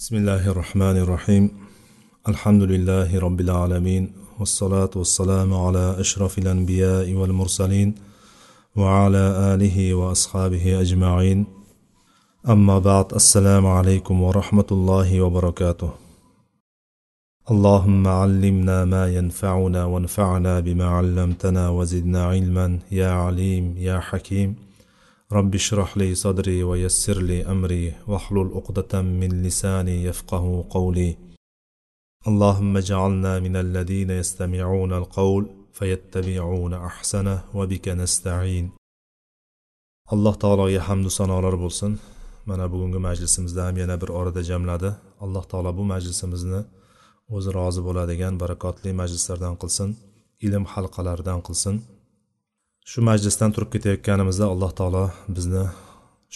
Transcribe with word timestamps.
بسم 0.00 0.16
الله 0.16 0.48
الرحمن 0.50 0.96
الرحيم 0.96 1.50
الحمد 2.28 2.62
لله 2.62 3.18
رب 3.18 3.40
العالمين 3.40 4.12
والصلاة 4.38 4.90
والسلام 4.96 5.54
على 5.54 6.00
أشرف 6.00 6.38
الأنبياء 6.38 7.12
والمرسلين 7.12 7.94
وعلى 8.76 9.24
آله 9.54 9.94
وأصحابه 9.94 10.80
أجمعين 10.80 11.46
أما 12.48 12.78
بعد 12.78 13.14
السلام 13.14 13.66
عليكم 13.66 14.22
ورحمة 14.22 14.68
الله 14.72 15.20
وبركاته 15.20 15.90
اللهم 17.50 18.08
علمنا 18.08 18.84
ما 18.84 19.04
ينفعنا 19.16 19.84
وانفعنا 19.84 20.60
بما 20.60 20.84
علمتنا 20.84 21.68
وزدنا 21.68 22.24
علما 22.26 22.78
يا 22.90 23.10
عليم 23.10 23.74
يا 23.78 24.00
حكيم 24.00 24.69
رب 25.31 25.55
اشرح 25.55 25.97
لي 25.97 26.15
صدري 26.15 26.63
ويسر 26.63 27.21
لي 27.21 27.45
أمري 27.45 27.93
واحلل 28.07 28.51
عقدة 28.55 29.01
من 29.01 29.43
لساني 29.43 30.03
يفقه 30.03 30.65
قولي 30.69 31.17
اللهم 32.27 32.77
اجعلنا 32.77 33.39
من 33.39 33.55
الذين 33.55 34.09
يستمعون 34.09 34.93
القول 34.93 35.43
فيتبعون 35.73 36.73
أحسنه 36.73 37.43
وبك 37.53 37.87
نستعين 37.87 38.71
alloh 40.13 40.35
taologa 40.43 40.81
hamdu 40.87 41.09
sanolar 41.09 41.55
bo'lsin 41.63 41.91
mana 42.49 42.65
bugungi 42.73 42.99
majlisimizda 43.07 43.61
ham 43.67 43.77
yana 43.83 43.95
bir 44.01 44.09
orada 44.19 44.41
jamladi 44.49 44.89
alloh 45.23 45.43
taolo 45.51 45.71
bu 45.77 45.83
majlisimizni 45.93 46.61
o'zi 47.35 47.49
rozi 47.57 47.81
bo'ladigan 47.87 48.33
barakotli 48.41 48.89
majlislardan 49.01 49.55
qilsin 49.61 49.89
ilm 50.45 50.63
halqalaridan 50.73 51.39
qilsin 51.47 51.75
Shu 52.90 53.00
majlisdan 53.06 53.50
turib 53.54 53.70
ketayotganimizda 53.74 54.46
alloh 54.52 54.70
taolo 54.78 55.02
bizni 55.36 55.64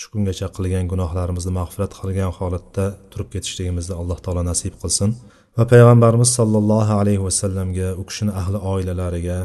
shu 0.00 0.06
kungacha 0.12 0.48
qilgan 0.56 0.84
gunohlarimizni 0.92 1.52
mag'firat 1.60 1.92
qilgan 2.00 2.30
holatda 2.38 2.84
turib 3.12 3.28
ketishligimizni 3.34 3.94
alloh 4.00 4.18
taolo 4.24 4.42
nasib 4.50 4.74
qilsin. 4.82 5.10
Va 5.56 5.64
payg'ambarimiz 5.72 6.30
sollallohu 6.38 6.92
alayhi 7.00 7.22
vasallamga 7.28 7.88
u 8.00 8.02
kishini 8.08 8.32
ahli 8.40 8.58
oilalariga 8.72 9.38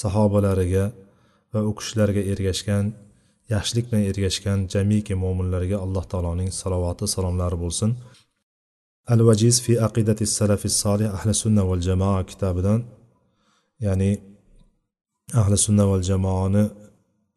sahobalariga 0.00 0.84
va 1.52 1.60
u 1.70 1.72
kishilarga 1.78 2.22
ergashgan 2.32 2.84
yaxshilik 3.54 3.84
bilan 3.88 4.04
ergashgan 4.10 4.58
jamiki 4.74 5.14
mo'minlarga 5.24 5.76
alloh 5.84 6.04
taoloning 6.12 6.50
salovati 6.60 7.04
salomlari 7.14 7.56
bo'lsin. 7.64 7.90
Al 9.12 9.20
vajiz 9.28 9.56
fi 9.64 9.72
aqidati 9.88 10.24
salafi 10.38 10.68
solih 10.82 11.08
ahli 11.16 11.32
sunna 11.42 11.62
val 11.70 11.82
jamoa 11.88 12.20
kitobidan 12.30 12.80
ya'ni 13.86 14.10
ahli 15.34 15.56
sunna 15.58 15.84
val 15.90 16.02
jamoani 16.02 16.64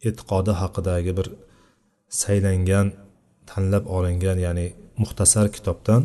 e'tiqodi 0.07 0.53
haqidagi 0.61 1.11
bir 1.17 1.27
saylangan 2.21 2.87
tanlab 3.49 3.85
olingan 3.95 4.37
ya'ni 4.45 4.67
muxtasar 5.01 5.45
kitobdan 5.55 6.01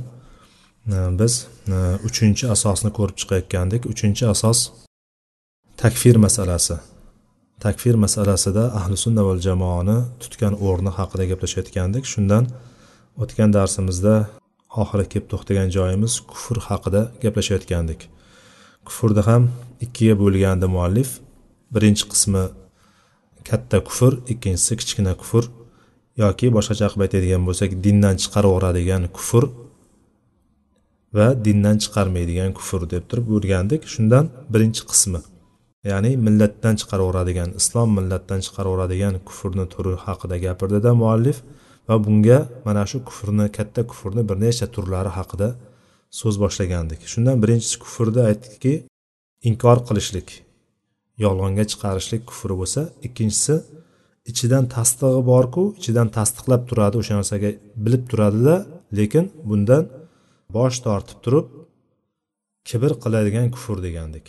e, 0.94 0.96
biz 1.20 1.34
e, 1.68 1.77
uchinchi 2.08 2.44
asosni 2.55 2.90
ko'rib 2.98 3.16
chiqayotgandik. 3.20 3.82
Uchinchi 3.92 4.24
asos 4.34 4.58
takfir 5.82 6.16
masalasi. 6.27 6.77
Takfir 7.64 7.94
masalasida 8.05 8.64
ahli 8.78 8.96
sunna 9.05 9.22
val 9.28 9.40
jamoani 9.48 9.98
tutgan 10.22 10.55
o'rni 10.66 10.90
haqida 10.98 11.24
gaplashayotgandik. 11.32 12.05
Shundan 12.12 12.44
o'tgan 13.22 13.50
darsimizda 13.56 14.14
oxiri 14.82 15.05
kelib 15.12 15.27
to'xtagan 15.32 15.68
joyimiz 15.77 16.12
kufr 16.30 16.56
haqida 16.68 17.02
gaplashayotgandik. 17.24 18.00
Kufrni 18.88 19.22
ham 19.28 19.42
ikkiga 19.84 20.14
bo'lgandi 20.22 20.66
muallif. 20.77 21.10
Birinchi 21.75 22.05
qismi 22.12 22.44
katta 23.48 23.78
kufr 23.89 24.12
ikkinchisi 24.33 24.72
kichkina 24.80 25.12
kufr 25.20 25.44
yoki 26.22 26.47
boshqacha 26.56 26.86
qilib 26.91 27.05
aytadigan 27.06 27.42
bo'lsak 27.48 27.70
dindan 27.84 28.14
chiqarib 28.22 28.50
yuboradigan 28.53 29.03
kufr 29.17 29.44
va 31.17 31.27
dindan 31.47 31.77
chiqarmaydigan 31.83 32.50
kufr 32.58 32.80
deb 32.92 33.05
turib 33.11 33.27
o'rgandik. 33.36 33.83
Shundan 33.95 34.25
birinchi 34.52 34.83
qismi 34.91 35.20
ya'ni 35.91 36.11
millatdan 36.27 36.75
chiqarib 36.80 37.05
yuboradigan 37.06 37.50
islom 37.61 37.89
millatdan 37.98 38.40
chiqarib 38.46 38.70
yuboradigan 38.73 39.14
kufrni 39.29 39.67
turi 39.74 39.95
haqida 40.07 40.36
gapirdida 40.46 40.90
muallif. 41.02 41.39
Va 41.89 41.96
bunga 42.05 42.39
mana 42.67 42.83
shu 42.90 42.98
kufrni 43.08 43.46
katta 43.58 43.83
kufrni 43.90 44.23
bir 44.29 44.36
nechta 44.45 44.67
turlari 44.74 45.11
haqida 45.18 45.48
so'z 46.20 46.34
boshlagandik. 46.45 47.01
Shundan 47.13 47.36
birinchisi 47.42 47.77
kufrda 47.84 48.20
aytdikki 48.30 48.73
inkor 49.48 49.79
qilishlik. 49.89 50.29
Yolg'onga 51.23 51.64
chiqarishlik 51.70 52.23
kufri 52.30 52.55
bo'lsa 52.61 52.80
ikkinchisi 53.07 53.55
ichidan 54.30 54.64
tasdig'i 54.77 55.20
borku 55.33 55.63
ichidan 55.80 56.08
tasdiqlab 56.17 56.63
turadi 56.70 56.97
o'sha 57.01 57.14
narsaga 57.20 57.51
bilib 57.85 58.05
turadida 58.11 58.57
lekin 58.98 59.25
bundan 59.48 59.85
bosh 60.57 60.77
tortib 60.86 61.19
turib 61.25 61.47
kibr 62.69 62.92
qiladigan 63.02 63.47
kufr 63.55 63.77
degandik. 63.86 64.27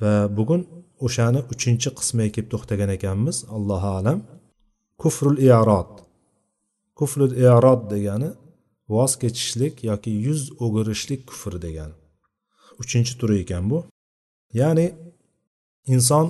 Va 0.00 0.12
bugun 0.36 0.62
o'shani 1.06 1.40
uchinchi 1.54 1.88
qismiga 1.98 2.30
kelib 2.34 2.48
to'xtagan 2.52 2.90
ekanmiz 2.96 3.36
allohu 3.56 3.90
alam. 3.98 4.18
Kufrul 5.02 5.38
iorod 5.48 5.92
kufrul 6.98 7.32
iorod 7.44 7.82
degani 7.94 8.30
voz 8.94 9.12
kechishlik 9.22 9.74
yoki 9.90 10.12
yuz 10.26 10.42
o'girishlik 10.64 11.20
kufr 11.30 11.54
degani. 11.66 11.94
Uchinchi 12.82 13.12
turi 13.20 13.36
ekan 13.44 13.64
bu. 13.70 13.78
Ya'ni 14.60 14.86
inson 15.94 16.26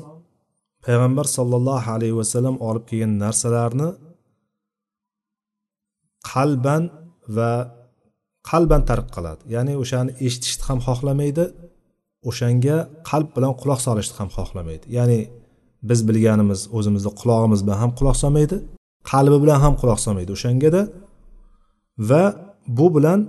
payg'ambar 0.85 1.27
sollallohu 1.37 1.89
alayhi 1.97 2.17
vasallam 2.21 2.57
olib 2.69 2.85
kelgan 2.91 3.13
narsalarni 3.25 3.89
qalban 6.33 6.83
va 7.37 7.53
qalban 8.51 8.83
tark 8.91 9.07
qiladi. 9.17 9.43
Ya'ni 9.55 9.73
o'shani 9.83 10.11
eshitishni 10.27 10.65
ham 10.69 10.79
xohlamaydi 10.87 11.45
o'shanga 12.29 12.77
qalb 13.11 13.29
bilan 13.37 13.53
quloq 13.61 13.81
solishni 13.87 14.15
ham 14.21 14.31
xohlamaydi. 14.37 14.85
Ya'ni 14.99 15.21
biz 15.89 16.01
bilganimiz 16.09 16.61
o'zimizni 16.77 17.13
qulog'imiz 17.21 17.61
bilan 17.67 17.79
ham 17.83 17.91
quloq 17.99 18.17
solmaydi 18.23 18.57
qalbi 19.13 19.37
bilan 19.43 19.59
ham 19.65 19.75
quloq 19.81 19.99
solmaydi 20.07 20.31
o'shangada 20.37 20.83
va 22.11 22.23
bu 22.79 22.87
bilan 22.97 23.21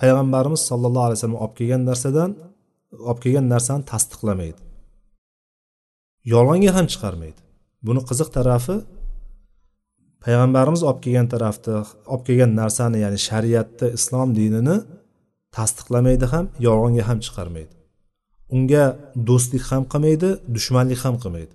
payg'ambarimiz 0.00 0.62
sollallohu 0.70 1.04
alayhi 1.06 1.18
vasallam 1.18 1.38
olib 1.44 1.54
kelgan 1.58 1.82
narsadan 1.90 2.30
olib 3.08 3.20
kelgan 3.24 3.46
narsani 3.54 3.82
tasdiqlamaydi. 3.92 4.60
Yolg'onga 6.32 6.70
ham 6.76 6.86
chiqarmaydi. 6.92 7.40
Buni 7.86 8.00
qiziq 8.08 8.28
tarafi 8.36 8.76
payg'ambarimiz 10.24 10.82
olib 10.88 11.00
kelgan 11.04 11.28
tarafda 11.34 11.74
olib 12.12 12.24
kelgan 12.28 12.52
narsani 12.60 12.98
ya'ni 13.04 13.18
shariatni 13.28 13.88
islom 13.98 14.28
dinini 14.38 14.76
tasdiqlamaydi 15.56 16.26
ham 16.32 16.44
yolg'onga 16.66 17.04
ham 17.08 17.18
chiqarmaydi. 17.26 17.74
Unga 18.54 18.84
do'stlik 19.28 19.64
ham 19.70 19.82
qilmaydi 19.92 20.28
dushmanlik 20.56 21.00
ham 21.04 21.16
qilmaydi. 21.22 21.54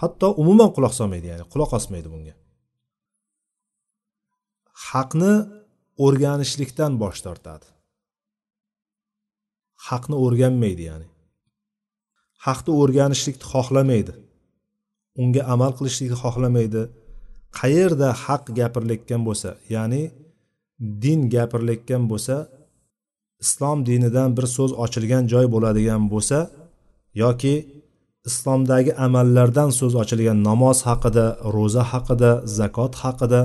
Hatto 0.00 0.26
umuman 0.42 0.70
quloq 0.76 0.94
solmaydi 1.00 1.26
ya'ni 1.32 1.44
quloq 1.52 1.70
osmaydi 1.78 2.08
bunga. 2.14 2.34
Haqni 4.88 5.32
o'rganishlikdan 6.04 6.92
bosh 7.02 7.20
tortadi. 7.26 7.66
Haqni 9.88 10.16
o'rganmaydi 10.24 10.82
ya'ni. 10.90 11.06
Haqni 12.46 12.72
o'rganishlikni 12.80 13.46
xohlamaydi. 13.52 14.12
Unga 15.22 15.42
amal 15.54 15.72
qilishlikni 15.78 16.18
xohlamaydi. 16.24 16.82
Qayerda 17.60 18.08
haq 18.24 18.42
gapirilayotgan 18.58 19.22
bo'lsa 19.28 19.50
ya'ni 19.74 20.02
din 21.04 21.20
gapirilayotgan 21.34 22.02
bo'lsa 22.10 22.36
islom 23.44 23.78
dinidan 23.88 24.30
bir 24.36 24.46
so'z 24.56 24.70
ochilgan 24.84 25.24
joy 25.32 25.46
bo'ladigan 25.54 26.02
bo'lsa 26.12 26.38
yoki 27.22 27.54
islomdagi 28.28 28.92
amallardan 29.06 29.70
so'z 29.78 29.94
ochilgan 30.02 30.38
namoz 30.48 30.78
haqida 30.88 31.26
ro'za 31.56 31.82
haqida 31.92 32.30
zakot 32.58 32.92
haqida 33.02 33.40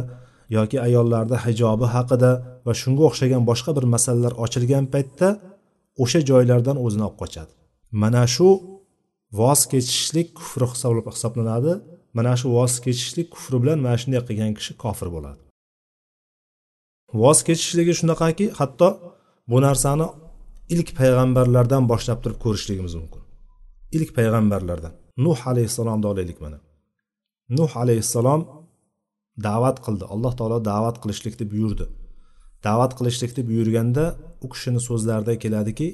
yoki 0.58 0.78
ayollarda 0.88 1.36
hijobi 1.46 1.88
haqida 1.96 2.32
va 2.66 2.74
shunga 2.82 3.04
o'xshagan 3.10 3.44
boshqa 3.50 3.72
bir 3.78 3.86
masalalar 3.94 4.34
ochilgan 4.46 4.86
paytda 4.94 5.28
o'sha 6.04 6.20
joylardan 6.30 6.78
o'zini 6.86 7.04
olib 7.08 7.18
qochadi. 7.22 7.52
Mana 8.02 8.24
shu 8.36 8.48
voz 9.32 9.66
kechishlik 9.72 10.36
kufri 10.36 10.66
hisoblanadi. 11.14 11.74
Mana 12.14 12.34
shu 12.40 12.48
voz 12.58 12.74
kechishlik 12.86 13.28
kufri 13.36 13.58
bilan 13.64 13.80
mana 13.86 13.98
shunday 14.02 14.22
qilgan 14.30 14.54
kishi 14.58 14.74
kofir 14.84 15.08
bo'ladi. 15.16 15.40
Voz 17.22 17.40
kechishligi 17.48 17.94
shunaqaki 18.00 18.46
hatto 18.60 18.90
bu 19.52 19.58
narsani 19.68 20.08
ilk 20.76 20.90
payg'ambarlardan 21.00 21.84
boshlab 21.92 22.20
turib 22.24 22.40
ko'rishligimiz 22.46 22.94
mumkin. 23.00 23.22
Ilk 23.98 24.10
payg'ambarlardan. 24.18 24.94
Nuh 25.26 25.40
alayhissalomni 25.52 26.08
olaylik 26.12 26.40
mana. 26.46 26.60
Nuh 27.58 27.72
alayhissalom 27.84 28.42
da'vat 29.48 29.78
qildi. 29.86 30.06
Alloh 30.14 30.34
taolo 30.40 30.58
da'vat 30.72 30.96
qilishlikni 31.04 31.46
buyurdi 31.54 31.86
da'vat 32.64 32.92
qilishlikni 33.00 33.42
buyurganda 33.50 34.04
u 34.44 34.48
kishini 34.54 34.82
so'zlarida 34.88 35.34
keladiki 35.44 35.88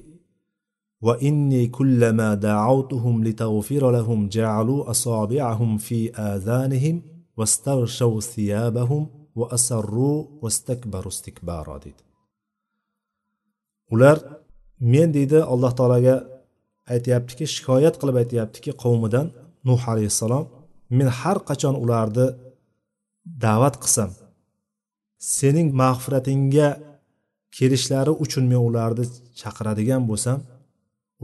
واني 1.02 1.66
كلما 1.66 2.34
دعوتهم 2.34 3.24
لتغفر 3.24 3.90
لهم 3.90 4.28
جعلوا 4.28 4.90
اصابعهم 4.90 5.78
في 5.78 6.10
اذانهم 6.14 7.02
واستغشوا 7.36 8.20
ثيابهم 8.20 9.08
واسروا 9.34 10.24
واستكبروا 10.42 11.08
استكبارا 11.08 11.78
deydi 11.84 12.02
ular 13.94 14.18
men 14.80 15.08
deydi 15.16 15.38
alloh 15.52 15.72
taologa 15.78 16.16
aytyaptiki 16.94 17.44
shikoyat 17.54 17.94
qilib 18.00 18.16
aytyaptiki 18.22 18.70
qavmidan 18.82 19.26
nuh 19.68 19.80
alayhissalom 19.92 20.44
men 20.98 21.08
har 21.20 21.38
qachon 21.48 21.74
ularni 21.84 22.26
da'vat 23.44 23.74
qilsam 23.82 24.10
sening 25.36 25.68
mag'firatingga 25.82 26.68
kelishlari 27.56 28.12
uchun 28.24 28.44
men 28.52 28.60
ularni 28.68 29.04
chaqiradigan 29.40 30.02
bo'lsam 30.10 30.38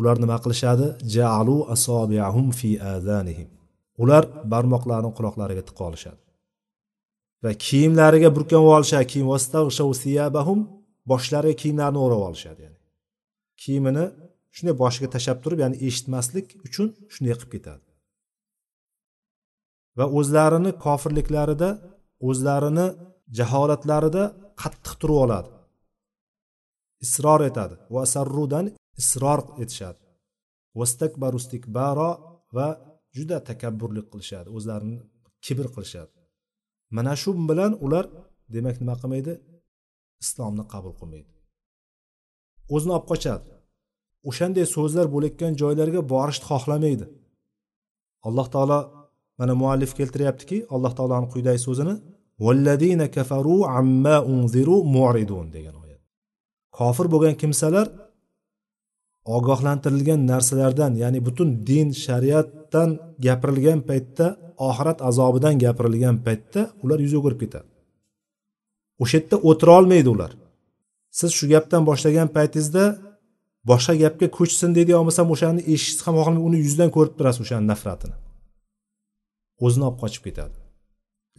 ular 0.01 0.17
nima 0.23 0.37
qilishadi? 0.43 0.87
Jaalu 1.15 1.57
asobiahum 1.75 2.47
fi 2.59 2.69
azanihim 2.95 3.49
ular 4.03 4.23
barmoqlarini 4.53 5.11
quloqlariga 5.17 5.63
tiqib 5.67 5.83
olishadi. 5.89 6.21
Va 7.43 7.51
kiyimlariga 7.65 8.29
burkanib 8.35 8.69
olishadi. 8.77 9.05
Kiyim 9.13 9.27
boshlariga 11.11 11.55
kiyimlarini 11.61 11.99
o'rab 12.05 12.21
olishadi 12.29 12.61
ya'ni. 12.65 12.79
Kiyimini 13.61 14.05
shunday 14.55 14.75
boshiga 14.83 15.07
tashlab 15.15 15.39
turib 15.43 15.59
ya'ni 15.63 15.77
eshitmaslik 15.87 16.47
uchun 16.67 16.87
shunday 17.13 17.33
qilib 17.39 17.51
ketadi. 17.55 17.85
Va 19.97 20.05
o'zlarini 20.19 20.71
kofirliklarida 20.85 21.69
o'zlarini 22.29 22.87
jaholatlarida 23.39 24.23
qattiq 24.61 24.93
turib 25.01 25.17
oladi. 25.25 25.49
Isror 27.05 27.41
etadi. 27.49 27.75
Va 27.95 28.03
sarrudan 28.13 28.65
isror 28.99 29.39
etishadi. 29.63 30.01
Vastakbaru 30.79 31.37
istikbaro 31.43 32.11
va 32.55 32.67
juda 33.17 33.37
takabburlik 33.49 34.07
qilishadi 34.11 34.49
o'zlarini 34.57 34.97
kibr 35.45 35.65
qilishadi. 35.75 36.13
Mana 36.95 37.13
shu 37.21 37.29
bilan 37.49 37.71
ular 37.85 38.05
demak 38.55 38.75
nima 38.81 38.95
qilmaydi? 39.01 39.33
Islomni 40.23 40.63
qabul 40.73 40.93
qilmaydi. 40.99 41.31
O'zini 42.73 42.91
olib 42.97 43.07
qochadi. 43.11 43.45
O'shanday 44.29 44.65
so'zlar 44.75 45.05
bo'layotgan 45.13 45.53
joylarga 45.61 46.01
borishni 46.13 46.45
xohlamaydi. 46.51 47.05
Alloh 48.27 48.47
taolo 48.53 48.79
mana 49.39 49.53
muallif 49.61 49.91
keltiryaptiki 49.99 50.57
alloh 50.75 50.93
taoloni 50.97 51.27
quyidagi 51.33 51.61
so'zini 51.67 51.95
valladina 52.45 53.07
kafaru 53.15 53.55
amma 53.79 54.15
unziru 54.33 54.77
muridun 54.95 55.47
degan 55.55 55.75
oyat. 55.83 56.01
Kofir 56.77 57.07
bo'lgan 57.13 57.35
kimsalar 57.41 57.87
ogohlantirilgan 59.25 60.27
narsalardan 60.31 60.95
ya'ni 61.01 61.19
butun 61.25 61.49
din 61.67 61.87
shariatdan 62.05 62.89
gapirilgan 63.25 63.79
paytda 63.89 64.25
oxirat 64.67 64.99
azobidan 65.09 65.55
gapirilgan 65.63 66.17
paytda 66.25 66.61
ular 66.83 66.99
yuz 67.05 67.13
o'girib 67.19 67.39
ketadi. 67.43 67.67
O'sha 69.03 69.17
yerda 69.17 69.37
o'tira 69.49 69.71
olmaydi 69.79 70.09
ular. 70.15 70.31
Siz 71.17 71.29
shu 71.37 71.45
gapdan 71.53 71.81
boshlagan 71.89 72.29
paytingizda 72.37 72.83
boshqa 73.69 73.93
gapga 74.03 74.27
ko'chsin 74.37 74.69
deydigan 74.75 74.99
bo'lmasam 75.01 75.27
o'shani 75.33 75.61
eshitishni 75.73 76.03
ham 76.05 76.15
xohlamay 76.19 76.43
uni 76.47 76.57
yuzidan 76.65 76.89
ko'rib 76.95 77.13
turasiz 77.17 77.41
o'shani 77.45 77.65
nafratini. 77.71 78.15
O'zini 79.65 79.83
olib 79.89 79.97
qochib 80.03 80.23
ketadi. 80.27 80.57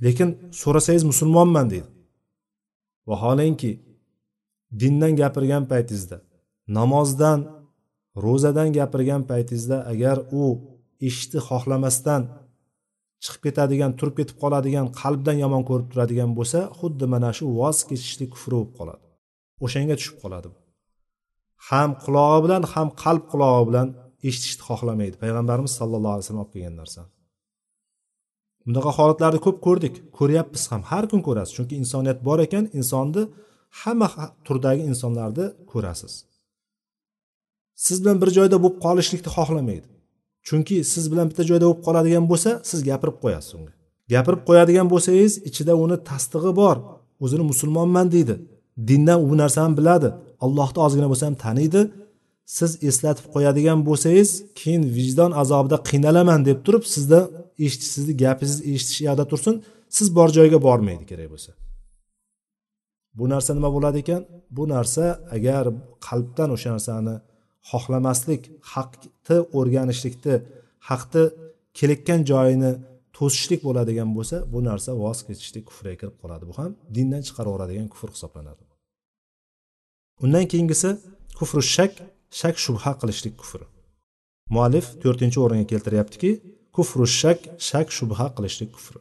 Lekin 0.05 0.29
so'rasangiz 0.63 1.05
musulmonman 1.11 1.67
deydi. 1.73 1.89
Vaholanki 3.11 3.71
dindan 4.81 5.13
gapirgan 5.21 5.65
paytingizda 5.73 6.19
namozdan 6.79 7.39
ro'zadan 8.25 8.69
gapirgan 8.79 9.23
paytingizda 9.31 9.79
agar 9.93 10.17
u 10.43 10.45
eshitishni 11.07 11.41
xohlamasdan 11.49 12.23
chiqib 13.25 13.43
ketadigan 13.47 13.93
turib 13.99 14.15
ketib 14.21 14.37
qoladigan 14.43 14.87
qalbdan 15.01 15.37
yomon 15.45 15.63
ko'rib 15.69 15.89
turadigan 15.93 16.31
bo'lsa 16.39 16.59
xuddi 16.79 17.07
mana 17.15 17.31
shu 17.39 17.45
voz 17.61 17.79
kechishlik 17.91 18.31
kufri 18.35 18.55
bo'lib 18.57 18.73
qoladi. 18.79 19.05
O'shanga 19.65 19.95
tushib 20.01 20.17
qoladi 20.23 20.49
ham 21.71 21.91
qulog'i 22.05 22.41
bilan 22.45 22.63
ham 22.73 22.89
qalb 23.03 23.25
qulog'i 23.33 23.65
bilan 23.69 23.89
eshitishni 24.29 24.63
xohlamaydi. 24.69 25.17
Payg'ambarimiz 25.23 25.73
sallallohu 25.81 26.15
alayhi 26.15 26.25
vasallam 26.25 26.43
olib 26.45 26.55
kelgan 26.57 26.77
narsa. 26.83 27.01
Bunaqa 28.67 28.91
holatlarni 28.99 29.41
ko'p 29.47 29.59
ko'rdik. 29.67 29.95
Ko'ryapmiz 30.19 30.63
ham 30.73 30.83
har 30.91 31.05
kun 31.11 31.21
ko'rasiz. 31.27 31.53
Chunki 31.59 31.75
insoniyat 31.83 32.19
bor 32.29 32.39
ekan 32.47 32.65
insonni 32.79 33.23
hamma 33.81 34.09
turdagi 34.47 34.83
insonlarni 34.91 35.47
ko'rasiz. 35.73 36.13
Siz 37.75 37.97
bilan 38.03 38.17
bir 38.23 38.31
joyda 38.39 38.57
bo'lib 38.63 38.79
qolishlikni 38.85 39.31
xohlamaydi. 39.37 39.87
Chunki 40.47 40.77
siz 40.93 41.05
bilan 41.13 41.27
bitta 41.31 41.43
joyda 41.51 41.67
bo'lib 41.69 41.83
qoladigan 41.87 42.25
bo'lsa 42.31 42.51
siz 42.71 42.81
gapirib 42.89 43.17
qo'yasiz 43.25 43.53
unga. 43.59 43.73
Gapirib 44.13 44.43
qo'yadigan 44.49 44.87
bo'lsangiz 44.93 45.33
ichida 45.49 45.73
uni 45.85 45.97
tasdig'i 46.11 46.53
bor. 46.63 46.77
O'zini 47.25 47.45
musulmonman 47.51 48.07
deydi. 48.15 48.35
Dindan 48.89 49.21
u 49.31 49.33
narsani 49.43 49.75
biladi. 49.79 50.09
Allohni 50.45 50.79
ozgina 50.87 51.09
bo'lsa 51.13 51.25
ham 51.29 51.37
taniydi. 51.45 51.81
Siz 52.57 52.71
eslatib 52.89 53.27
qo'yadigan 53.35 53.79
bo'lsangiz 53.89 54.31
keyin 54.61 54.83
vijdon 54.97 55.33
azobida 55.43 55.77
qiynalaman 55.89 56.41
deb 56.49 56.59
turib 56.67 56.85
sizda 56.95 57.19
eshitish 57.65 57.91
sizni 57.95 58.13
gapingizni 58.23 58.63
eshitish 58.75 59.01
yoqda 59.09 59.25
tursin. 59.31 59.55
Siz 59.97 60.07
bor 60.17 60.29
joyga 60.39 60.59
bormaydi 60.67 61.05
kerak 61.11 61.29
bo'lsa. 61.35 61.51
Bu 63.19 63.25
narsa 63.33 63.51
nima 63.57 63.71
bo'ladi 63.77 63.99
ekan? 64.05 64.23
Bu 64.57 64.65
narsa 64.75 65.05
agar 65.37 65.65
qalbdan 66.07 66.49
o'sha 66.57 66.71
narsani 66.77 67.15
xohlamaslik 67.71 68.43
haqni 68.75 69.37
o'rganishlikni 69.59 70.35
haqni 70.89 71.23
kelayotgan 71.79 72.21
joyini 72.31 72.73
to'sishlik 73.17 73.61
bo'ladigan 73.67 74.11
bo'lsa 74.17 74.37
bu 74.53 74.59
narsa 74.69 74.91
voz 75.03 75.19
kechishlik 75.27 75.65
kufrga 75.71 75.95
kirib 76.01 76.17
qoladi. 76.23 76.45
Bu 76.51 76.55
ham 76.61 76.71
dindan 76.97 77.23
chiqarib 77.27 77.51
yuboradigan 77.51 77.89
kufr 77.95 78.09
hisoblanadi. 78.15 78.63
Undan 80.25 80.45
keyingisi 80.53 80.89
kufru 81.39 81.63
shak 81.75 81.93
shak 82.41 82.57
shubha 82.65 82.93
qilishlik 83.01 83.35
kufri. 83.41 83.67
Muallif 84.55 84.87
to'rtinchi 85.03 85.39
o'ringa 85.45 85.67
keltiryaptiki 85.73 86.31
kufru 86.77 87.05
shak 87.21 87.39
shak 87.69 87.89
shubha 87.97 88.27
qilishlik 88.37 88.71
kufri. 88.77 89.01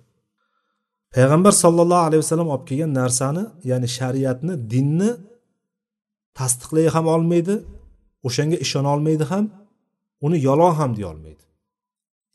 Payg'ambar 1.16 1.54
sollallohu 1.64 2.04
alayhi 2.08 2.22
vasallam 2.24 2.50
olib 2.54 2.66
kelgan 2.70 2.92
narsani 3.02 3.44
ya'ni 3.72 3.88
shariatni 3.98 4.54
dinni 4.74 5.12
tasdiqlay 6.40 6.86
ham 6.96 7.06
olmaydi 7.16 7.56
o'shanga 8.28 8.58
ishona 8.66 8.90
olmaydi 8.96 9.26
ham 9.32 9.46
uni 10.26 10.38
yolg'on 10.48 10.74
ham 10.80 10.92
deya 10.98 11.08
olmaydi 11.14 11.44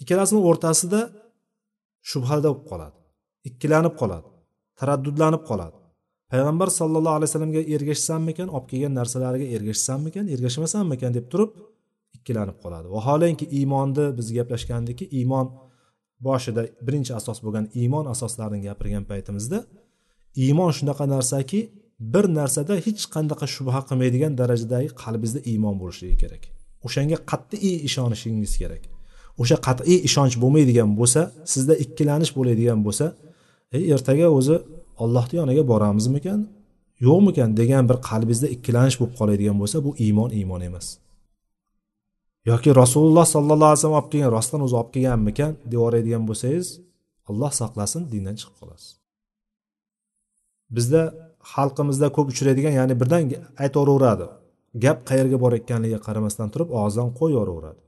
ikkalasini 0.02 0.40
o'rtasida 0.48 1.00
shubhada 2.10 2.48
bo'lib 2.52 2.64
qoladi 2.70 2.98
ikkilanib 3.48 3.94
qoladi 4.00 4.28
taraddudlanib 4.80 5.42
qoladi. 5.50 5.78
Payg'ambar 6.32 6.68
sallallohu 6.80 7.16
alayhi 7.18 7.30
vasallamga 7.30 7.62
ergashsammikan 7.74 8.48
olib 8.56 8.66
kelgan 8.70 8.92
narsalariga 9.00 9.46
ergashsammikan 9.56 10.24
ergashmasammikan 10.34 11.10
deb 11.18 11.26
turib 11.32 11.50
ikkilanib 12.16 12.56
qoladi. 12.62 12.86
Vaholanki 12.96 13.46
iymonni 13.58 14.06
biz 14.18 14.26
gaplashgandiki 14.38 15.04
iymon 15.18 15.46
boshida 16.26 16.62
birinchi 16.86 17.12
asos 17.20 17.38
bo'lgan 17.44 17.66
iymon 17.80 18.04
asoslarini 18.14 18.60
gapirgan 18.68 19.04
paytimizda 19.10 19.58
iymon 20.44 20.70
shunaqa 20.78 21.04
narsaki 21.14 21.60
bir 22.00 22.24
narsada 22.38 22.74
hech 22.86 23.02
qanaqa 23.14 23.46
shubha 23.54 23.80
qilmaydigan 23.88 24.32
darajadagi 24.40 24.88
qalbingizda 25.02 25.40
iymon 25.52 25.74
bo'lishligi 25.80 26.16
kerak. 26.22 26.42
O'shanga 26.86 27.18
qat'iy 27.30 27.76
ishonishingiz 27.88 28.52
kerak. 28.62 28.82
O'sha 29.42 29.56
qat'iy 29.66 29.98
ishonch 30.08 30.34
bo'lmaydigan 30.42 30.90
bo'lsa 30.98 31.20
sizda 31.52 31.74
ikkilanish 31.84 32.32
bo'ladigan 32.38 32.78
bo'lsa 32.86 33.06
e, 33.76 33.78
ertaga 33.94 34.26
o'zi 34.38 34.56
ollohni 35.02 35.34
yoniga 35.40 35.62
boramizmikan? 35.72 36.40
Yo'qmikan? 37.06 37.50
degan 37.60 37.84
bir 37.90 37.98
qalbingizda 38.08 38.48
ikkilanish 38.56 38.96
bo'lib 39.00 39.14
qoladigan 39.20 39.56
bo'lsa 39.62 39.76
bu 39.86 39.90
iymon 40.04 40.30
iymon 40.38 40.60
emas. 40.68 40.86
Yoki 42.50 42.70
rasululloh 42.82 43.26
sollallohu 43.34 43.70
alayhi 43.70 43.80
vasallam 43.80 43.98
olib 44.00 44.10
kelgan 44.12 44.30
rostdan 44.36 44.60
o'zi 44.66 44.74
olib 44.80 44.90
kelganmikan 44.94 45.52
deb 45.64 45.72
yuboradigan 45.78 46.22
bo'lsangiz 46.28 46.66
alloh 47.30 47.52
saqlasin 47.60 48.02
dindan 48.12 48.34
chiqib 48.40 48.56
qolasiz. 48.60 48.88
Bizda 50.76 51.02
xalqimizda 51.52 52.08
ko'p 52.16 52.26
uchraydigan 52.32 52.74
ya'ni 52.80 52.94
birdan 53.00 53.22
aytaveraveradi 53.64 54.26
gap 54.84 54.98
qayerga 55.08 55.36
borayotganligiga 55.44 56.00
qaramasdan 56.06 56.48
turib 56.54 56.68
og'zidan 56.80 57.10
qo'yaveraveradi 57.20 57.80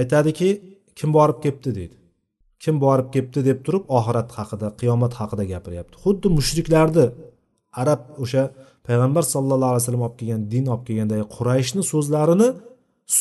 aytadiki 0.00 0.48
kim 0.98 1.10
borib 1.16 1.38
kelibdi 1.44 1.70
deydi. 1.78 1.96
Kim 2.64 2.74
borib 2.84 3.08
kelibdi 3.14 3.40
deb 3.48 3.58
turib 3.66 3.84
oxirat 3.98 4.28
haqida 4.38 4.68
qiyomat 4.80 5.12
haqida 5.20 5.44
gapiryapti. 5.52 5.94
Xuddi 6.04 6.28
mushriklarni 6.38 7.06
arab 7.82 8.00
o'sha 8.22 8.42
payg'ambar 8.86 9.24
sallallohu 9.34 9.70
alayhi 9.72 9.82
vasallam 9.84 10.04
olib 10.06 10.16
kelgan 10.20 10.42
din 10.54 10.64
olib 10.72 10.84
kelgandagi 10.88 11.24
qurayshni 11.36 11.82
so'zlarini 11.92 12.48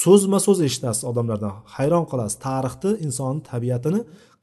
so'zma 0.02 0.40
so'z 0.46 0.60
eshitasiz. 0.68 1.04
Odamlardan 1.12 1.54
hayron 1.76 2.06
qolasiz. 2.12 2.38
Tarixni 2.48 2.92
insonni 3.06 3.42
tabiatini 3.52 4.00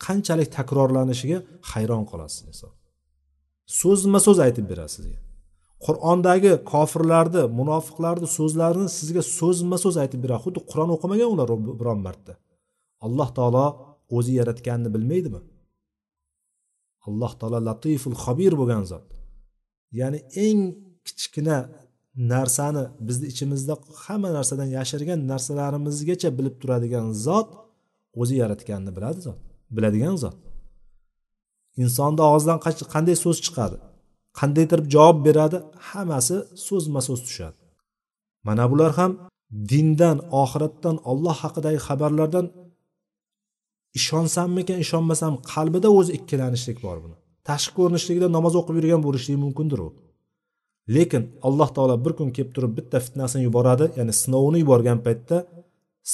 qanchalik 0.06 0.48
takrorlanishiga 0.58 1.38
hayron 1.70 2.04
qolasiz 2.10 2.40
inson. 2.50 2.70
So'zma 3.80 4.18
so'z 4.26 4.38
aytib 4.46 4.66
beradi 4.72 4.92
sizga 4.96 5.18
qur'ondagi 5.86 6.52
kofirlarni 6.72 7.42
munofiqlarni 7.58 8.28
so'zlarini 8.38 8.88
sizga 8.98 9.22
so'zma 9.38 9.76
so'z 9.84 9.96
aytib 10.02 10.20
beradi. 10.24 10.40
Xuddi 10.46 10.60
qur'on 10.70 10.90
o'qimagan 10.96 11.28
ular 11.34 11.48
biron 11.80 12.00
marta. 12.06 12.32
Alloh 13.06 13.28
taolo 13.38 13.66
o'zi 14.16 14.32
yaratganini 14.40 14.90
bilmaydimi? 14.94 15.40
Alloh 17.08 17.32
taolo 17.40 17.58
latiful 17.68 18.16
xobir 18.24 18.52
bo'lgan 18.60 18.84
zot. 18.92 19.06
Ya'ni 20.00 20.18
eng 20.46 20.60
kichkina 21.06 21.58
narsani 22.32 22.84
bizni 23.08 23.26
ichimizda 23.32 23.74
hamma 24.04 24.28
narsadan 24.38 24.68
yashirgan 24.78 25.20
narsalarimizgacha 25.32 26.30
bilib 26.38 26.54
turadigan 26.62 27.06
zot 27.26 27.48
o'zi 28.20 28.34
yaratganini 28.42 28.92
biladi 28.96 29.20
zot 29.26 29.38
biladigan 29.76 30.16
zot. 30.24 30.38
Insonni 31.82 32.22
og'zidan 32.32 32.58
qanday 32.94 33.16
so'z 33.24 33.38
chiqadi? 33.46 33.76
Qandaydir 34.38 34.80
javob 34.94 35.18
beradi? 35.26 35.58
Hammasi 35.88 36.36
so'zma 36.66 37.00
so'z 37.08 37.20
tushadi. 37.26 37.58
Mana 38.46 38.64
bular 38.70 38.92
ham 38.98 39.12
dindan 39.70 40.18
oxiratdan 40.42 40.96
olloh 41.10 41.36
haqidagi 41.42 41.78
xabarlardan 41.86 42.46
ishonsammikan 43.98 44.78
ishonmasam 44.84 45.32
qalbida 45.52 45.88
o'zi 45.98 46.10
ikkilanishlik 46.18 46.78
bor 46.86 46.96
buni. 47.04 47.16
Tashqi 47.48 47.72
ko'rinishligida 47.78 48.28
namoz 48.36 48.54
o'qib 48.60 48.74
yurgan 48.78 49.00
bo'lishligi 49.06 49.38
mumkindir 49.44 49.80
u. 49.86 49.88
Lekin 50.96 51.22
alloh 51.48 51.68
taolo 51.76 51.96
bir 52.04 52.12
kun 52.18 52.28
kelib 52.36 52.52
turib 52.56 52.72
bitta 52.78 52.98
fitnasini 53.06 53.42
yuboradi 53.48 53.84
ya'ni 53.98 54.12
sinovini 54.22 54.58
yuborgan 54.64 54.98
paytda 55.06 55.36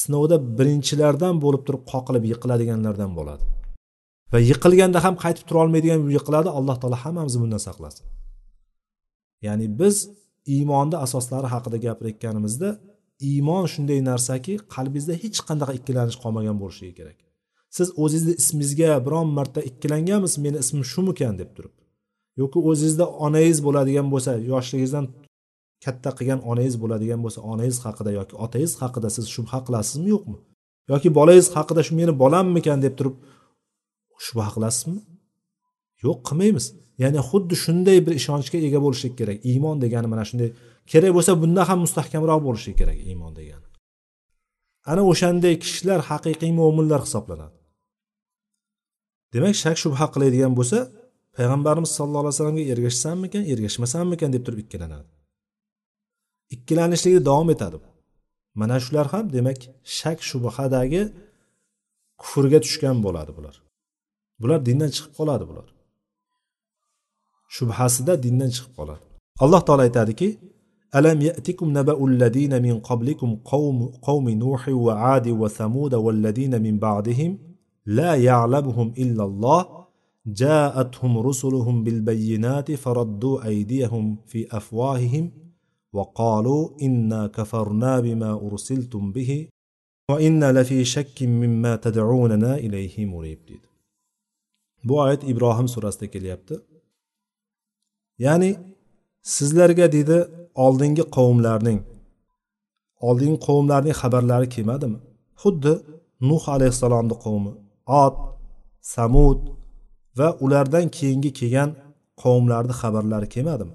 sinovda 0.00 0.36
birinchilardan 0.58 1.34
bo'lib 1.44 1.62
turib 1.66 1.82
qoqilib 1.92 2.24
yiqiladiganlardan 2.32 3.10
bo'ladi. 3.18 3.44
Va 4.32 4.38
yiqilganda 4.50 4.98
ham 5.04 5.14
qaytib 5.24 5.44
tura 5.48 5.58
olmaydigan 5.64 6.00
yiqiladi 6.16 6.50
alloh 6.58 6.76
taolo 6.82 6.98
hammamizni 7.04 7.40
bundan 7.44 7.62
saqlasin. 7.68 8.04
Ya'ni 9.46 9.66
biz 9.80 9.96
iymonni 10.54 10.96
asoslari 11.06 11.48
haqida 11.54 11.76
gapirayotganimizda 11.86 12.68
iymon 13.30 13.64
shunday 13.72 14.00
narsaki 14.10 14.52
qalbingizda 14.74 15.14
hech 15.22 15.38
qanaqa 15.48 15.72
ikkilanish 15.78 16.18
qolmagan 16.22 16.56
bo'lishligi 16.62 16.94
kerak. 17.00 17.18
Siz 17.76 17.88
o'zingizni 18.02 18.34
ismingizga 18.42 18.90
biron 19.06 19.28
marta 19.38 19.60
ikkilanganmisiz 19.70 20.38
meni 20.44 20.58
ismim 20.64 20.84
shumikan 20.92 21.34
deb 21.40 21.50
turib 21.56 21.74
yoki 22.40 22.58
o'zingizda 22.70 23.06
onangiz 23.26 23.58
bo'ladigan 23.66 24.06
bo'lsa 24.12 24.32
yoshligingizdan 24.50 25.06
katta 25.84 26.10
qilgan 26.18 26.40
onangiz 26.50 26.76
bo'ladigan 26.82 27.20
bo'lsa 27.24 27.40
onangiz 27.52 27.78
haqida 27.86 28.10
yoki 28.18 28.34
otangiz 28.44 28.72
haqida 28.82 29.08
siz 29.16 29.24
shubha 29.34 29.58
qilasizmi 29.66 30.08
yo'qmi? 30.14 30.38
Yoki 30.92 31.08
bolangiz 31.18 31.46
haqida 31.56 31.82
shu 31.86 31.92
meni 32.00 32.12
bolammikan 32.22 32.78
deb 32.86 32.94
turib 32.98 33.14
shubha 34.26 34.48
qilasizmi 34.54 35.00
yo'q 36.04 36.18
qilmaymiz. 36.28 36.66
Ya'ni 37.02 37.20
xuddi 37.28 37.54
shunday 37.64 37.98
bir 38.06 38.14
ishonchga 38.20 38.58
ega 38.66 38.80
bo'lishlik 38.84 39.14
kerak. 39.20 39.38
Iymon 39.50 39.76
degani 39.84 40.08
mana 40.12 40.24
shunday 40.30 40.50
kerak 40.92 41.12
bo'lsa 41.16 41.32
bundan 41.42 41.64
ham 41.70 41.78
mustahkamroq 41.84 42.40
bo'lishi 42.46 42.72
kerak 42.80 42.98
iymon 43.10 43.32
degani. 43.38 43.66
Ana 44.90 45.02
o'shanday 45.10 45.54
kishilar 45.64 46.00
haqiqiy 46.10 46.52
mo'minlar 46.60 47.00
hisoblanadi. 47.06 47.56
Demak 49.34 49.54
shak 49.62 49.76
shubha 49.82 50.06
qiladigan 50.14 50.52
bo'lsa 50.58 50.78
payg'ambarimiz 51.36 51.90
sallallohu 51.98 52.22
alayhi 52.24 52.36
vasallamga 52.36 52.64
ergashsammikan 52.72 53.42
ergashmasammikan 53.52 54.30
deb 54.34 54.42
turib 54.46 54.60
ikkilanadi. 54.64 55.08
Ikkilanishligi 56.54 57.20
davom 57.28 57.48
etadi 57.54 57.78
mana 58.60 58.76
shular 58.84 59.06
ham 59.14 59.24
demak 59.36 59.60
shak 59.98 60.18
shubhadagi 60.30 61.02
kufrga 62.20 62.58
tushgan 62.64 62.96
bo'ladi 63.06 63.32
bular. 63.38 63.63
Bular 64.40 64.60
dindan 64.66 64.90
chiqib 64.96 65.12
qoladi 65.18 65.44
bular. 65.50 65.68
Shubhasida 67.56 68.14
dindan 68.24 68.50
chiqib 68.56 68.72
qoladi. 68.78 69.04
Alloh 69.44 69.60
taolo 69.66 69.82
aytadiki 69.88 70.28
ألم 70.98 71.20
يأتكم 71.22 71.78
نبأ 71.78 72.06
الذين 72.06 72.62
من 72.62 72.78
قبلكم 72.78 73.36
قوم, 73.44 73.78
قوم 74.02 74.28
نوح 74.30 74.68
وعاد 74.68 75.28
وثمود 75.28 75.94
والذين 75.94 76.62
من 76.62 76.78
بعدهم 76.78 77.38
لا 77.86 78.14
يعلمهم 78.14 78.94
إلا 78.98 79.24
الله 79.24 79.66
جاءتهم 80.26 81.18
رسلهم 81.18 81.84
بالبينات 81.84 82.72
فردوا 82.72 83.46
أيديهم 83.46 84.16
في 84.26 84.56
أفواههم 84.56 85.30
وقالوا 85.92 86.70
إنا 86.82 87.26
كفرنا 87.26 88.00
بما 88.00 88.32
أرسلتم 88.32 89.12
به 89.12 89.48
وإنا 90.10 90.52
لفي 90.52 90.84
شك 90.84 91.22
مما 91.22 91.76
تدعوننا 91.76 92.54
إليه 92.54 93.06
مريب 93.06 93.38
dedi. 93.48 93.73
Bu 94.86 94.94
oyat 95.04 95.22
ibrohim 95.32 95.68
surasida 95.74 96.06
kelyapti. 96.14 96.54
Ya'ni 98.24 98.50
sizlarga 99.36 99.86
deydi 99.94 100.18
oldingi 100.64 101.04
qavmlarning 101.16 101.80
oldingi 103.08 103.38
qavmlarning 103.46 103.96
xabarlari 104.02 104.48
kelmadimi? 104.54 104.98
Xuddi 105.42 105.72
nuh 106.28 106.44
alayhissalomni 106.54 107.16
qavmi 107.24 107.52
ot 108.02 108.16
samud 108.94 109.40
va 110.18 110.28
ulardan 110.44 110.86
keyingi 110.98 111.30
kelgan 111.38 111.70
qavmlarni 112.22 112.74
xabarlari 112.80 113.28
kelmadimi? 113.34 113.74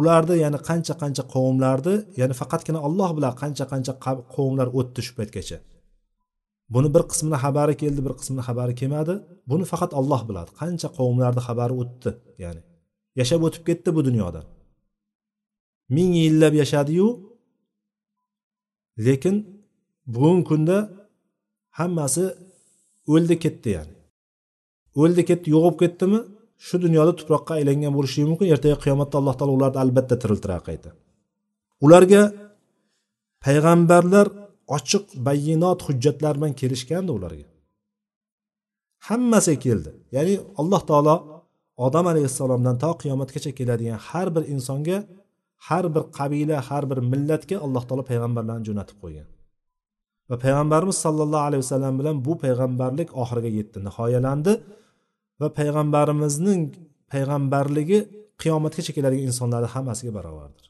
Ularni 0.00 0.34
ya'ni 0.44 0.58
qancha 0.68 0.94
qancha 1.02 1.24
qavmlarni 1.34 1.94
ya'ni 2.20 2.34
faqatgina 2.40 2.78
olloh 2.88 3.10
biladi 3.16 3.36
qancha 3.42 3.64
qancha 3.72 3.92
qavmlar 4.34 4.68
o'tdi 4.78 5.00
shu 5.06 5.12
paytgacha. 5.18 5.58
Buni 6.74 6.88
bir 6.94 7.02
qismini 7.10 7.38
xabari 7.44 7.74
keldi 7.82 8.00
bir 8.06 8.14
qismini 8.18 8.42
xabari 8.48 8.74
kelmadi. 8.80 9.14
Buni 9.50 9.64
faqat 9.72 9.90
olloh 10.00 10.20
biladi. 10.28 10.50
Qancha 10.60 10.88
qavmlarni 10.96 11.42
xabari 11.48 11.74
o'tdi 11.82 12.10
ya'ni 12.44 12.62
yashab 13.20 13.40
o'tib 13.46 13.62
ketdi 13.68 13.88
bu 13.96 14.00
dunyodan 14.08 14.44
ming 15.96 16.10
yillab 16.22 16.54
yashadiyu 16.62 17.08
lekin 19.06 19.36
bugungi 20.14 20.44
kunda 20.50 20.76
hammasi 21.78 22.24
o'ldi 23.12 23.36
ketdi 23.44 23.68
ya'ni. 23.76 23.94
O'ldi 25.02 25.22
ketdi 25.28 25.46
yo'qolib 25.54 25.78
ketdimi? 25.82 26.20
Shu 26.66 26.76
dunyoda 26.84 27.12
tuproqqa 27.20 27.52
aylangan 27.58 27.92
bo'lishi 27.96 28.20
mumkin. 28.30 28.46
Ertaga 28.54 28.76
qiyomatda 28.84 29.14
alloh 29.20 29.34
taolo 29.38 29.52
ularni 29.58 29.78
albatta 29.84 30.14
tiriltiradi 30.22 30.62
qayta. 30.68 30.90
Ularga 31.86 32.22
payg'ambarlar 33.44 34.26
ochiq 34.76 35.04
bayinot 35.26 35.80
hujjatlar 35.86 36.34
bilan 36.38 36.52
kelishgandi 36.60 37.10
ularga. 37.18 37.46
Hammasi 39.08 39.54
keldi. 39.64 39.90
Ya'ni 40.16 40.34
alloh 40.60 40.82
taolo 40.90 41.14
odam 41.86 42.06
alayhissalomdan 42.12 42.76
to 42.82 42.90
qiyomatgacha 43.02 43.50
keladigan 43.58 43.98
har 44.08 44.28
bir 44.34 44.44
insonga 44.54 44.98
har 45.68 45.84
bir 45.94 46.02
qabila 46.18 46.56
har 46.68 46.84
bir 46.90 46.98
millatga 47.12 47.56
alloh 47.66 47.82
taolo 47.88 48.02
payg'ambarlarni 48.10 48.64
jo'natib 48.68 48.96
qo'ygan. 49.02 49.28
Va 50.30 50.36
payg'ambarimiz 50.44 50.96
sollallohu 51.04 51.44
alayhi 51.48 51.62
vasallam 51.64 51.94
bilan 52.00 52.16
bu 52.26 52.32
payg'ambarlik 52.44 53.08
oxiriga 53.22 53.50
yetdi 53.58 53.78
nihoyalandi. 53.88 54.52
Va 55.40 55.48
payg'ambarimizning 55.58 56.62
payg'ambarligi 57.12 57.98
qiyomatgacha 58.42 58.92
keladigan 58.96 59.26
insonlarni 59.30 59.68
hammasiga 59.74 60.12
barobardir. 60.18 60.66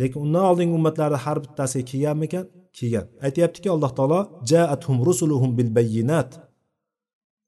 Lekin 0.00 0.20
undan 0.24 0.44
oldingi 0.50 0.74
ummatlarni 0.78 1.18
har 1.24 1.38
bittasiga 1.44 1.84
kelganmikan? 1.90 2.44
Kelgan. 2.76 3.06
Aytyaptiki 3.26 3.68
alloh 3.74 3.92
taolo 3.98 4.20
jaathum 4.50 4.96
rusuluhum 5.06 5.50
bil 5.58 5.70
bayyinat. 5.76 6.30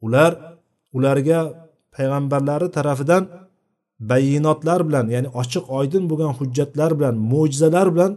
Ular 0.06 0.32
ularga 0.96 1.38
payg'ambarlari 1.96 2.68
tarafidan 2.76 3.22
bayinotlar 4.10 4.80
bilan 4.88 5.06
ya'ni 5.14 5.28
ochiq 5.40 5.64
oydin 5.78 6.04
bo'lgan 6.10 6.32
hujjatlar 6.38 6.90
bilan 6.98 7.14
mo'jizalar 7.32 7.86
bilan 7.94 8.12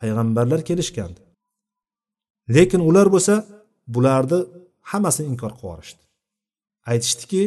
payg'ambarlar 0.00 0.60
kelishgandi. 0.68 1.20
Lekin 2.54 2.80
ular 2.88 3.06
bo'lsa 3.14 3.34
bularni 3.94 4.38
hammasini 4.90 5.26
inkor 5.32 5.52
qilib 5.58 5.64
yuborishdi. 5.66 6.02
Aytishdiki 6.92 7.42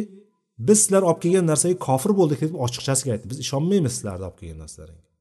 biz 0.66 0.78
sizlar 0.82 1.02
olib 1.08 1.20
kelgan 1.24 1.46
narsaga 1.50 1.76
kofir 1.88 2.12
bo'ldik 2.20 2.38
deb 2.44 2.52
ochiqchasiga 2.64 3.10
aytdi. 3.14 3.26
Biz 3.32 3.38
ishonmaymiz 3.44 3.92
sizlarni 3.96 4.24
olib 4.28 4.38
kelgan 4.40 4.60
narsalaringga 4.64 5.13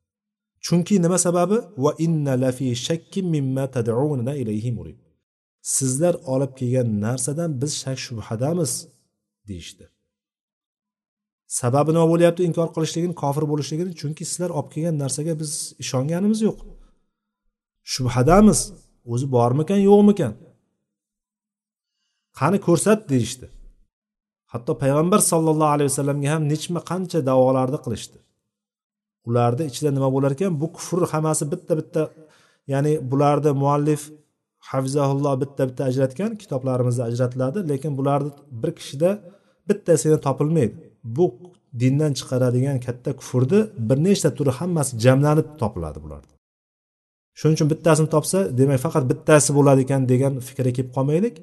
chunki 0.66 0.96
nima 1.06 1.18
sababi? 1.26 1.58
Va 1.84 1.92
inna 2.06 2.34
lafi 2.44 2.68
shakkin 2.88 3.26
mimma 3.36 3.66
tad'una 3.76 4.34
ilayhi 4.42 4.72
murib 4.78 4.98
sizlar 5.64 6.16
olib 6.34 6.52
kelgan 6.60 6.88
narsadan 7.06 7.52
biz 7.62 7.72
shak 7.84 7.98
shubhadamiz 8.06 8.72
deyishdi. 9.48 9.86
Sababi 11.60 11.92
nima 11.96 12.08
bo'lyapti 12.14 12.42
inkor 12.50 12.68
qilishligini 12.76 13.16
kofir 13.24 13.44
bo'lishligini 13.52 13.92
chunki 14.02 14.24
sizlar 14.30 14.52
olib 14.58 14.70
kelgan 14.74 14.96
narsaga 15.04 15.34
biz 15.42 15.52
ishonganimiz 15.84 16.40
yo'q. 16.48 16.60
Shubhadamiz. 17.94 18.60
O'zi 19.14 19.26
bormikan 19.36 19.82
yo'qmikan? 19.90 20.34
Qani 22.40 22.58
ko'rsat 22.68 23.00
deyishdi. 23.12 23.48
Hatto 24.54 24.72
payg'ambar 24.84 25.20
sollallohu 25.32 25.74
alayhi 25.76 25.90
vasallamga 25.92 26.30
ham 26.34 26.44
nechma 26.54 26.80
qancha 26.92 27.20
davolarni 27.30 27.80
qilishdi. 27.86 28.18
Ularni 29.28 29.64
ichida 29.72 29.90
nima 29.98 30.10
bo'lar 30.16 30.32
ekan? 30.36 30.52
Bu 30.62 30.68
kufr 30.76 31.00
hammasi 31.14 31.44
bitta 31.54 31.74
bitta 31.80 32.02
ya'ni 32.74 32.94
bularni 33.12 33.52
muallif 33.64 34.02
hafizaulloh 34.72 35.34
bitta 35.44 35.62
bitta 35.70 35.84
ajratgan 35.90 36.32
kitoblarimizda 36.42 37.04
ajratiladi 37.10 37.60
lekin 37.72 37.92
bularni 38.00 38.32
bir 38.62 38.72
kishida 38.80 39.10
bittasini 39.70 40.18
topilmaydi. 40.28 40.76
Bu 41.18 41.26
dindan 41.82 42.12
chiqaradigan 42.20 42.78
katta 42.86 43.12
kufrni 43.20 43.60
bir 43.90 43.98
nechta 44.08 44.30
turi 44.38 44.52
hammasi 44.60 44.92
jamlanib 45.06 45.48
topiladi 45.62 46.00
bularda. 46.04 46.34
Shuning 47.40 47.56
uchun 47.58 47.70
bittasini 47.74 48.10
topsa 48.16 48.40
demak 48.60 48.80
faqat 48.86 49.04
bittasi 49.12 49.50
bo'ladi 49.58 49.82
ekan 49.86 50.02
degan 50.12 50.34
fikrga 50.48 50.72
kelib 50.78 50.92
qolmaylik. 50.98 51.36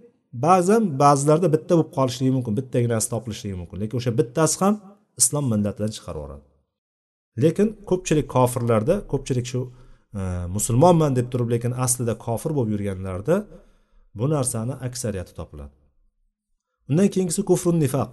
Ba'zan 0.47 0.83
ba'zilarda 1.03 1.49
bitta 1.55 1.73
bo'lib 1.77 1.91
qolishligi 1.97 2.33
mumkin 2.37 2.53
bittaginasi 2.59 3.07
topilishligi 3.15 3.57
mumkin. 3.61 3.77
Lekin 3.83 3.97
o'sha 4.01 4.13
bittasi 4.21 4.57
ham 4.63 4.75
islom 5.21 5.45
millatidan 5.53 5.91
chiqarib 5.97 6.21
yuboradi 6.21 6.50
lekin 7.39 7.69
ko'pchilik 7.91 8.29
kofirlarda 8.29 8.95
ko'pchilik 9.13 9.47
shu 9.53 9.61
e, 10.15 10.23
musulmonman 10.57 11.17
deb 11.17 11.27
turib 11.33 11.51
lekin 11.55 11.73
aslida 11.85 12.19
kofir 12.27 12.51
bo'lib 12.57 12.73
yurganlarda 12.75 13.37
bu 14.15 14.31
narsani 14.31 14.75
aksariyati 14.87 15.35
topiladi. 15.35 15.75
Undan 16.89 17.09
keyingisi 17.15 17.43
kufrun 17.51 17.81
nifoq 17.85 18.13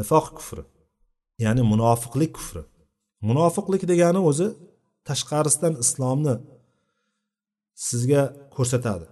nifoq 0.00 0.26
kufri 0.38 0.64
ya'ni 1.44 1.62
munofiqlik 1.72 2.32
kufri. 2.38 2.62
Munofiqlik 3.28 3.82
degani 3.92 4.20
o'zi 4.30 4.46
tashqarisidan 5.08 5.74
islomni 5.84 6.34
sizga 7.74 8.22
ko'rsatadi. 8.56 9.06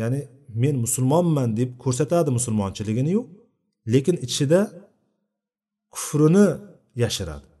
Ya'ni 0.00 0.20
men 0.62 0.76
musulmonman 0.84 1.56
deb 1.60 1.70
ko'rsatadi 1.84 2.30
musulmonchiliginiyu 2.38 3.22
lekin 3.94 4.16
ichida 4.26 4.60
kufrini 5.94 6.46
yashiradi. 7.02 7.53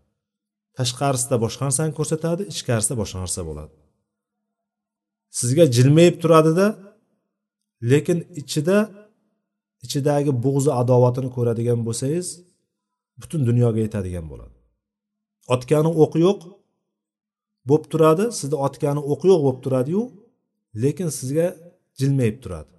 Tashqarisida 0.78 1.36
boshqa 1.44 1.62
narsani 1.68 1.92
ko'rsatadi 1.98 2.42
ichkarisida 2.52 2.94
boshqa 3.00 3.18
narsa 3.24 3.40
bo'ladi. 3.48 3.74
Sizga 5.38 5.64
jilmayib 5.76 6.16
turadida 6.22 6.66
lekin 7.92 8.18
ichida 8.40 8.78
ichidagi 9.84 10.32
bo'g'zi 10.44 10.70
adovatini 10.80 11.30
ko'radigan 11.36 11.80
bo'lsangiz 11.86 12.26
butun 13.20 13.40
dunyoga 13.48 13.80
yetadigan 13.86 14.26
bo'ladi. 14.32 14.56
Otgani 15.54 15.90
o'qi 16.02 16.18
yo'q 16.26 16.40
bo'lib 17.68 17.86
turadi 17.92 18.24
sizni 18.38 18.56
otgani 18.66 19.00
o'qi 19.12 19.26
yo'q 19.32 19.40
bo'lib 19.46 19.60
turadiyu 19.64 20.02
lekin 20.82 21.08
sizga 21.18 21.46
jilmayib 22.00 22.36
turadi. 22.44 22.72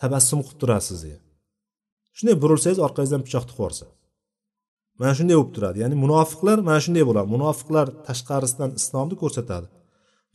Tabassum 0.00 0.40
qilib 0.46 0.58
turadi 0.62 0.84
sizga 0.90 1.18
shunday 2.16 2.36
burilsangiz 2.42 2.78
orqangizdan 2.86 3.22
pichoq 3.26 3.44
tiqib 3.48 3.60
yuborsa 3.60 3.86
mana 5.00 5.12
shunday 5.18 5.36
bo'lib 5.38 5.52
turadi. 5.56 5.76
Ya'ni 5.82 5.96
munofiqlar 6.04 6.58
mana 6.68 6.80
shunday 6.84 7.04
bo'ladi. 7.08 7.28
Munofiqlar 7.36 7.86
tashqarisidan 8.08 8.70
islomni 8.80 9.16
ko'rsatadi. 9.22 9.66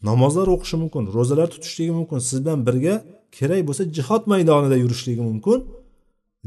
Namozlar 0.10 0.48
o'qishi 0.55 0.75
mumkin 0.84 1.03
ro'zalar 1.15 1.48
tutishligi 1.53 1.93
mumkin 2.00 2.20
siz 2.29 2.38
bilan 2.43 2.60
birga 2.67 2.96
kerak 3.38 3.62
bo'lsa 3.67 3.84
jihod 3.98 4.24
maydonida 4.34 4.77
yurishligi 4.84 5.24
mumkin 5.29 5.60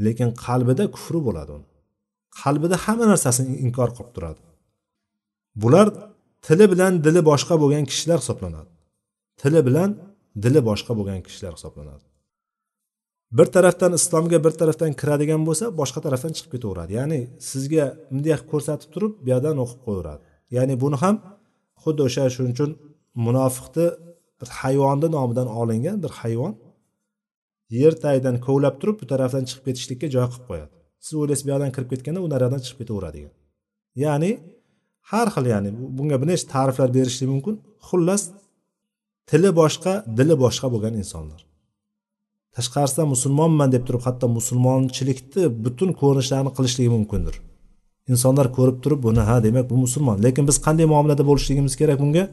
lekin 0.05 0.29
qalbida 0.45 0.83
kufri 0.95 1.19
bo'ladi 1.27 1.51
uni. 1.57 1.67
Qalbida 2.41 2.75
hamma 2.85 3.05
narsasini 3.11 3.53
inkor 3.65 3.89
qilib 3.95 4.11
turadi. 4.15 4.41
Bular 5.61 5.87
tili 6.45 6.65
bilan 6.73 6.93
dili 7.05 7.21
boshqa 7.29 7.55
bo'lgan 7.61 7.83
kishilar 7.91 8.17
hisoblanadi. 8.23 8.71
Tili 9.41 9.61
bilan 9.67 9.89
dili 10.43 10.61
boshqa 10.69 10.91
bo'lgan 10.99 11.19
kishilar 11.27 11.53
hisoblanadi. 11.57 12.05
Bir 13.31 13.45
tarafdan 13.45 13.93
islomga 13.93 14.43
bir 14.45 14.51
tarafdan 14.51 14.91
kiradigan 14.93 15.41
bo'lsa 15.47 15.65
boshqa 15.79 15.99
tarafdan 16.05 16.31
chiqib 16.37 16.51
ketaveradi. 16.55 16.91
Ya'ni 16.99 17.19
sizga 17.49 17.85
bunday 18.11 18.33
qilib 18.35 18.49
ko'rsatib 18.51 18.89
turib 18.93 19.13
bu 19.23 19.27
yoqdan 19.33 19.57
o'qib 19.63 19.79
qo'yaveradi. 19.85 20.23
Ya'ni 20.55 20.75
buni 20.83 20.97
ham 21.03 21.15
xuddi 21.83 22.01
o'sha 22.07 22.23
shuning 22.35 22.53
uchun 22.57 22.71
munofiqni 23.25 23.87
bir 24.39 24.49
hayvonni 24.59 25.07
nomidan 25.15 25.47
olingan 25.61 25.97
bir 26.03 26.11
hayvon 26.21 26.53
yer 27.79 27.93
tagidan 28.03 28.35
kovlab 28.45 28.75
turib 28.81 28.97
bu 29.01 29.05
tarafdan 29.11 29.43
chiqib 29.49 29.63
ketishlikka 29.67 30.07
joy 30.15 30.27
qilib 30.31 30.45
qo'yadi. 30.49 30.73
Siz 31.05 31.13
o'ylaysiz 31.21 31.43
bu 31.45 31.49
yoqdan 31.53 31.71
kirib 31.75 31.89
ketganda 31.93 32.19
u 32.25 32.29
nariyoqdan 32.33 32.61
chiqib 32.65 32.79
ketaveradigan. 32.81 33.33
Ya'ni 34.03 34.31
har 35.11 35.27
xil 35.35 35.45
ya'ni 35.53 35.69
bunga 35.97 36.17
bir 36.21 36.27
nechta 36.31 36.47
ta'riflar 36.55 36.89
berishlik 36.97 37.29
mumkin. 37.33 37.55
Xullas 37.87 38.23
tili 39.29 39.51
boshqa 39.61 39.93
dili 40.19 40.35
boshqa 40.43 40.67
bo'lgan 40.73 40.95
insonlar. 41.03 41.41
Tashqarisidan 42.57 43.07
musulmonman 43.13 43.69
deb 43.75 43.83
turib 43.87 44.03
hatto 44.07 44.25
musulmonchilikni 44.37 45.43
butun 45.65 45.89
ko'rinishlarini 46.01 46.51
qilishligi 46.57 46.91
mumkindir. 46.97 47.35
Insonlar 48.11 48.47
ko'rib 48.57 48.77
turib 48.83 48.99
buni 49.07 49.23
ha 49.29 49.35
demak 49.45 49.65
bu 49.71 49.77
musulmon. 49.85 50.17
Lekin 50.25 50.43
biz 50.49 50.57
qanday 50.65 50.85
muomalada 50.93 51.23
bo'lishligimiz 51.29 51.73
kerak 51.81 51.97
bunga? 52.03 52.23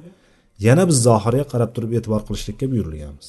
Yana 0.67 0.85
biz 0.91 0.99
zohiriga 1.09 1.47
qarab 1.53 1.71
turib 1.77 1.91
e'tibor 1.99 2.23
qilishlikka 2.29 2.67
buyurilganmiz. 2.73 3.29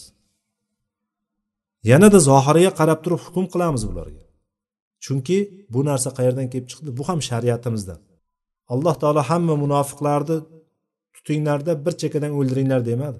Yanada 1.92 2.20
zohiriga 2.30 2.72
qarab 2.80 3.00
turib 3.04 3.20
hukm 3.26 3.46
qilamiz 3.54 3.84
bularga. 3.90 4.24
Chunki 5.06 5.38
bu 5.74 5.80
narsa 5.90 6.10
qayerdan 6.18 6.48
kelib 6.52 6.68
chiqdi? 6.72 6.90
Bu 6.98 7.04
ham 7.10 7.20
shariatimizdan. 7.30 8.00
Alloh 8.74 8.96
taolo 9.02 9.22
hamma 9.30 9.56
munofiqlarni 9.64 10.38
tutinglarda 11.16 11.74
bir 11.86 11.94
chekkadan 12.02 12.32
o'ldiringlar 12.40 12.82
demadi. 12.92 13.20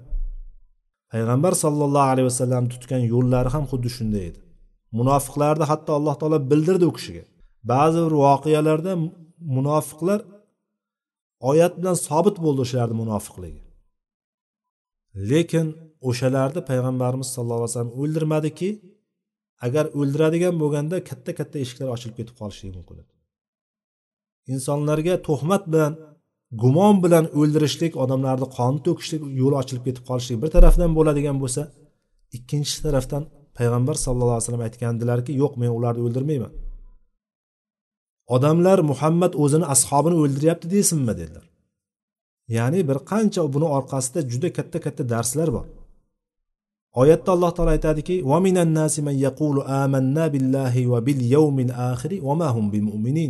Payg'ambar 1.12 1.52
sollallohu 1.64 2.08
alayhi 2.12 2.28
vasallam 2.30 2.64
tutgan 2.72 3.02
yo'llari 3.14 3.50
ham 3.54 3.64
xuddi 3.70 3.88
shunday 3.96 4.24
edi. 4.30 4.40
Munofiqlarni 4.98 5.64
hatto 5.70 5.90
alloh 5.98 6.14
taolo 6.20 6.38
bildirdi 6.50 6.84
u 6.90 6.92
kishiga. 6.98 7.24
Ba'zi 7.72 7.98
bir 8.06 8.14
voqealarda 8.24 8.92
munofiqlar 9.56 10.20
oyat 11.50 11.72
bilan 11.80 11.96
sobit 12.08 12.36
bo'ldi 12.44 12.60
o'shalarni 12.64 12.96
munofiqligi. 13.02 13.62
Lekin 15.30 15.66
o'shalarni 16.08 16.60
payg'ambarimiz 16.70 17.28
sallallohu 17.34 17.60
alayhi 17.60 17.72
vasallam 17.74 17.94
o'ldirmadiki 18.02 18.70
agar 19.66 19.84
o'ldiradigan 19.98 20.54
bo'lganda 20.62 20.96
katta 21.08 21.32
katta 21.38 21.56
eshiklar 21.64 21.88
ochilib 21.94 22.16
ketib 22.18 22.36
qolishligi 22.40 22.74
mumkin 22.78 22.96
edi. 23.02 23.12
Insonlarga 24.54 25.14
tuhmat 25.28 25.62
bilan 25.72 25.92
gumon 26.52 27.02
bilan 27.04 27.24
o'ldirishlik 27.40 27.96
odamlarni 28.02 28.46
qon 28.58 28.74
to'kishlik 28.86 29.22
yo'li 29.40 29.56
ochilib 29.62 29.84
ketib 29.88 30.04
qolishlik 30.10 30.38
bir 30.42 30.50
tarafdan 30.56 30.90
bo'ladigan 30.98 31.36
bo'lsa 31.42 31.62
ikkinchi 32.36 32.76
tarafdan 32.84 33.22
payg'ambar 33.58 33.96
sallallohu 34.04 34.36
alayhi 34.36 34.46
vasallam 34.46 34.66
aytgandilarki 34.68 35.32
yo'q 35.42 35.52
men 35.62 35.70
ularni 35.78 36.02
o'ldirmayman. 36.06 36.52
Odamlar 38.36 38.78
muhammad 38.90 39.32
o'zini 39.44 39.66
ashobini 39.74 40.16
o'ldiryapti 40.22 40.66
deysizmi 40.74 41.14
dedilar. 41.20 41.44
Ya'ni 42.56 42.80
bir 42.88 42.98
qancha 43.10 43.42
buni 43.54 43.68
orqasida 43.78 44.20
juda 44.32 44.48
katta 44.56 44.78
katta 44.86 45.02
darslar 45.14 45.48
bor. 45.56 45.66
Oyatda 47.00 47.30
alloh 47.32 47.50
taolo 47.56 47.70
aytadiki 47.76 48.14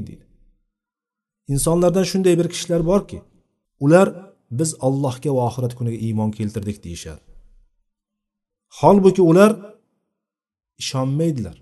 deydi. 0.08 0.25
Insonlardan 1.54 2.04
shunday 2.10 2.34
bir 2.40 2.48
kishilar 2.54 2.82
borki 2.90 3.18
ular 3.84 4.08
biz 4.58 4.70
allohga 4.86 5.30
va 5.36 5.42
oxirat 5.48 5.72
kuniga 5.78 5.98
iymon 6.06 6.30
keltirdik 6.38 6.84
deyishadi. 6.84 7.24
Holbuki 8.78 9.22
ular 9.30 9.50
ishonmaydilar. 10.82 11.56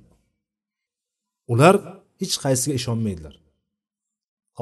Ular 1.52 1.74
hech 2.20 2.36
qaysiga 2.44 2.74
ishonmaydilar. 2.80 3.34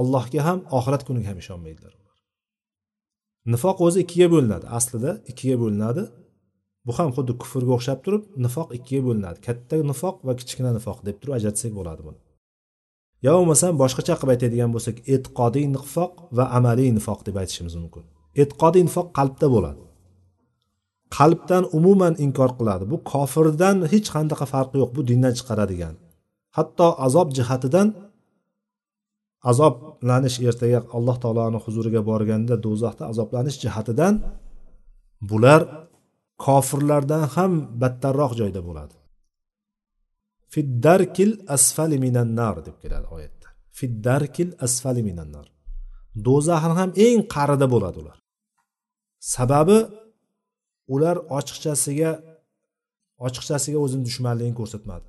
Allohga 0.00 0.40
ham 0.48 0.58
oxirat 0.78 1.02
kuniga 1.08 1.28
ham 1.30 1.38
ishonmaydilar 1.44 1.94
nifoq 3.50 3.80
o'zi 3.86 4.02
ikkiga 4.04 4.28
bo'linadi. 4.34 4.66
Aslida 4.78 5.10
ikkiga 5.30 5.56
bo'linadi. 5.62 6.02
Bu 6.86 6.92
ham 6.98 7.10
xuddi 7.16 7.32
kufrga 7.42 7.72
o'xshab 7.76 7.98
turib 8.04 8.22
nifoq 8.44 8.68
ikkiga 8.78 9.02
bo'linadi. 9.08 9.38
Katta 9.46 9.76
nifoq 9.90 10.16
va 10.26 10.32
kichkina 10.40 10.70
nifoq 10.78 10.98
deb 11.06 11.16
turib 11.20 11.34
ajratsak 11.38 11.72
bo'ladi 11.78 12.02
buni. 12.08 12.20
Yo 13.26 13.32
bo'lmasam 13.38 13.72
boshqacha 13.82 14.14
qilib 14.18 14.32
aytadigan 14.34 14.70
bo'lsak 14.74 14.96
e'tiqodiy 15.14 15.66
nifoq 15.76 16.12
va 16.36 16.44
amaliy 16.58 16.90
nifoq 16.98 17.20
deb 17.28 17.36
aytishimiz 17.42 17.74
mumkin. 17.82 18.04
E'tiqodiy 18.42 18.82
nifoq 18.88 19.08
qalbda 19.18 19.46
bo'ladi. 19.54 19.82
Qalbdan 21.16 21.64
umuman 21.78 22.14
inkor 22.24 22.50
qiladi. 22.58 22.84
Bu 22.92 22.96
kofirdan 23.12 23.76
hech 23.92 24.08
qanaqa 24.14 24.46
farqi 24.54 24.76
yo'q 24.82 24.90
bu 24.96 25.00
dindan 25.10 25.32
chiqaradigan. 25.38 25.94
Hatto 26.56 26.88
azob 27.06 27.28
jihatidan 27.38 27.88
azoblanish 29.50 30.36
ertaga 30.48 30.80
alloh 30.96 31.16
taoloni 31.24 31.58
huzuriga 31.64 32.00
borganda 32.10 32.54
do'zaxda 32.66 33.04
azoblanish 33.12 33.58
jihatidan 33.64 34.14
bular 35.30 35.60
kofirlardan 36.44 37.24
ham 37.34 37.52
battarroq 37.82 38.32
joyda 38.40 38.60
bo'ladi. 38.68 38.94
Fiddarkil 40.52 41.32
asfali 41.54 41.98
minan 42.04 42.28
nar 42.40 42.56
deb 42.66 42.76
keladi 42.82 43.06
oyatda. 43.16 43.48
Fiddarkil 43.78 44.50
asfali 44.66 45.02
minan 45.08 45.28
nar. 45.36 45.46
Do'zaxni 46.26 46.74
ham 46.80 46.90
eng 47.06 47.20
qa'rida 47.34 47.66
bo'ladi 47.74 47.98
ular. 48.02 48.18
Sababi 49.34 49.78
ular 50.94 51.16
ochiqchasiga 51.38 52.10
ochiqchasiga 53.26 53.78
o'zini 53.84 54.04
dushmanligini 54.08 54.56
ko'rsatmadi. 54.60 55.06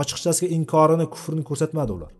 Ochiqchasiga 0.00 0.48
inkorini 0.56 1.06
kufrini 1.14 1.42
ko'rsatmadi 1.50 1.90
ular. 1.96 2.12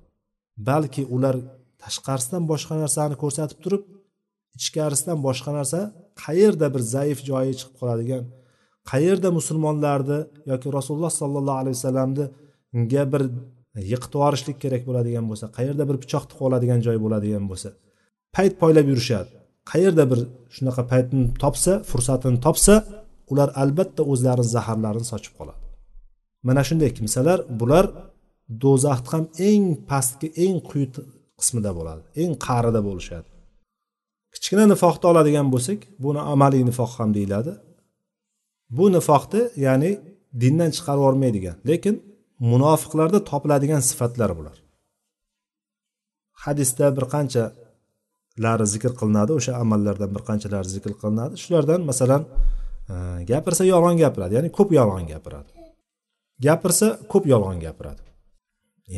Balki 0.69 1.03
ular 1.17 1.37
tashqarisidan 1.83 2.45
boshqa 2.51 2.75
narsani 2.83 3.15
ko'rsatib 3.23 3.59
turib 3.65 3.83
ichkarisidan 4.59 5.19
boshqa 5.27 5.51
narsa 5.59 5.81
qayerda 6.23 6.67
bir 6.75 6.83
zaif 6.95 7.19
joyi 7.31 7.53
chiqib 7.59 7.75
qoladigan 7.81 8.23
qayerda 8.91 9.29
musulmonlarni 9.39 10.19
yoki 10.51 10.69
rasululloh 10.79 11.13
sollallohu 11.21 11.59
alayhi 11.63 11.77
vasallamni 11.79 12.25
ga 12.93 13.05
bir 13.13 13.23
yiqitib 13.93 14.19
yuborishlik 14.19 14.57
kerak 14.65 14.83
bo'ladigan 14.89 15.25
bo'lsa 15.31 15.47
qayerda 15.59 15.85
bir 15.91 15.97
pichoq 16.03 16.25
tiqib 16.31 16.45
oladigan 16.49 16.81
joy 16.87 16.97
bo'ladigan 17.05 17.45
bo'lsa 17.51 17.69
payt 18.37 18.55
poylab 18.63 18.87
yurishadi. 18.93 19.31
Qayerda 19.71 20.05
bir 20.11 20.21
shunaqa 20.57 20.83
paytni 20.93 21.23
topsa 21.43 21.73
fursatini 21.91 22.39
topsa 22.47 22.75
ular 23.33 23.49
albatta 23.63 24.03
o'zlarini 24.13 24.51
zaharlarini 24.57 25.07
sochib 25.13 25.35
qoladi. 25.39 25.63
Mana 26.49 26.63
shunday 26.69 26.91
kimsalar 26.99 27.39
bular 27.61 27.85
do'zaxni 28.65 29.09
ham 29.13 29.25
eng 29.51 29.65
pastki 29.91 30.29
eng 30.45 30.57
quyi 30.69 30.87
qismida 31.41 31.71
bo'ladi 31.79 32.03
eng 32.23 32.33
qa'rida 32.47 32.81
bo'lishadi. 32.89 33.29
Kichkina 34.35 34.65
nifoqni 34.73 35.07
oladigan 35.13 35.47
bo'lsak 35.55 35.81
buni 36.05 36.21
amaliy 36.33 36.63
nifoq 36.71 36.93
ham 36.99 37.11
deyiladi. 37.19 37.53
Bu 38.77 38.85
nifoqni 38.97 39.43
ya'ni 39.67 39.91
dindan 40.43 40.71
chiqarib 40.77 41.01
yubormaydigan 41.03 41.57
lekin 41.71 41.95
munofiqlarda 42.51 43.19
topiladigan 43.31 43.83
sifatlar 43.91 44.31
bular. 44.39 44.57
Hadisda 46.45 46.87
bir 46.97 47.05
qanchalari 47.15 48.67
zikr 48.75 48.93
qilinadi 49.01 49.33
o'sha 49.39 49.53
amallardan 49.63 50.11
bir 50.17 50.23
qanchalari 50.29 50.69
zikr 50.77 50.93
qilinadi. 51.01 51.35
Shulardan 51.43 51.81
masalan 51.91 52.23
e, 52.93 52.95
gapirsa 53.31 53.63
yolg'on 53.73 53.97
gapiradi 54.03 54.33
ya'ni 54.39 54.51
ko'p 54.59 54.71
yolg'on 54.79 55.05
gapiradi. 55.13 55.51
Gapirsa 56.47 56.87
ko'p 57.13 57.25
yolg'on 57.33 57.59
gapiradi. 57.67 58.03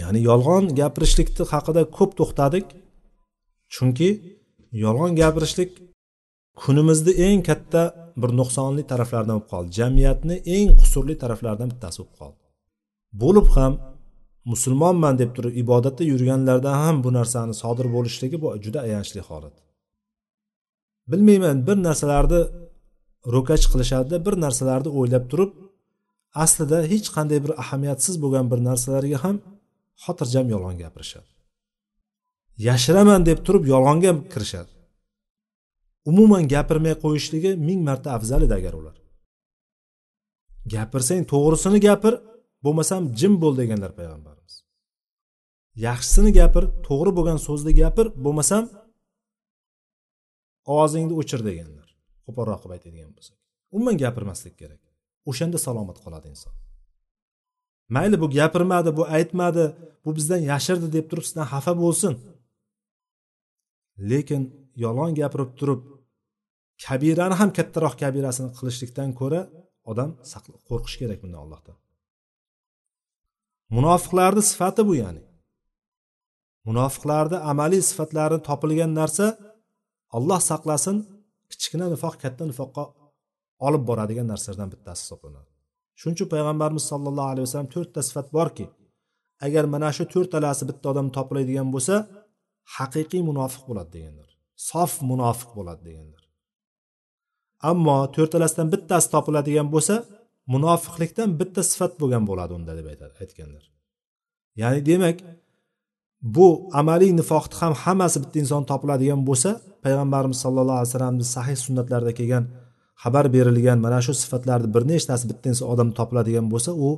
Ya'ni 0.01 0.21
yolg'on 0.31 0.65
gapirishlikni 0.81 1.45
haqida 1.53 1.83
ko'p 1.99 2.11
to'xtadik 2.19 2.67
chunki 3.75 4.11
yolg'on 4.85 5.13
gapirishlik 5.21 5.71
kunimizni 6.61 7.13
eng 7.27 7.41
katta 7.49 7.83
bir 8.21 8.31
nuqsonli 8.41 8.83
taraflardan 8.93 9.37
bo'lib 9.39 9.49
qoldi. 9.53 9.71
Jamiyatni 9.81 10.37
eng 10.57 10.69
qusurli 10.81 11.15
taraflaridan 11.23 11.69
bittasi 11.73 11.99
bo'lib 12.03 12.17
qoldi. 12.21 12.41
Bo'lib 13.23 13.49
ham 13.57 13.73
musulmonman 14.53 15.15
deb 15.23 15.31
turib 15.37 15.55
ibodatda 15.63 16.05
yurganlarda 16.13 16.71
ham 16.83 16.97
bu 17.05 17.11
narsani 17.19 17.55
sodir 17.63 17.87
bo'lishligi 17.95 18.37
bu 18.43 18.49
juda 18.65 18.79
ayanchli 18.87 19.21
holat. 19.29 19.57
Bilmayman 21.11 21.67
bir 21.67 21.77
narsalarni 21.87 22.41
ro'kach 23.35 23.65
qilishadida 23.73 24.17
bir 24.27 24.35
narsalarni 24.45 24.91
o'ylab 24.99 25.25
turib 25.31 25.53
aslida 26.45 26.79
hech 26.93 27.09
qanday 27.17 27.39
bir 27.45 27.53
ahamiyatsiz 27.63 28.15
bo'lgan 28.23 28.47
bir 28.53 28.61
narsalarga 28.69 29.19
ham 29.25 29.37
xotirjam 30.05 30.47
yolg'on 30.55 30.77
gapirishadi. 30.83 31.31
Yashiraman 32.69 33.21
deb 33.29 33.39
turib 33.47 33.65
yolg'onga 33.73 34.13
kirishadi. 34.33 34.71
Umuman 36.11 36.49
gapirmay 36.49 36.95
qo'yishligi 37.05 37.51
ming 37.69 37.81
marta 37.89 38.09
afzal 38.17 38.43
edi 38.47 38.55
agar 38.61 38.75
ular. 38.81 38.97
Gapirsang 40.75 41.23
to'g'risini 41.33 41.79
gapir 41.89 42.15
bo'lmasam 42.65 43.03
jim 43.21 43.35
bo'l 43.43 43.55
deganlar 43.61 43.93
payg'ambarimiz. 43.99 44.55
Yaxshisini 45.87 46.31
gapir 46.39 46.65
to'g'ri 46.87 47.11
bo'lgan 47.19 47.39
so'zni 47.47 47.73
gapir 47.83 48.07
bo'lmasam 48.25 48.65
ovozingni 50.73 51.15
o'chir 51.21 51.41
deganlar. 51.49 51.89
Qo'polroq 52.27 52.61
qilib 52.63 52.75
aytadigan 52.77 53.11
bo'lsak. 53.17 53.37
Umuman 53.75 53.97
gapirmaslik 54.03 54.55
kerak. 54.61 54.83
O'shanda 55.31 55.59
salomat 55.67 55.99
qoladi 56.05 56.27
inson. 56.35 56.55
Mayli 57.95 58.17
bu 58.23 58.27
gapirmadi 58.39 58.91
bu 58.99 59.03
aytmadi 59.17 59.65
bu 60.05 60.11
bizdan 60.17 60.41
yashirdi 60.53 60.89
deb 60.97 61.07
turib 61.11 61.25
sizdan 61.29 61.47
xafa 61.53 61.73
bo'lsin. 61.83 62.15
Lekin 64.11 64.43
yolg'on 64.85 65.13
gapirib 65.21 65.51
turib 65.59 65.81
kabirani 66.85 67.35
ham 67.41 67.51
kattaroq 67.59 67.95
kabirasini 68.03 68.51
qilishlikdan 68.59 69.11
ko'ra 69.21 69.41
odam 69.91 70.11
qo'rqishi 70.69 70.97
kerak 71.03 71.19
bundan 71.23 71.41
allohdan. 71.45 71.77
Munofiqlarni 73.77 74.43
sifati 74.51 74.83
bu 74.89 74.95
ya'ni. 75.03 75.23
Munofiqlarni 76.69 77.39
amaliy 77.51 77.83
sifatlari 77.91 78.39
topilgan 78.49 78.93
narsa 79.01 79.27
olloh 80.17 80.41
saqlasin 80.51 80.97
kichkina 81.51 81.87
nifoq 81.95 82.15
katta 82.23 82.45
nifoqqa 82.51 82.85
olib 83.67 83.83
boradigan 83.91 84.27
narsalardan 84.33 84.69
bittasi 84.75 85.01
hisoblanadi. 85.05 85.51
Shuning 86.01 86.17
uchun 86.17 86.29
payg'ambarimiz 86.35 86.85
sollallohu 86.93 87.31
alayhi 87.33 87.47
vasallam 87.47 87.71
to'rtta 87.75 88.01
sifat 88.09 88.29
borki 88.39 88.67
agar 89.47 89.65
mana 89.75 89.89
shu 89.97 90.05
to'rtalasi 90.15 90.63
bitta 90.71 90.87
odam 90.93 91.07
topiladigan 91.17 91.69
bo'lsa 91.75 91.95
haqiqiy 92.77 93.23
munofiq 93.31 93.63
bo'ladi 93.69 93.91
deganlar. 93.97 94.30
Sof 94.69 94.93
munofiq 95.11 95.51
bo'ladi 95.59 95.83
deganlar. 95.89 96.23
Ammo 97.71 97.99
to'rtalasidan 98.15 98.69
bittasi 98.75 99.07
topiladigan 99.15 99.69
bo'lsa 99.75 99.95
munofiqlikdan 100.55 101.29
bitta 101.41 101.63
sifat 101.71 101.93
bo'lgan 102.01 102.25
bo'ladi 102.31 102.53
unda 102.59 102.73
deb 102.79 102.87
aytadi 102.93 103.15
aytganlar. 103.23 103.65
Ya'ni 104.61 104.81
demak 104.91 105.17
bu 106.35 106.47
amaliy 106.81 107.13
nifoqni 107.21 107.55
ham 107.61 107.73
hammasi 107.83 108.19
bitta 108.23 108.37
inson 108.43 108.63
topiladigan 108.71 109.21
bo'lsa 109.29 109.51
payg'ambarimiz 109.85 110.39
sallallohu 110.45 110.79
alayhi 110.81 110.91
vasallamni 110.91 111.27
sahih 111.37 111.57
sunnatlarida 111.67 112.13
kelgan 112.19 112.45
xabar 113.03 113.25
berilgan 113.35 113.79
mana 113.87 113.99
shu 114.07 114.13
sifatlarni 114.23 114.69
bir 114.75 114.83
nechtasi 114.93 115.25
bitta 115.31 115.47
inson 115.53 115.67
odam 115.73 115.89
topiladigan 115.99 116.47
bo'lsa 116.53 116.71
u 116.87 116.89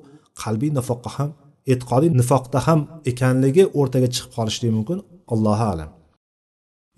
qalbiy 0.42 0.70
nifoqqa 0.78 1.10
ham 1.16 1.30
e'tiqodiy 1.72 2.10
nifoqda 2.20 2.58
ham 2.66 2.80
ekanligi 3.10 3.64
o'rtaga 3.80 4.08
chiqib 4.14 4.32
qolishligi 4.36 4.72
mumkin. 4.78 4.98
Allohu 5.34 5.64
alam. 5.74 5.90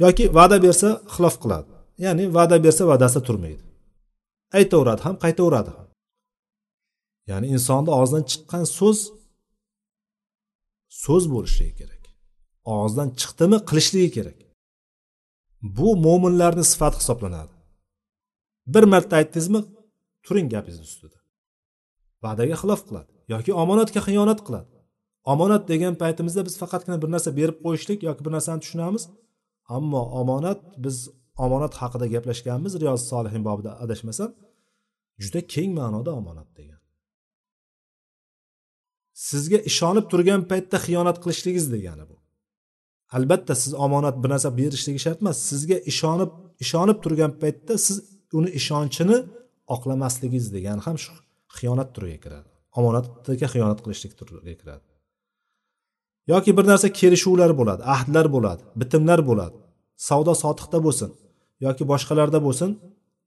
Yoki 0.02 0.24
va'da 0.38 0.56
bersa 0.66 0.88
xilof 1.14 1.36
qiladi. 1.42 1.70
Ya'ni 2.04 2.24
va'da 2.36 2.56
bersa 2.64 2.82
va'dasida 2.90 3.22
turmaydi. 3.28 3.64
Aytaveradi 4.58 5.02
ham 5.06 5.16
qaytaveradi 5.24 5.70
ham. 5.76 5.88
Ya'ni 7.30 7.46
insonni 7.54 7.90
og'zidan 7.98 8.24
chiqqan 8.30 8.64
so'z 8.78 8.98
so'z 11.02 11.24
bo'lishligi 11.34 11.74
kerak. 11.80 12.02
Og'zidan 12.74 13.08
chiqdimi 13.20 13.58
qilishligi 13.68 14.10
kerak. 14.16 14.38
Bu 15.76 15.88
mo'minlarni 16.06 16.64
sifati 16.72 16.96
hisoblanadi. 17.02 17.54
Bir 18.74 18.84
marta 18.92 19.14
aytdingizmi 19.20 19.60
turing 20.26 20.48
gapingizni 20.54 20.86
ustida. 20.90 21.18
Va'daga 22.24 22.56
xilof 22.62 22.80
qiladi 22.88 23.10
yoki 23.34 23.50
omonatga 23.62 24.00
xiyonat 24.06 24.40
qiladi. 24.46 24.70
Omonat 25.32 25.62
degan 25.72 25.94
paytimizda 26.02 26.42
biz 26.48 26.54
faqatgina 26.62 26.96
bir 27.02 27.10
narsa 27.14 27.30
berib 27.38 27.58
qo'yishlik 27.64 28.00
yoki 28.08 28.22
bir 28.26 28.32
narsani 28.36 28.60
tushunamiz 28.64 29.02
ammo 29.76 30.02
omonat 30.20 30.60
biz 30.84 30.96
omonat 31.44 31.74
haqida 31.74 32.06
gaplashganmiz 32.14 32.72
riyoz 32.82 33.02
solihin 33.12 33.42
bobida 33.48 33.70
adashmasam 33.84 34.30
juda 35.22 35.40
keng 35.54 35.70
ma'noda 35.78 36.10
omonat 36.20 36.48
degan. 36.58 36.80
Sizga 39.28 39.58
ishonib 39.70 40.06
turgan 40.12 40.42
paytda 40.50 40.76
xiyonat 40.86 41.16
qilishligingiz 41.22 41.66
degani 41.74 42.04
bu. 42.10 42.16
Albatta 43.16 43.54
siz 43.62 43.72
omonat 43.86 44.16
bir 44.22 44.28
narsa 44.34 44.50
berishligi 44.58 45.00
shart 45.06 45.18
emas 45.22 45.38
sizga 45.50 45.78
ishonib 45.92 46.30
ishonib 46.64 46.98
turgan 47.04 47.32
paytda 47.42 47.74
siz 47.86 47.96
uni 48.38 48.50
ishonchini 48.60 49.18
oqlamasligingiz 49.74 50.46
degani 50.56 50.80
ham 50.86 50.96
shu 51.04 51.12
xiyonat 51.56 51.88
turiga 51.94 52.18
kiradi. 52.24 52.50
Omonatga 52.78 53.46
xiyonat 53.54 53.78
qilishlik 53.84 54.12
turiga 54.18 54.54
kiradi. 54.60 54.84
Yoki 56.32 56.50
bir 56.56 56.64
narsa 56.70 56.88
kelishuvlar 57.00 57.50
bo'ladi 57.60 57.82
ahdlar 57.94 58.26
bo'ladi 58.36 58.62
bitimlar 58.80 59.20
bo'ladi. 59.30 59.56
Savdo 60.08 60.32
sotiqda 60.44 60.78
bo'lsin 60.86 61.10
yoki 61.66 61.82
boshqalarda 61.92 62.38
bo'lsin 62.46 62.70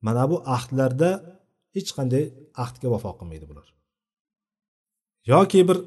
mana 0.05 0.23
bu 0.31 0.37
ahdlarda 0.55 1.09
hech 1.75 1.89
qanday 1.97 2.23
ahdga 2.63 2.87
vafo 2.93 3.11
qilmaydi 3.19 3.45
bular. 3.51 3.67
Yoki 5.33 5.59
bir 5.69 5.77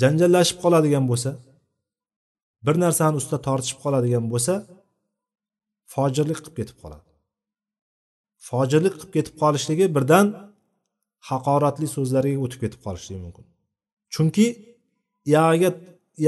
janjallashib 0.00 0.58
qoladigan 0.64 1.04
bo'lsa 1.10 1.30
bir 2.66 2.76
narsani 2.84 3.14
ustida 3.20 3.38
tortishib 3.48 3.78
qoladigan 3.84 4.24
bo'lsa 4.32 4.54
fojirlik 5.94 6.38
qilib 6.44 6.56
ketib 6.60 6.76
qoladi. 6.82 7.08
Fojirlik 8.48 8.94
qilib 8.96 9.12
ketib 9.16 9.34
qolishligi 9.42 9.86
birdan 9.96 10.26
haqoratli 11.30 11.88
so'zlarga 11.96 12.38
o'tib 12.44 12.60
ketib 12.64 12.80
qolishligi 12.86 13.20
mumkin. 13.26 13.44
Chunki 14.14 14.46
iyag'iga 15.30 15.70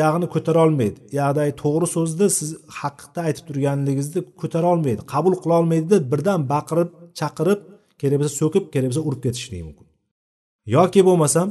yog'ini 0.01 0.27
ko'tara 0.35 0.61
olmaydi 0.67 0.99
uyoqdagi 1.15 1.53
to'g'ri 1.63 1.87
so'zni 1.97 2.27
siz 2.39 2.51
haqiqda 2.81 3.21
aytib 3.29 3.45
turganligingizni 3.49 4.21
ko'tara 4.41 4.67
olmaydi 4.75 5.01
qabul 5.13 5.35
qila 5.43 5.55
olmaydida 5.61 5.97
birdan 6.13 6.41
baqirib 6.53 6.91
chaqirib 7.21 7.61
kerak 8.01 8.19
bo'lsa 8.21 8.35
so'kib 8.43 8.65
kerak 8.75 8.89
bo'lsa 8.91 9.03
urib 9.09 9.21
ketishligi 9.27 9.65
mumkin. 9.69 9.87
Yoki 10.77 11.01
bo'lmasam 11.09 11.49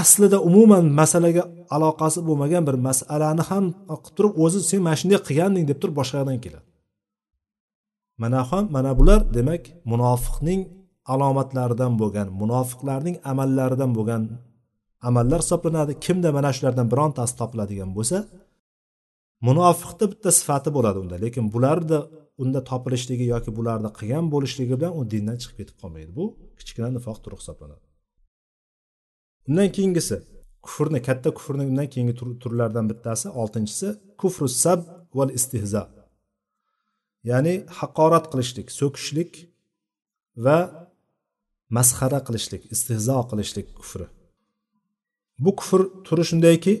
aslida 0.00 0.38
umuman 0.48 0.84
masalaga 1.00 1.42
aloqasi 1.76 2.18
bo'lmagan 2.28 2.62
bir 2.68 2.76
masalani 2.88 3.42
ham 3.50 3.64
qilib 3.88 4.14
turib 4.16 4.32
o'zi 4.44 4.58
sen 4.70 4.80
mana 4.86 4.96
shunday 5.00 5.18
qilganding 5.28 5.64
deb 5.70 5.78
turib 5.82 5.94
boshqa 6.00 6.16
yoqdan 6.20 6.38
keladi. 6.44 6.66
Mana 8.22 8.40
ham 8.50 8.64
mana 8.76 8.92
bular 8.98 9.20
demak 9.36 9.62
munofiqning 9.92 10.60
alomatlaridan 11.12 11.92
bo'lgan 12.00 12.28
munofiqlarning 12.40 13.16
amallaridan 13.30 13.90
bo'lgan 13.96 14.22
amallar 15.08 15.40
hisoblanadi 15.44 15.92
kimda 16.04 16.28
mana 16.36 16.50
shulardan 16.56 16.86
birontasi 16.92 17.34
topiladigan 17.40 17.90
bo'lsa 17.98 18.18
munofiqni 19.46 20.06
bitta 20.12 20.30
sifati 20.38 20.70
bo'ladi 20.76 20.98
unda. 21.04 21.16
Lekin 21.24 21.44
bularni 21.54 21.98
unda 22.42 22.60
topilishligi 22.70 23.24
yoki 23.34 23.50
bularni 23.58 23.90
qilgan 23.98 24.26
bo'lishligi 24.34 24.74
bilan 24.80 24.92
u 25.00 25.02
dindan 25.12 25.36
chiqib 25.42 25.56
ketib 25.60 25.76
qolmaydi. 25.82 26.10
Bu 26.18 26.24
kichkina 26.58 26.88
nifoq 26.96 27.18
turi 27.24 27.36
hisoblanadi. 27.40 27.84
Undan 29.48 29.68
keyingisi 29.76 30.16
kufrni 30.66 31.00
katta 31.08 31.28
kufrni 31.38 31.64
undan 31.70 31.88
keyingi 31.92 32.14
turlardan 32.42 32.86
bittasi. 32.90 33.26
Oltinchisi 33.40 33.88
kufru 34.20 34.46
sab 34.64 34.80
val 35.18 35.30
istihzo 35.38 35.84
ya'ni 37.30 37.54
haqorat 37.78 38.24
qilishlik 38.32 38.68
so'kishlik 38.80 39.32
va 40.44 40.58
masxara 41.76 42.20
qilishlik 42.26 42.62
istihzo 42.74 43.18
qilishlik 43.30 43.68
kufri. 43.78 44.06
Bu 45.38 45.56
kufr 45.56 45.80
turi 46.04 46.24
shundayki 46.30 46.74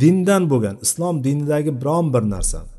dindan 0.00 0.42
bo'lgan 0.50 0.76
islom 0.84 1.24
dinidagi 1.24 1.80
biron 1.80 2.06
bir 2.14 2.24
narsani 2.34 2.72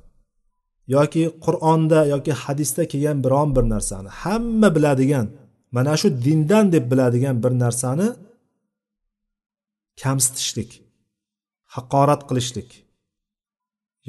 yoki 0.95 1.23
qur'onda 1.45 1.99
yoki 2.13 2.33
hadisda 2.43 2.83
kelgan 2.91 3.17
biron 3.25 3.49
bir 3.55 3.65
narsani 3.73 4.09
hamma 4.21 4.69
biladigan 4.75 5.27
mana 5.75 5.93
shu 6.01 6.07
dindan 6.25 6.65
deb 6.71 6.85
biladigan 6.91 7.43
bir 7.43 7.53
narsani 7.63 8.07
kamsitishlik 10.01 10.71
haqorat 11.75 12.21
qilishlik 12.29 12.69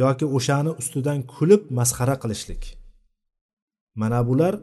yoki 0.02 0.26
o'shani 0.36 0.70
ustidan 0.80 1.18
kulib 1.34 1.62
masxara 1.78 2.16
qilishlik. 2.22 2.62
Mana 4.00 4.20
bular 4.28 4.54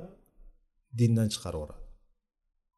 dindan 0.99 1.27
chiqaraveradi 1.33 1.83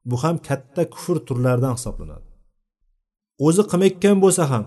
bu 0.10 0.16
ham 0.24 0.36
katta 0.48 0.84
kufr 0.96 1.18
turlaridan 1.28 1.74
hisoblanadi. 1.78 2.25
O'zi 3.46 3.64
qilmayotgan 3.72 4.18
bo'lsa 4.24 4.44
ham 4.52 4.64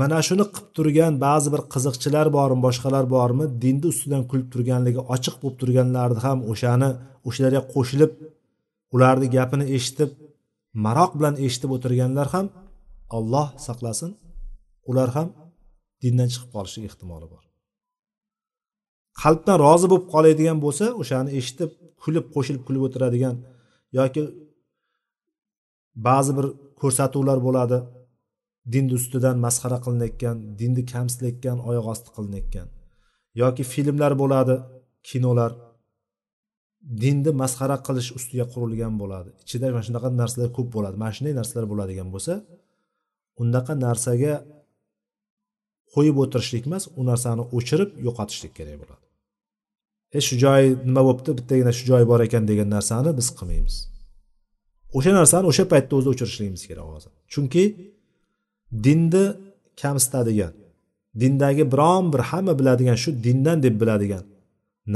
mana 0.00 0.18
shuni 0.28 0.44
qilib 0.54 0.68
turgan 0.76 1.12
ba'zi 1.26 1.48
bir 1.54 1.62
qiziqchilar 1.72 2.26
bormi 2.36 2.60
boshqalar 2.66 3.04
bormi 3.16 3.44
dinni 3.62 3.86
ustidan 3.92 4.22
kulib 4.30 4.48
turganligi 4.54 5.00
ochiq 5.14 5.34
bo'lib 5.42 5.56
turganlarni 5.62 6.20
ham 6.26 6.38
o'shani 6.52 6.90
o'shalarga 7.28 7.62
qo'shilib 7.74 8.12
ularni 8.94 9.26
gapini 9.36 9.66
eshitib 9.76 10.10
maroq 10.84 11.12
bilan 11.18 11.34
eshitib 11.46 11.70
o'tirganlar 11.76 12.26
ham 12.34 12.46
olloh 13.16 13.48
saqlasin 13.66 14.10
ular 14.90 15.08
ham 15.16 15.28
dindan 16.02 16.28
chiqib 16.32 16.50
qolishi 16.54 16.78
ehtimoli 16.88 17.26
bor. 17.32 17.44
Qalbdan 19.22 19.56
rozi 19.66 19.86
bo'lib 19.90 20.06
qoladigan 20.14 20.58
bo'lsa 20.64 20.86
o'shani 21.02 21.30
eshitib 21.38 21.70
kulib 22.02 22.26
qo'shilib 22.34 22.62
kulib 22.66 22.82
o'tiradigan 22.86 23.36
yoki 23.98 24.22
ba'zi 26.06 26.32
bir 26.38 26.46
ko'rsatuvlar 26.80 27.38
bo'ladi. 27.46 27.78
Dinni 28.72 28.92
ustidan 28.98 29.36
masxara 29.46 29.78
qilinayotgan 29.84 30.36
dinni 30.60 30.82
kamsitayotgan 30.92 31.58
oyoq 31.68 31.86
osti 31.92 32.08
qilinayotgan 32.16 32.68
yoki 33.42 33.62
filmlar 33.72 34.12
bo'ladi 34.22 34.54
kinolar. 35.08 35.52
Dinni 37.02 37.32
masxara 37.42 37.76
qilish 37.86 38.10
ustiga 38.18 38.46
qurilgan 38.52 38.94
bo'ladi. 39.02 39.30
Ichida 39.44 39.66
mana 39.74 39.84
shunaqa 39.88 40.08
narsalar 40.20 40.50
ko'p 40.56 40.68
bo'ladi 40.76 40.96
mana 41.02 41.12
shunday 41.16 41.34
narsalar 41.40 41.64
bo'ladigan 41.72 42.08
bo'lsa 42.14 42.34
undaqa 43.42 43.72
narsaga 43.86 44.34
qo'yib 45.94 46.16
o'tirishlik 46.22 46.64
emas 46.68 46.84
u 46.98 47.02
narsani 47.10 47.42
o'chirib 47.56 47.90
yo'qotishlik 48.06 48.52
kerak 48.58 48.76
bo'ladi. 48.82 49.04
E 50.18 50.20
shu 50.26 50.34
joyi 50.44 50.68
nima 50.88 51.02
bo'libdi 51.08 51.32
bittagina 51.38 51.72
shu 51.78 51.84
joyi 51.90 52.06
bor 52.12 52.20
ekan 52.26 52.44
degan 52.50 52.68
narsani 52.76 53.10
biz 53.18 53.28
qilmaymiz. 53.38 53.76
O'sha 54.96 55.10
narsani 55.18 55.46
o'sha 55.52 55.64
paytda 55.72 55.92
o'zi 55.98 56.08
o'chirishligimiz 56.12 56.62
kerak 56.70 56.86
hozir. 56.94 57.12
Chunki 57.32 57.64
dinni 58.84 59.24
kamsitadigan 59.82 60.52
dindagi 61.20 61.64
biron 61.72 62.04
bir 62.12 62.22
hamma 62.30 62.52
biladigan 62.60 62.98
shu 63.02 63.10
dindan 63.26 63.58
deb 63.66 63.74
biladigan 63.82 64.24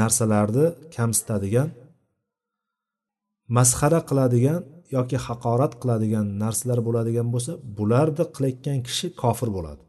narsalarni 0.00 0.66
kamsitadigan 0.96 1.68
masxara 3.57 4.00
qiladigan 4.09 4.61
yoki 4.96 5.16
haqorat 5.26 5.72
qiladigan 5.83 6.26
narsalar 6.42 6.79
bo'ladigan 6.87 7.26
bo'lsa 7.35 7.53
bularni 7.79 8.24
qilayotgan 8.35 8.79
kishi 8.87 9.07
kofir 9.22 9.48
bo'ladi. 9.57 9.83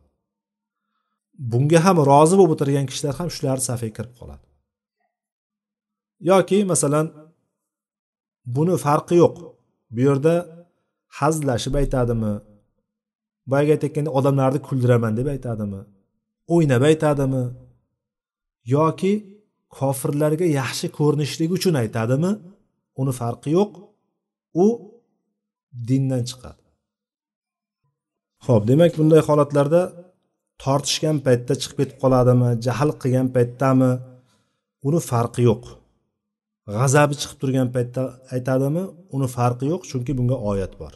Bunga 1.52 1.80
ham 1.86 1.98
rozi 2.12 2.36
bo'lib 2.40 2.54
o'tirgan 2.56 2.86
kishilar 2.92 3.14
ham 3.20 3.30
shularni 3.36 3.64
safiga 3.70 3.94
kirib 3.98 4.14
qoladi. 4.20 4.46
Yoki 6.30 6.58
masalan 6.72 7.06
buni 8.56 8.76
farqi 8.86 9.16
yo'q. 9.24 9.36
Bu 9.94 10.00
yerda 10.08 10.34
hazillashib 11.20 11.74
aytadimi? 11.82 12.34
Boyagi 13.52 13.72
aytayotgandek 13.76 14.14
odamlarni 14.20 14.60
kuldiraman 14.68 15.14
deb 15.20 15.28
aytadimi? 15.36 15.82
O'ynab 16.54 16.84
aytadimi? 16.90 17.44
Yoki 18.76 19.14
kofirlarga 19.78 20.46
yaxshi 20.60 20.88
ko'rinishligi 20.98 21.54
uchun 21.60 21.76
aytadimi? 21.84 22.32
Uni 23.02 23.14
farqi 23.22 23.50
yo'q. 23.58 23.72
U 24.64 24.66
dindan 25.88 26.24
chiqadi. 26.30 26.64
Ho'p 28.46 28.64
demak 28.70 28.92
bunday 29.00 29.22
holatlarda 29.30 29.82
tortishgan 30.64 31.18
paytda 31.26 31.54
chiqib 31.62 31.78
ketib 31.82 31.98
qoladimi 32.04 32.50
jahl 32.66 32.90
qilgan 33.02 33.28
paytdami? 33.36 33.92
Uni 34.88 35.00
farqi 35.12 35.42
yo'q. 35.50 35.64
G'azabi 36.76 37.14
chiqib 37.22 37.38
turgan 37.42 37.68
paytda 37.76 38.02
aytadimi 38.36 38.84
uni 39.16 39.28
farqi 39.36 39.66
yo'q 39.72 39.84
chunki 39.92 40.12
bunga 40.20 40.38
oyat 40.52 40.74
bor. 40.82 40.94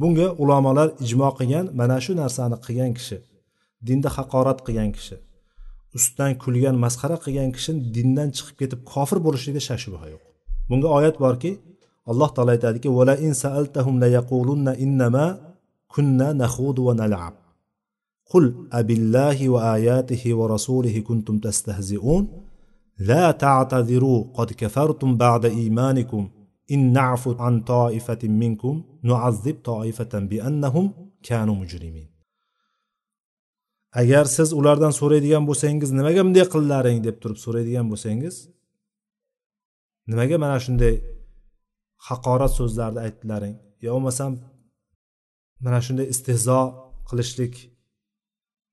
Bunga 0.00 0.26
ulamolar 0.42 0.88
ijmo 1.04 1.28
qilgan 1.38 1.66
mana 1.80 1.96
shu 2.04 2.12
narsani 2.22 2.56
qilgan 2.66 2.92
kishi 2.98 3.18
dinda 3.88 4.08
haqorat 4.16 4.58
qilgan 4.66 4.90
kishi 4.96 5.16
ustidan 5.96 6.32
kulgan 6.42 6.76
masxara 6.84 7.16
qilgan 7.24 7.50
kishi 7.56 7.72
dindan 7.96 8.28
chiqib 8.36 8.56
ketib 8.60 8.80
kofir 8.92 9.18
bo'lishligiga 9.26 9.62
shak 9.68 9.78
shubha 9.84 10.06
yo'q. 10.12 10.22
Bunga 10.68 10.88
oyat 10.98 11.16
borki 11.24 11.50
alloh 12.10 12.30
taolo 12.34 12.50
aytadiki 12.56 12.88
vala 12.98 13.14
in 13.26 13.32
saaltahum 13.42 13.94
la 14.02 14.08
yaqulunna 14.18 14.72
innama 14.84 15.26
kunna 15.94 16.28
nakhudu 16.42 16.80
va 16.88 16.94
nal'ab. 17.02 17.34
Qul 18.30 18.44
abillahi 18.80 19.44
va 19.54 19.60
ayatihi 19.76 20.28
va 20.38 20.44
rasulihi 20.54 21.00
kuntum 21.08 21.36
tastahzi'un. 21.46 22.24
لا 22.98 23.30
تعتذروا 23.30 24.24
قد 24.34 24.52
كفرتم 24.52 25.16
بعد 25.16 25.44
إيمانكم. 25.44 26.30
إن 26.70 26.94
na'fu 26.94 27.40
عن 27.40 27.60
طائفة 27.60 28.28
منكم 28.28 28.82
نعذب 29.02 29.56
طائفة 29.64 30.18
بأنهم 30.18 30.92
كانوا 31.22 31.54
مجرمين. 31.54 32.08
agar 33.92 34.24
siz 34.24 34.52
ulardan 34.52 34.92
so'raydigan 35.00 35.44
bo'lsangiz 35.48 35.90
nimaga 35.98 36.20
bunday 36.26 36.46
qildilaring 36.54 36.98
deb 37.06 37.16
turib 37.22 37.38
so'raydigan 37.44 37.86
bo'lsangiz 37.92 38.34
nimaga 40.10 40.36
mana 40.44 40.58
shunday 40.64 40.94
haqorat 42.08 42.52
so'zlarni 42.58 43.00
aytdilaring? 43.06 43.54
Yo 43.84 43.90
bo'lmasam 43.96 44.32
mana 45.64 45.80
shunday 45.86 46.06
istehzo 46.14 46.60
qilishlik 47.08 47.54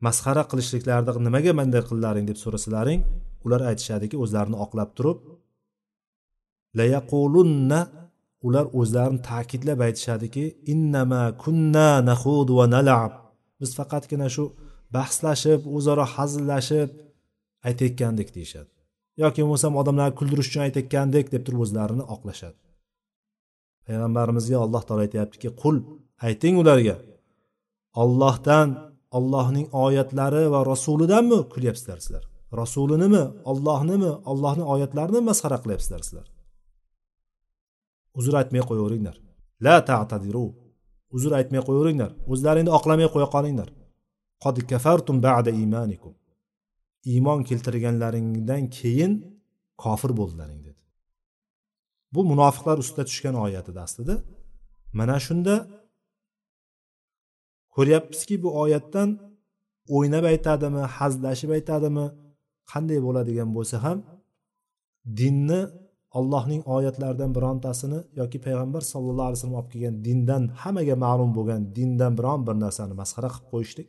masxara 0.06 0.44
qilishliklarni 0.52 1.12
nimaga 1.28 1.52
bunday 1.60 1.82
qildilaring 1.90 2.26
deb 2.30 2.38
so'rasalaring 2.44 3.02
ular 3.46 3.62
aytishadiki 3.70 4.16
o'zlarini 4.24 4.58
oqlab 4.66 4.90
turib 4.98 5.20
layaqulunna 6.80 7.80
ular 8.48 8.66
o'zlarini 8.80 9.22
ta'kidlab 9.30 9.80
aytishadiki 9.88 10.44
innama 10.74 11.24
kunna 11.44 11.90
nahud 12.10 12.50
va 12.58 12.66
nalab. 12.76 13.12
Biz 13.60 13.70
faqatgina 13.80 14.28
shu 14.36 14.44
bahslashib 14.96 15.62
o'zaro 15.78 16.06
hazillashib 16.16 16.90
aytayotgandik 17.68 18.30
deyishadi. 18.38 18.72
Yoki 19.24 19.40
bo'lmasam 19.44 19.74
odamlarni 19.82 20.16
kuldirish 20.20 20.50
uchun 20.52 20.64
aytayotgandik 20.68 21.26
deb 21.34 21.42
turib 21.46 21.62
o'zlarini 21.66 22.06
oqlashadi. 22.16 22.60
Payg'ambarimizga 23.86 24.58
alloh 24.66 24.84
taolo 24.88 25.02
aytyaptiki 25.08 25.50
qul 25.62 25.76
ayting 26.28 26.56
ularga 26.62 26.96
ollohdan 28.04 28.68
ollohning 29.18 29.68
oyatlari 29.86 30.44
va 30.54 30.60
rasulidanmi 30.72 31.40
kulyapsizlar 31.54 32.00
sizlar 32.06 32.24
rasulinimi 32.62 33.24
ollohnimi 33.52 34.12
ollohni 34.32 34.64
oyatlarini 34.74 35.22
masxara 35.30 35.58
qilyapsizlar 35.64 36.02
sizlar. 36.08 36.28
Uzr 38.20 38.34
aytmay 38.42 38.64
qo'yaveringlar. 38.70 39.16
La 39.66 39.76
ta'tadiru. 39.90 40.46
Uzr 41.16 41.32
aytmay 41.40 41.62
qo'yaveringlar. 41.68 42.12
O'zlaringni 42.32 42.72
oqlamay 42.78 43.08
qo'ya 43.16 43.28
qolinglar 43.36 43.70
qod 44.44 44.56
kafartum 44.72 45.18
ba'da 45.28 45.52
imanikum. 45.66 46.14
Iymon 47.12 47.40
keltirganlaringdan 47.50 48.64
keyin 48.78 49.14
kofir 49.84 50.12
bo'ldilaring 50.20 50.62
dedi. 50.68 50.82
Bu 52.14 52.22
munofiqlar 52.32 52.78
ustida 52.84 53.04
tushgan 53.10 53.36
oyat 53.46 53.66
edi 53.72 53.80
aslida. 53.88 54.16
Mana 55.00 55.18
shunda 55.26 55.56
ko'ryapmizki 57.76 58.36
bu 58.44 58.50
oyatdan 58.64 59.10
o'ynab 59.96 60.26
aytadimi 60.34 60.84
hazillashib 60.98 61.52
aytadimi 61.58 62.06
qanday 62.72 63.00
bo'ladigan 63.06 63.50
bo'lsa 63.58 63.76
ham 63.86 63.98
dinni 65.20 65.62
allohning 66.18 66.62
oyatlaridan 66.76 67.32
birontasini 67.38 68.00
yoki 68.20 68.38
payg'ambar 68.46 68.82
sallallohu 68.92 69.28
alayhi 69.30 69.40
vasallam 69.40 69.60
olib 69.62 69.72
kelgan 69.74 69.96
dindan 70.08 70.44
hammaga 70.62 70.96
ma'lum 71.06 71.32
bo'lgan 71.38 71.62
dindan 71.78 72.14
biron 72.20 72.40
bir 72.48 72.56
narsani 72.64 72.94
masxara 73.02 73.30
qilib 73.36 73.48
qo'yishlik 73.54 73.88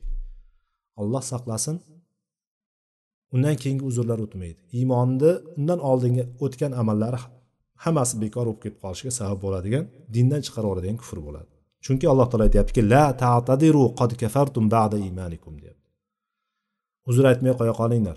alloh 1.00 1.22
saqlasin. 1.32 1.76
Undan 3.34 3.56
keyingi 3.62 3.84
uzrlar 3.90 4.18
o'tmaydi. 4.26 4.60
Iymonni 4.78 5.32
undan 5.58 5.80
oldingi 5.90 6.24
o'tgan 6.44 6.72
amallari 6.82 7.20
hammasi 7.84 8.14
bekor 8.22 8.44
bo'lib 8.48 8.60
ketib 8.64 8.78
qolishiga 8.84 9.12
sabab 9.20 9.38
bo'ladigan 9.44 9.84
dindan 10.14 10.40
chiqarib 10.46 10.68
yuboradigan 10.68 10.98
kufr 11.02 11.18
bo'ladi. 11.26 11.50
Chunki 11.84 12.06
alloh 12.12 12.26
taolo 12.30 12.44
aytyaptiki 12.48 12.82
la 12.92 13.04
ta'tadiru 13.22 13.84
qad 14.00 14.10
kafartum 14.22 14.64
ba'da 14.76 14.96
imanikum 15.10 15.54
deyapti. 15.62 15.88
Uzr 17.10 17.24
aytmay 17.30 17.52
qo'ya 17.60 17.74
qolinglar. 17.80 18.16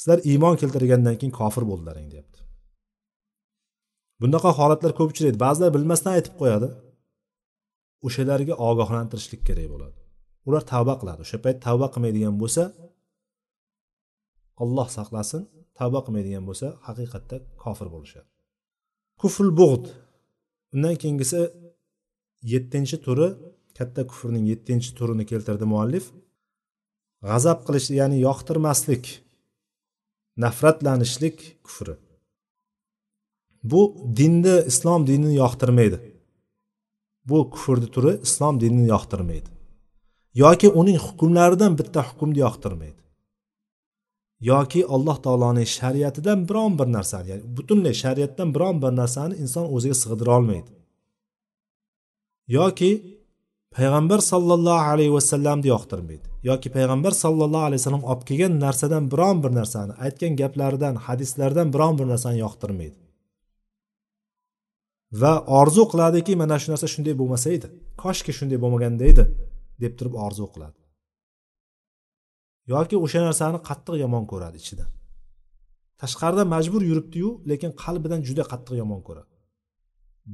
Sizlar 0.00 0.18
iymon 0.30 0.54
keltirgandan 0.60 1.16
keyin 1.20 1.34
kofir 1.40 1.64
bo'ldilaring 1.70 2.08
deyapti. 2.12 2.40
Bunaqa 4.22 4.50
holatlar 4.58 4.92
ko'p 4.98 5.10
uchraydi. 5.12 5.38
Ba'zilar 5.44 5.70
bilmasdan 5.76 6.12
aytib 6.18 6.34
qo'yadi. 6.40 6.68
O'shalarga 8.06 8.54
ogohlantirishlik 8.68 9.42
kerak 9.48 9.68
bo'ladi. 9.74 9.98
Ular 10.48 10.62
tavba 10.72 10.94
qiladi. 11.00 11.20
O'sha 11.26 11.38
payt 11.44 11.58
tavba 11.66 11.86
qilmaydigan 11.94 12.34
bo'lsa 12.42 12.62
olloh 14.62 14.88
saqlasin 14.96 15.42
tavba 15.78 16.00
qilmaydigan 16.06 16.44
bo'lsa 16.48 16.66
haqiqatda 16.86 17.36
kofir 17.62 17.88
bo'lishadi. 17.94 18.28
Kuful 19.20 19.50
bug'd. 19.60 19.84
Undan 20.74 20.94
keyingisi 21.02 21.40
yettinchi 22.52 22.96
turi 23.06 23.28
katta 23.78 24.02
kufrning 24.10 24.44
yettinchi 24.52 24.90
turini 24.98 25.24
keltirdi 25.30 25.66
muallif. 25.72 26.04
G'azab 27.28 27.58
qilish 27.66 27.88
ya'ni 28.00 28.18
yoqtirmaslik. 28.26 29.04
Nafratlanishlik 30.36 31.56
kufri. 31.64 31.94
Bu 33.62 33.96
dinni 34.16 34.56
islom 34.66 35.06
dinini 35.06 35.34
yoqtirmaydi. 35.34 35.98
Bu 37.24 37.50
kufrni 37.50 37.86
turi 37.94 38.12
islom 38.22 38.60
dinini 38.60 38.88
yoqtirmaydi. 38.94 39.50
Yoki 40.34 40.68
uning 40.80 40.98
hukmlaridan 41.06 41.78
bitta 41.78 42.00
hukmni 42.08 42.38
yoqtirmaydi. 42.46 43.00
Yoki 44.40 44.80
alloh 44.94 45.16
taoloning 45.24 45.68
shariatidan 45.78 46.48
biron 46.48 46.78
bir 46.78 46.88
narsani 46.96 47.28
ya'ni 47.30 47.44
butunlay 47.56 47.94
shariatdan 48.02 48.48
biron 48.54 48.76
bir 48.82 48.92
narsani 49.00 49.34
inson 49.42 49.66
o'ziga 49.74 49.96
sig'dira 50.02 50.30
olmaydi. 50.38 50.70
Yoki 52.58 52.90
payg'ambar 53.76 54.20
sollallohu 54.32 54.84
alayhi 54.92 55.12
vasallamni 55.18 55.66
yoqtirmaydi. 55.74 56.26
Yoki 56.48 56.68
payg'ambar 56.76 57.12
sollallohu 57.24 57.64
alayhi 57.68 57.80
vasallam 57.80 58.04
olib 58.10 58.22
kelgan 58.28 58.52
narsadan 58.64 59.04
biron 59.12 59.36
bir 59.44 59.52
narsani 59.58 59.92
aytgan 60.04 60.32
gaplaridan 60.40 60.94
hadislardan 61.06 61.68
biron 61.74 61.94
bir 61.98 62.06
narsani 62.12 62.38
yoqtirmaydi. 62.44 62.98
Va 65.20 65.32
orzu 65.60 65.84
qiladiki 65.92 66.32
mana 66.42 66.56
shu 66.62 66.68
narsa 66.72 66.86
shunday 66.94 67.14
bo'lmasa 67.20 67.48
edi 67.56 67.68
koshki 68.02 68.32
shunday 68.38 68.58
bo'lmaganda 68.64 69.04
edi 69.12 69.24
deb 69.82 69.92
turib 69.98 70.14
orzu 70.26 70.46
qiladi. 70.54 70.78
Yoki 72.72 72.96
o'sha 73.04 73.20
narsani 73.28 73.58
qattiq 73.68 73.96
yomon 74.04 74.24
ko'radi 74.32 74.56
ichidan 74.62 74.90
tashqarida 76.02 76.44
majbur 76.54 76.82
yuribdiyu 76.90 77.30
lekin 77.50 77.70
qalbidan 77.82 78.20
juda 78.28 78.44
qattiq 78.52 78.74
yomon 78.82 79.00
ko'radi. 79.08 79.32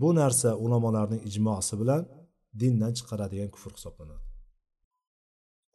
Bu 0.00 0.08
narsa 0.20 0.50
ulamolarning 0.64 1.22
ijmosi 1.30 1.74
bilan 1.80 2.02
dindan 2.60 2.92
chiqaradigan 2.98 3.50
kufr 3.54 3.72
hisoblanadi. 3.78 4.31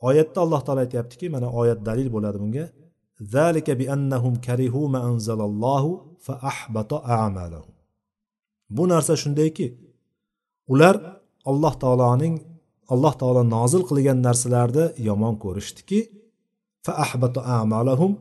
Oyatda 0.07 0.41
alloh 0.45 0.61
taolo 0.65 0.79
aytyaptiki 0.85 1.25
mana 1.35 1.47
oyat 1.61 1.79
dalil 1.85 2.07
bo'ladi 2.15 2.37
bunga. 2.43 2.65
Zalika 3.33 3.73
bi 3.79 3.85
annahum 3.95 4.33
karihu 4.47 4.81
ma 4.93 4.99
anzalallohu 5.09 5.91
fa 6.25 6.33
ahbata 6.51 6.97
a'malahum. 7.17 7.73
Bu 8.75 8.83
narsa 8.91 9.13
shundayki 9.23 9.67
ular 10.73 10.95
alloh 11.49 11.73
taoloning 11.83 12.35
alloh 12.93 13.13
taolo 13.21 13.41
nozil 13.55 13.83
qilgan 13.89 14.19
narsalarni 14.27 14.85
yomon 15.07 15.35
ko'rishdiki 15.43 15.99
fa 16.85 16.93
ahbata 17.05 17.39
a'malahum 17.55 18.11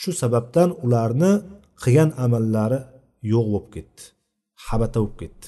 shu 0.00 0.10
sababdan 0.22 0.70
ularni 0.84 1.32
qilgan 1.82 2.10
amallari 2.24 2.80
yo'q 3.32 3.46
bo'lib 3.52 3.68
ketdi 3.74 4.02
habata 4.66 4.98
bo'lib 5.02 5.16
ketdi 5.22 5.46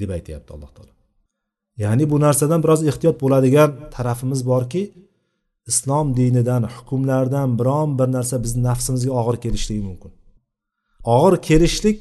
deb 0.00 0.10
aytyapti 0.16 0.50
alloh 0.56 0.70
taolo. 0.76 0.99
Ya'ni 1.82 2.04
bu 2.12 2.16
narsadan 2.24 2.60
biroz 2.64 2.80
ehtiyot 2.90 3.16
bo'ladigan 3.22 3.70
tarafimiz 3.96 4.40
borki 4.50 4.82
islom 5.70 6.06
dinidan 6.18 6.62
hukmlardan 6.74 7.48
biron 7.60 7.90
bir 7.98 8.08
narsa 8.16 8.36
bizni 8.44 8.62
nafsimizga 8.68 9.12
og'ir 9.20 9.36
kelishligi 9.44 9.82
mumkin. 9.88 10.12
Og'ir 11.16 11.34
kelishlik 11.48 12.00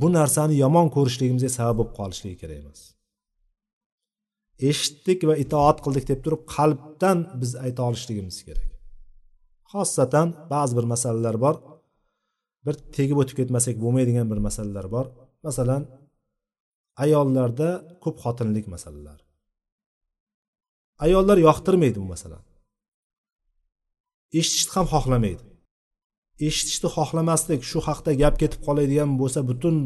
bu 0.00 0.06
narsani 0.18 0.54
yomon 0.64 0.88
ko'rishligimizga 0.96 1.50
sabab 1.58 1.76
bo'lib 1.78 1.92
qolishligi 2.00 2.36
kerak 2.42 2.58
emas. 2.62 2.80
Eshitdik 4.68 5.20
va 5.28 5.34
itoat 5.44 5.78
qildik 5.84 6.04
deb 6.10 6.20
turib 6.24 6.42
qalbdan 6.54 7.18
biz 7.40 7.50
ayta 7.64 7.80
olishligimiz 7.88 8.38
kerak. 8.46 8.68
Xosatan 9.72 10.28
ba'zi 10.52 10.72
bir 10.78 10.86
masalalar 10.92 11.36
bor. 11.44 11.56
Bir 12.66 12.74
tegib 12.96 13.18
o'tib 13.22 13.36
ketmasak 13.40 13.76
bo'lmaydigan 13.84 14.26
bir 14.32 14.40
masalalar 14.46 14.86
bor. 14.94 15.06
Masalan 15.46 15.82
ayollarda 17.02 17.68
ko'p 18.02 18.16
xotinlik 18.24 18.66
masalalari 18.74 19.24
ayollar 21.04 21.38
yoqtirmaydi 21.48 21.98
bu 22.02 22.08
masalani 22.14 22.54
eshitishni 24.40 24.72
ham 24.76 24.86
xohlamaydi. 24.94 25.42
Eshitishni 26.48 26.88
xohlamaslik 26.96 27.60
shu 27.70 27.78
haqda 27.88 28.10
gap 28.22 28.34
ketib 28.42 28.60
qoladigan 28.66 29.10
bo'lsa 29.20 29.40
butun 29.50 29.76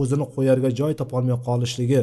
o'zini 0.00 0.26
qo'yarga 0.34 0.70
joy 0.80 0.92
topolmay 1.00 1.36
qolishligi 1.48 2.02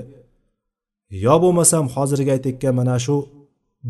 yo 1.25 1.35
bo'lmasam 1.43 1.85
hozirgi 1.95 2.31
aytayotgan 2.35 2.73
mana 2.79 2.95
shu 3.05 3.15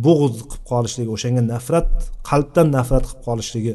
bug'z 0.05 0.35
qilib 0.49 0.63
qolishligi 0.71 1.11
o'shanga 1.15 1.43
nafrat 1.53 1.89
qalbdan 2.29 2.67
nafrat 2.77 3.03
qilib 3.07 3.21
qolishligi 3.27 3.73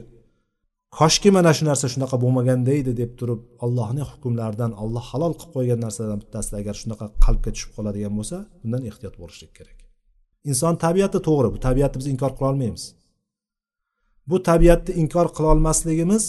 koshki 0.98 1.30
mana 1.37 1.50
shu 1.56 1.64
narsa 1.70 1.87
shunaqa 1.94 2.16
bo'lmaganda 2.24 2.72
edi 2.80 2.92
deb 3.00 3.11
turib 3.20 3.40
allohning 3.64 4.06
hukmlaridan 4.12 4.72
alloh 4.82 5.04
halol 5.11 5.32
qilib 5.38 5.52
qo'ygan 5.56 5.80
narsalardan 5.85 6.20
bittasi 6.24 6.52
agar 6.61 6.74
shunaqa 6.82 7.06
qalbga 7.24 7.50
tushib 7.54 7.70
qoladigan 7.76 8.12
bo'lsa 8.18 8.37
bundan 8.62 8.82
ehtiyot 8.90 9.14
bo'lishlik 9.22 9.52
kerak. 9.59 9.78
Inson 10.50 10.74
tabiati 10.85 11.18
to'g'ri 11.28 11.48
bu 11.54 11.59
tabiatni 11.66 11.96
biz 12.00 12.09
inkor 12.14 12.32
qilolmaymiz 12.38 12.85
bu 14.30 14.37
tabiatni 14.50 14.92
inkor 15.02 15.26
qilolmasligimiz 15.37 16.24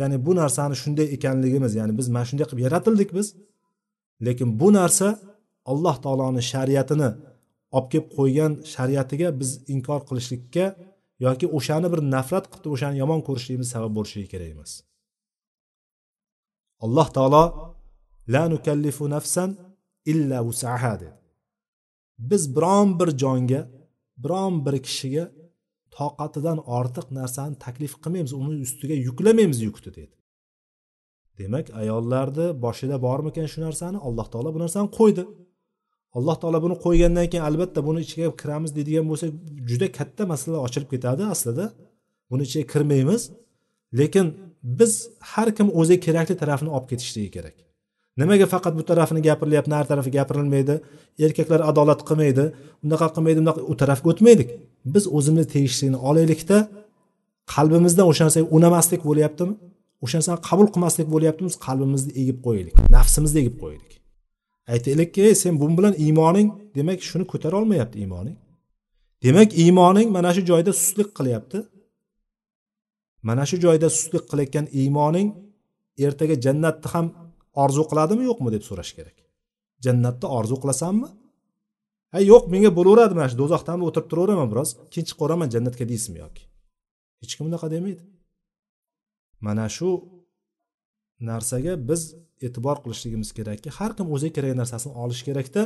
ya'ni 0.00 0.16
bu 0.26 0.32
narsani 0.40 0.76
shunday 0.82 1.06
ekanligimiz 1.16 1.72
ya'ni 1.80 1.92
biz 1.98 2.06
mana 2.14 2.24
shunday 2.30 2.46
qilib 2.50 2.62
yaratildik 2.66 3.10
biz. 3.18 3.26
Lekin 4.26 4.48
bu 4.60 4.68
narsa 4.78 5.08
alloh 5.72 5.96
taoloni 6.04 6.42
shariatini 6.52 7.10
olib 7.76 7.88
kelib 7.92 8.08
qo'ygan 8.18 8.52
shariatiga 8.74 9.28
biz 9.40 9.50
inkor 9.74 10.00
qilishlikka 10.08 10.64
yoki 11.26 11.46
o'shani 11.58 11.88
bir 11.92 12.00
nafrat 12.14 12.44
qilib 12.52 12.72
o'shani 12.76 12.96
yomon 13.02 13.20
ko'rishligimiz 13.28 13.68
sabab 13.74 13.92
bo'lishligi 13.98 14.28
kerak 14.32 14.50
emas. 14.54 14.72
Alloh 16.84 17.08
taolo 17.16 17.44
la 18.34 18.42
nukallifu 18.52 19.04
nafsan 19.16 19.50
illa 20.12 20.38
vusaha 20.48 20.94
dedi. 21.02 21.18
Biz 22.30 22.42
biron 22.56 22.88
bir 23.00 23.10
jonga 23.22 23.60
biron 24.24 24.54
bir 24.66 24.76
kishiga 24.86 25.24
toqatidan 25.96 26.58
ortiq 26.78 27.06
narsani 27.18 27.54
taklif 27.64 27.92
qilmaymiz 28.02 28.32
uni 28.40 28.54
ustiga 28.66 28.96
yuklamaymiz 29.08 29.58
yukni 29.68 29.90
dedi. 29.98 30.14
Demak 31.38 31.66
ayollarni 31.80 32.46
boshida 32.64 32.96
bormikan 33.06 33.46
shu 33.52 33.58
narsani? 33.66 33.98
Alloh 34.06 34.26
taolo 34.32 34.50
bu 34.54 34.58
narsani 34.64 34.88
qo'ydi. 34.98 35.22
Alloh 36.16 36.36
taolo 36.42 36.58
buni 36.64 36.76
qo'ygandan 36.84 37.26
keyin 37.30 37.44
albatta 37.48 37.80
buni 37.88 38.00
ichiga 38.06 38.28
kiramiz 38.40 38.70
deydigan 38.76 39.06
bo'lsak 39.10 39.30
juda 39.70 39.86
katta 39.98 40.22
masala 40.32 40.56
ochilib 40.66 40.88
ketadi 40.94 41.22
aslida. 41.34 41.64
Buni 42.30 42.42
ichiga 42.48 42.64
kirmaymiz. 42.72 43.22
Lekin 43.98 44.26
biz 44.78 44.92
har 45.32 45.48
kim 45.56 45.68
o'ziga 45.80 46.00
kerakli 46.06 46.34
tarafini 46.42 46.70
olib 46.76 46.86
ketishligi 46.90 47.30
kerak. 47.36 47.56
Nimaga 48.20 48.46
faqat 48.54 48.72
bu 48.78 48.82
tarafini 48.90 49.20
gapirilyapti 49.28 49.70
nari 49.74 49.86
tarafi 49.92 50.10
gapirilmaydi 50.18 50.74
erkaklar 51.26 51.60
adolat 51.70 52.00
qilmaydi 52.08 52.44
unaqa 52.86 53.06
qilmaydi 53.14 53.38
bunaqa 53.42 53.60
u 53.72 53.74
tarafga 53.82 54.06
o'tmaylik. 54.12 54.48
Biz 54.94 55.04
o'zimizni 55.16 55.46
tegishligini 55.54 55.98
olaylikda 56.08 56.58
qalbimizdan 57.54 58.06
o'sha 58.10 58.22
narsaga 58.26 58.46
unamaslik 58.56 59.00
bo'lyaptimi? 59.08 59.54
O'sha 60.04 60.16
narsani 60.18 60.40
qabul 60.48 60.66
qilmaslik 60.74 61.06
bo'lyaptimi 61.14 61.50
qalbimizni 61.66 62.12
egib 62.22 62.38
qo'yaylik 62.46 62.74
nafsimizni 62.96 63.38
egib 63.42 63.56
qo'yaylik. 63.62 63.99
Aytaylikki 64.66 65.34
sen 65.34 65.60
bu 65.60 65.78
bilan 65.78 65.94
iymoning 66.04 66.48
demak 66.74 67.02
shuni 67.02 67.26
ko'tara 67.26 67.56
olmayapti 67.56 67.98
iymoning. 67.98 68.36
Demak 69.22 69.58
iymoning 69.62 70.08
mana 70.16 70.30
shu 70.34 70.42
joyda 70.50 70.72
sustlik 70.72 71.10
qilyapti. 71.18 71.58
Mana 73.22 73.44
shu 73.46 73.56
joyda 73.64 73.88
sustlik 73.90 74.24
qilayotgan 74.30 74.66
iymoning 74.80 75.28
ertaga 76.06 76.36
jannatni 76.46 76.88
ham 76.94 77.06
orzu 77.62 77.82
qiladimi 77.90 78.22
yo'qmi 78.30 78.50
deb 78.54 78.62
so'rash 78.68 78.92
kerak. 78.98 79.16
Jannatni 79.84 80.26
orzu 80.38 80.56
qilasanmi? 80.62 81.08
Ha 82.12 82.18
yo'q 82.32 82.44
menga 82.52 82.70
bo'laveradi 82.78 83.14
mana 83.18 83.28
shu 83.32 83.36
do'zaxda 83.42 83.70
ham 83.74 83.82
o'tirib 83.88 84.06
turaveraman 84.10 84.48
biroz. 84.52 84.70
Keyin 84.92 85.06
chiqib 85.08 85.20
boraman 85.22 85.48
jannatga 85.54 85.84
deysizmi 85.90 86.18
yoki? 86.24 86.42
Hech 87.20 87.32
kim 87.36 87.44
unaqa 87.50 87.68
demaydi. 87.74 88.02
Mana 89.46 89.66
shu 89.76 89.88
narsaga 91.28 91.72
biz 91.88 92.02
e'tibor 92.46 92.76
qilishligimiz 92.84 93.30
kerakki 93.38 93.70
har 93.78 93.90
kim 93.96 94.06
o'ziga 94.14 94.32
kerak 94.36 94.54
narsasini 94.60 94.92
olishi 95.02 95.24
kerakda. 95.28 95.62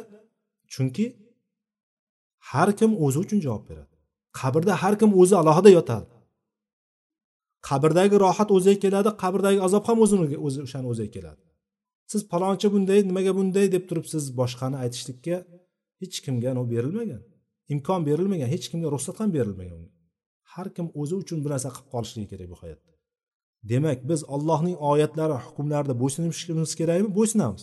Chunki 0.74 1.06
har 2.50 2.68
kim 2.78 2.90
o'zi 3.04 3.18
uchun 3.24 3.38
javob 3.46 3.64
beradi. 3.70 3.94
Qabrda 4.40 4.72
har 4.82 4.94
kim 5.00 5.10
o'zi 5.20 5.34
alohida 5.42 5.70
yotadi. 5.78 6.10
Qabrdagi 7.68 8.16
rohat 8.24 8.48
o'ziga 8.56 8.78
keladi 8.84 9.10
qabrdagi 9.22 9.58
azob 9.66 9.84
ham 9.88 9.98
o'zini 10.04 10.26
o'zi 10.46 10.58
o'shani 10.66 10.86
o'ziga 10.92 11.10
keladi. 11.16 11.42
Siz 12.12 12.20
palonchi 12.32 12.66
bunday 12.74 13.00
nimaga 13.10 13.32
bunday 13.38 13.66
deb 13.74 13.84
turib 13.88 14.06
siz 14.12 14.24
boshqani 14.40 14.76
aytishlikka 14.84 15.36
hech 16.00 16.16
kimga 16.24 16.50
berilmagan. 16.72 17.22
Imkon 17.74 18.00
berilmagan 18.08 18.48
hech 18.54 18.66
kimga 18.70 18.88
ruxsat 18.94 19.16
ham 19.20 19.30
berilmagan. 19.36 19.82
Har 20.52 20.68
kim 20.76 20.86
o'zi 21.00 21.14
uchun 21.22 21.38
bir 21.44 21.50
narsa 21.54 21.68
qilib 21.74 21.88
qolishligi 21.94 22.28
kerak 22.32 22.48
bu 22.52 22.56
hayotda. 22.62 22.93
Demak 23.70 23.98
biz 24.10 24.20
allohning 24.34 24.76
oyatlari 24.90 25.36
hukmlarida 25.46 25.94
bo'ysunishimiz 26.02 26.70
kerakmi? 26.80 27.08
Bo'ysunamiz. 27.18 27.62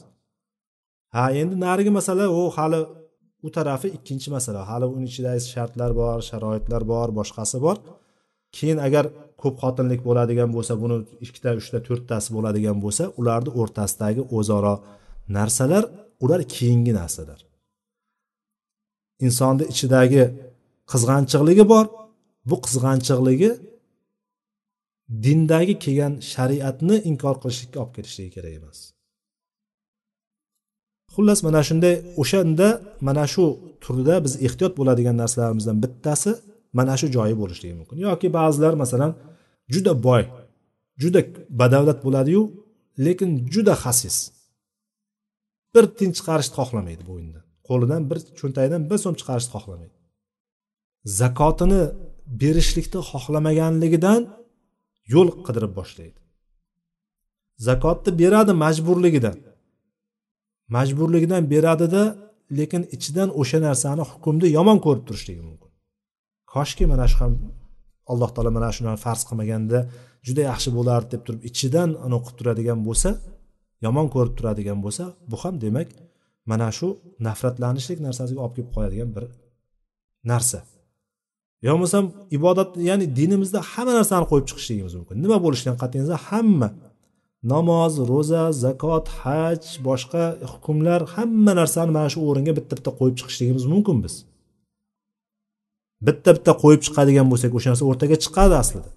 Ha 1.15 1.25
endi 1.39 1.55
narigi 1.65 1.91
masala 1.97 2.25
u 2.39 2.41
hali 2.57 2.79
u 3.45 3.49
tarafi 3.55 3.87
ikkinchi 3.97 4.29
masala. 4.35 4.59
Hali 4.69 4.85
uni 4.95 5.05
ichidagi 5.11 5.41
shartlar 5.53 5.91
bor 6.01 6.17
sharoitlar 6.29 6.81
bor 6.93 7.09
boshqasi 7.19 7.57
bor. 7.65 7.77
Keyin 8.55 8.79
agar 8.87 9.05
ko'p 9.41 9.55
xotinlik 9.61 10.01
bo'ladigan 10.07 10.49
bo'lsa 10.55 10.73
buni 10.83 10.97
ikkita 11.25 11.49
uchta 11.61 11.77
to'rttasi 11.87 12.29
bo'ladigan 12.35 12.77
bo'lsa 12.83 13.03
ularni 13.19 13.51
o'rtasidagi 13.59 14.21
o'zaro 14.37 14.75
narsalar 15.37 15.83
ular 16.23 16.41
keyingi 16.55 16.93
narsalar. 17.01 17.39
Insonni 19.25 19.65
ichidagi 19.73 20.23
qizg'anchiqligi 20.91 21.65
bor. 21.73 21.85
Bu 22.49 22.55
qizg'anchiqligi 22.65 23.49
dindagi 25.23 25.75
kelgan 25.83 26.13
shariatni 26.33 26.97
inkor 27.09 27.35
qilishlikka 27.43 27.77
olib 27.83 27.93
kelishligi 27.97 28.31
kerak 28.37 28.53
emas. 28.59 28.79
Xullas 31.13 31.39
mana 31.47 31.61
shunday 31.67 31.95
o'shanda 32.21 32.67
mana 33.07 33.25
shu 33.33 33.45
turda 33.83 34.15
biz 34.25 34.33
ehtiyot 34.47 34.73
bo'ladigan 34.79 35.15
narsalarimizdan 35.21 35.77
bittasi 35.83 36.31
mana 36.77 36.93
shu 36.99 37.07
joyi 37.15 37.35
bo'lishligi 37.41 37.75
mumkin. 37.79 37.97
Yoki 38.07 38.27
ba'zilar 38.37 38.73
masalan 38.83 39.11
juda 39.73 39.93
boy 40.07 40.23
juda 41.01 41.21
badavlat 41.61 41.99
bo'ladiyu 42.05 42.41
lekin 43.05 43.29
juda 43.53 43.73
xasis. 43.83 44.17
Bir 45.73 45.85
tiyin 45.97 46.11
chiqarishni 46.17 46.55
xohlamaydi 46.59 47.03
bo'ynidan 47.11 47.43
qo'lidan 47.67 48.01
bir 48.09 48.17
cho'ntagidan 48.39 48.81
bir 48.89 48.97
so'm 49.03 49.15
chiqarishni 49.19 49.51
xohlamaydi. 49.55 49.95
Zakotini 51.19 51.81
berishlikni 52.41 53.01
xohlamaganligidan 53.09 54.21
yo'l 55.13 55.29
qidirib 55.45 55.73
boshlaydi. 55.79 56.19
Zakotni 57.67 58.11
beradi 58.21 58.53
majburligidan 58.63 59.37
majburligidan 60.75 61.43
beradida 61.53 62.03
lekin 62.59 62.83
ichidan 62.95 63.29
o'sha 63.41 63.59
narsani 63.67 64.03
hukmni 64.11 64.47
yomon 64.57 64.77
ko'rib 64.85 65.03
turishligi 65.07 65.43
mumkin. 65.49 65.69
Koshki 66.53 66.83
mana 66.91 67.05
shu 67.11 67.17
ham 67.23 67.33
alloh 68.11 68.29
taolo 68.35 68.51
mana 68.57 68.69
shuni 68.75 68.89
farz 69.05 69.21
qilmaganda 69.29 69.79
juda 70.27 70.41
yaxshi 70.51 70.69
bo'lardi 70.77 71.07
deb 71.13 71.21
turib 71.25 71.41
ichidan 71.49 71.89
uni 72.05 72.15
o'qib 72.19 72.35
turadigan 72.39 72.79
bo'lsa 72.87 73.09
yomon 73.85 74.07
ko'rib 74.15 74.33
turadigan 74.39 74.79
bo'lsa 74.85 75.03
bu 75.31 75.35
ham 75.43 75.55
demak 75.65 75.89
mana 76.51 76.69
shu 76.77 76.87
nafratlanishlik 77.27 77.99
narsasiga 78.07 78.39
olib 78.45 78.55
kelib 78.57 78.71
qo'yadigan 78.75 79.09
bir 79.15 79.23
narsa. 80.31 80.59
Yo 81.65 81.69
bo'lmasam 81.73 82.05
ibodat 82.37 82.69
ya'ni 82.89 83.05
dinimizda 83.19 83.59
hamma 83.71 83.93
narsani 83.99 84.25
qo'yib 84.31 84.45
chiqishligimiz 84.49 84.93
mumkin. 84.99 85.15
Nima 85.23 85.37
bo'lishidan 85.45 85.75
qat'iy 85.81 85.99
nazar 86.03 86.19
hamma. 86.29 86.69
Namoz 87.53 87.93
ro'za 88.11 88.43
zakot 88.63 89.05
haj 89.21 89.63
boshqa 89.87 90.23
hukmlar 90.51 91.01
hamma 91.15 91.51
narsani 91.61 91.91
mana 91.97 92.09
shu 92.13 92.19
o'ringa 92.29 92.53
bitta 92.59 92.73
bitta 92.77 92.91
qo'yib 92.99 93.15
chiqishligimiz 93.19 93.63
mumkin 93.73 93.97
biz. 94.05 94.15
Bitta 96.07 96.29
bitta 96.37 96.51
qo'yib 96.63 96.81
chiqadigan 96.85 97.27
bo'lsak 97.31 97.51
o'sha 97.57 97.67
narsa 97.71 97.85
o'rtaga 97.91 98.17
chiqadi 98.25 98.55
aslida. 98.63 98.89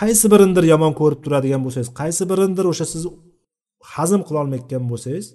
Qaysi 0.00 0.26
birindir 0.32 0.64
yomon 0.72 0.92
ko'rib 1.00 1.20
turadigan 1.24 1.60
bo'lsangiz 1.64 1.90
qaysi 2.00 2.22
birindir 2.30 2.64
o'sha 2.72 2.86
siz 2.92 3.02
hazm 3.94 4.20
qilolmayotgan 4.28 4.84
bo'lsangiz 4.90 5.26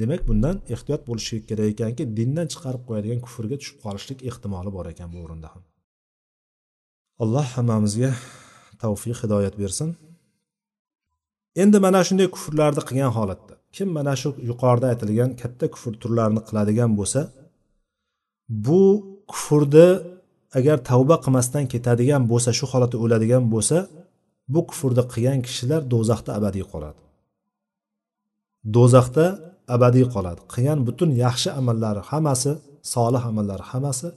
demak 0.00 0.22
bundan 0.28 0.56
ehtiyot 0.74 1.02
bo'lish 1.08 1.30
kerak 1.48 1.68
ekanki 1.74 2.04
dindan 2.18 2.46
chiqarib 2.52 2.82
qo'yadigan 2.88 3.20
kufrga 3.26 3.56
tushib 3.60 3.78
qolishlik 3.84 4.18
ehtimoli 4.28 4.70
bor 4.76 4.86
ekan 4.92 5.08
bu 5.14 5.18
o'rinda 5.24 5.48
ham. 5.52 5.62
Alloh 7.22 7.46
hammamizga 7.56 8.10
tavfiq 8.82 9.16
hidoyat 9.22 9.54
bersin. 9.62 9.88
Endi 11.62 11.78
mana 11.86 12.00
shunday 12.08 12.28
kufrlarni 12.34 12.82
qilgan 12.88 13.12
holatda 13.18 13.54
kim 13.76 13.88
mana 13.98 14.14
shu 14.20 14.28
yuqorida 14.50 14.86
aytilgan 14.92 15.30
katta 15.42 15.66
kufr 15.74 15.92
turlarini 16.02 16.42
qiladigan 16.48 16.90
bo'lsa 16.98 17.20
bu 18.66 18.82
kufrni 19.32 19.88
agar 20.58 20.76
tavba 20.90 21.16
qilmasdan 21.24 21.64
ketadigan 21.72 22.22
bo'lsa 22.30 22.50
shu 22.58 22.66
holatda 22.72 22.96
o'ladigan 23.04 23.44
bo'lsa 23.54 23.76
bu 24.52 24.60
kufrni 24.70 25.02
qilgan 25.12 25.38
kishilar 25.46 25.80
do'zaxda 25.92 26.30
abadiy 26.38 26.64
qoladi. 26.72 27.00
Do'zaxda 28.74 29.26
abadiy 29.74 30.06
qoladi. 30.14 30.40
Qilgan 30.52 30.78
butun 30.88 31.10
yaxshi 31.24 31.50
amallari 31.60 32.02
hammasi 32.10 32.52
solih 32.94 33.22
amallari 33.30 33.64
hammasi 33.70 34.08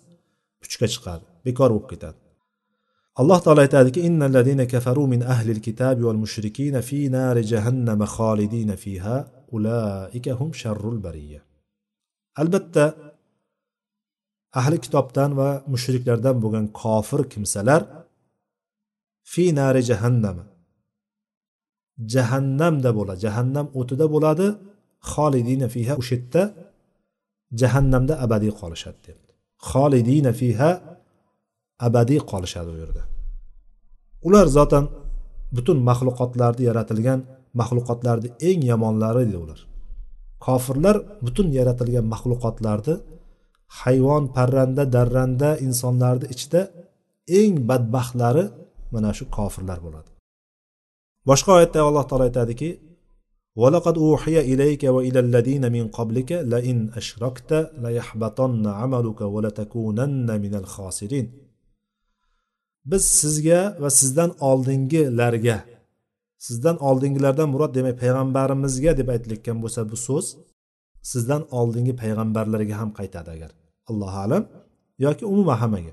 puchga 0.62 0.88
chiqadi 0.94 1.26
bekor 1.46 1.70
bo'lib 1.76 1.88
ketadi. 1.92 2.18
Alloh 3.22 3.40
taolo 3.46 3.62
aytadiki 3.66 4.00
innallazina 4.08 4.66
kafaru 4.74 5.04
min 5.14 5.22
ahlil 5.34 5.62
kitabi 5.68 6.02
val 6.08 6.20
mushrikina 6.24 6.80
fi 6.90 7.00
nari 7.18 7.42
jahannama 7.52 8.06
xolidina 8.16 8.76
fiha 8.84 9.18
ulaika 9.56 10.32
hum 10.40 10.50
sharrul 10.62 11.00
bariya. 11.06 11.42
Albatta 12.42 12.86
ahli 14.60 14.78
kitobdan 14.86 15.32
va 15.40 15.50
mushriklardan 15.74 16.36
bo'lgan 16.44 16.66
kofir 16.82 17.22
kimsalar 17.34 17.82
fi 19.32 19.44
nari 19.60 19.82
jahannama 19.90 20.44
jahannamda 22.14 22.90
bo'ladi 22.98 23.20
jahannam 23.26 23.68
o'tida 23.80 24.06
bo'ladi. 24.16 24.48
Xolidina 25.12 25.68
fiha 25.74 25.94
o'sha 26.02 26.16
yerda 26.18 26.44
jahannamda 27.60 28.14
abadiy 28.26 28.54
qolishadi 28.62 29.00
debdi. 29.08 29.32
Xolidina 29.70 30.32
fiha 30.40 30.70
abadiy 31.88 32.20
qolishadi 32.32 32.70
u 32.76 32.78
yerda 32.84 33.04
ular 34.28 34.48
zotan 34.58 34.86
butun 35.56 35.78
maxluqotlarni 35.90 36.64
yaratilgan 36.70 37.20
maxluqotlarni 37.60 38.30
eng 38.50 38.60
yomonlari 38.72 39.22
edi 39.28 39.38
ular. 39.44 39.60
Kofirlar 40.46 40.98
butun 41.26 41.48
yaratilgan 41.58 42.06
maxluqotlarni 42.14 42.96
hayvon 43.82 44.24
parranda 44.36 44.84
darranda 44.96 45.50
insonlarni 45.68 46.28
ichida 46.34 46.62
eng 47.40 47.54
badbaxtlari 47.70 48.46
mana 48.94 49.10
shu 49.18 49.24
kofirlar 49.38 49.80
bo'ladi. 49.86 50.10
Boshqa 51.30 51.50
oyatda 51.58 51.80
alloh 51.90 52.06
taolo 52.10 52.24
aytadiki 52.30 52.70
ولقد 53.57 53.99
أوحي 53.99 54.41
إليك 54.41 54.85
وإلى 54.85 55.21
الذين 55.21 55.73
من 55.73 55.89
قبلك 55.89 56.33
لئن 56.33 56.91
أشركت 57.01 57.51
ليحبطن 57.79 58.67
عملك 58.67 59.21
ولتكونن 59.21 60.41
من 60.41 60.55
الخاسرين 60.55 61.47
biz 62.87 63.05
sizga 63.05 63.77
va 63.81 63.91
sizdan 63.91 64.31
oldingilarga 64.41 65.65
sizdan 66.39 66.77
oldingilardan 66.89 67.49
murod 67.49 67.73
demak 67.75 67.97
payg'ambarimizga 68.03 68.93
deb 68.99 69.09
aytilayotgan 69.15 69.59
bo'lsa 69.65 69.81
bu 69.91 69.97
so'z 70.07 70.27
sizdan 71.11 71.43
oldingi 71.59 71.95
payg'ambarlarga 72.03 72.75
ham 72.81 72.91
qaytadi 72.99 73.31
agar 73.37 73.51
allohu 73.91 74.19
alam 74.27 74.43
yoki 75.05 75.25
umuman 75.33 75.57
hammaga 75.63 75.93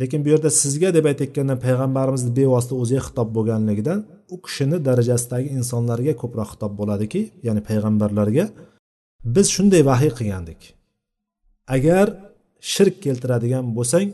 Lekin 0.00 0.20
bu 0.24 0.28
yerda 0.34 0.50
sizga 0.62 0.90
deb 0.96 1.04
aytayotganda 1.10 1.56
payg'ambarimizni 1.66 2.30
bevosita 2.38 2.74
o'ziga 2.82 3.02
xitob 3.08 3.28
bo'lganligidan 3.36 4.00
u 4.34 4.36
kishini 4.44 4.78
darajasidagi 4.88 5.48
insonlarga 5.58 6.12
ko'proq 6.22 6.48
xitob 6.52 6.72
bo'ladiki 6.80 7.20
ya'ni 7.46 7.62
payg'ambarlarga 7.68 8.44
biz 9.34 9.46
shunday 9.56 9.82
vahiy 9.90 10.12
qilgandik. 10.18 10.60
Agar 11.76 12.06
shirk 12.72 12.96
keltiradigan 13.04 13.64
bo'lsang 13.76 14.08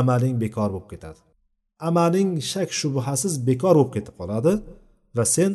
amaling 0.00 0.34
bekor 0.44 0.68
bo'lib 0.74 0.88
ketadi. 0.92 1.20
Amaling 1.88 2.30
shak 2.52 2.70
shubhasiz 2.80 3.32
bekor 3.48 3.74
bo'lib 3.78 3.92
ketib 3.96 4.14
qoladi 4.20 4.52
va 5.16 5.24
sen 5.36 5.52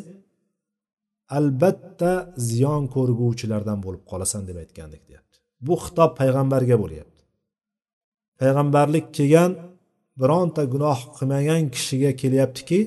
albatta 1.38 2.12
ziyon 2.50 2.84
ko'rguvchilardan 2.94 3.78
bo'lib 3.84 4.02
qolasan 4.10 4.42
deb 4.48 4.56
aytgandik 4.62 5.02
deyapti. 5.08 5.36
Bu 5.66 5.74
xitob 5.84 6.10
payg'ambarga 6.20 6.76
bo'lyapti. 6.82 7.13
Payg'ambarlik 8.40 9.06
kelgan 9.16 9.50
bironta 10.20 10.62
gunoh 10.74 10.98
qilmagan 11.16 11.62
kishiga 11.74 12.10
kelyaptiki 12.22 12.80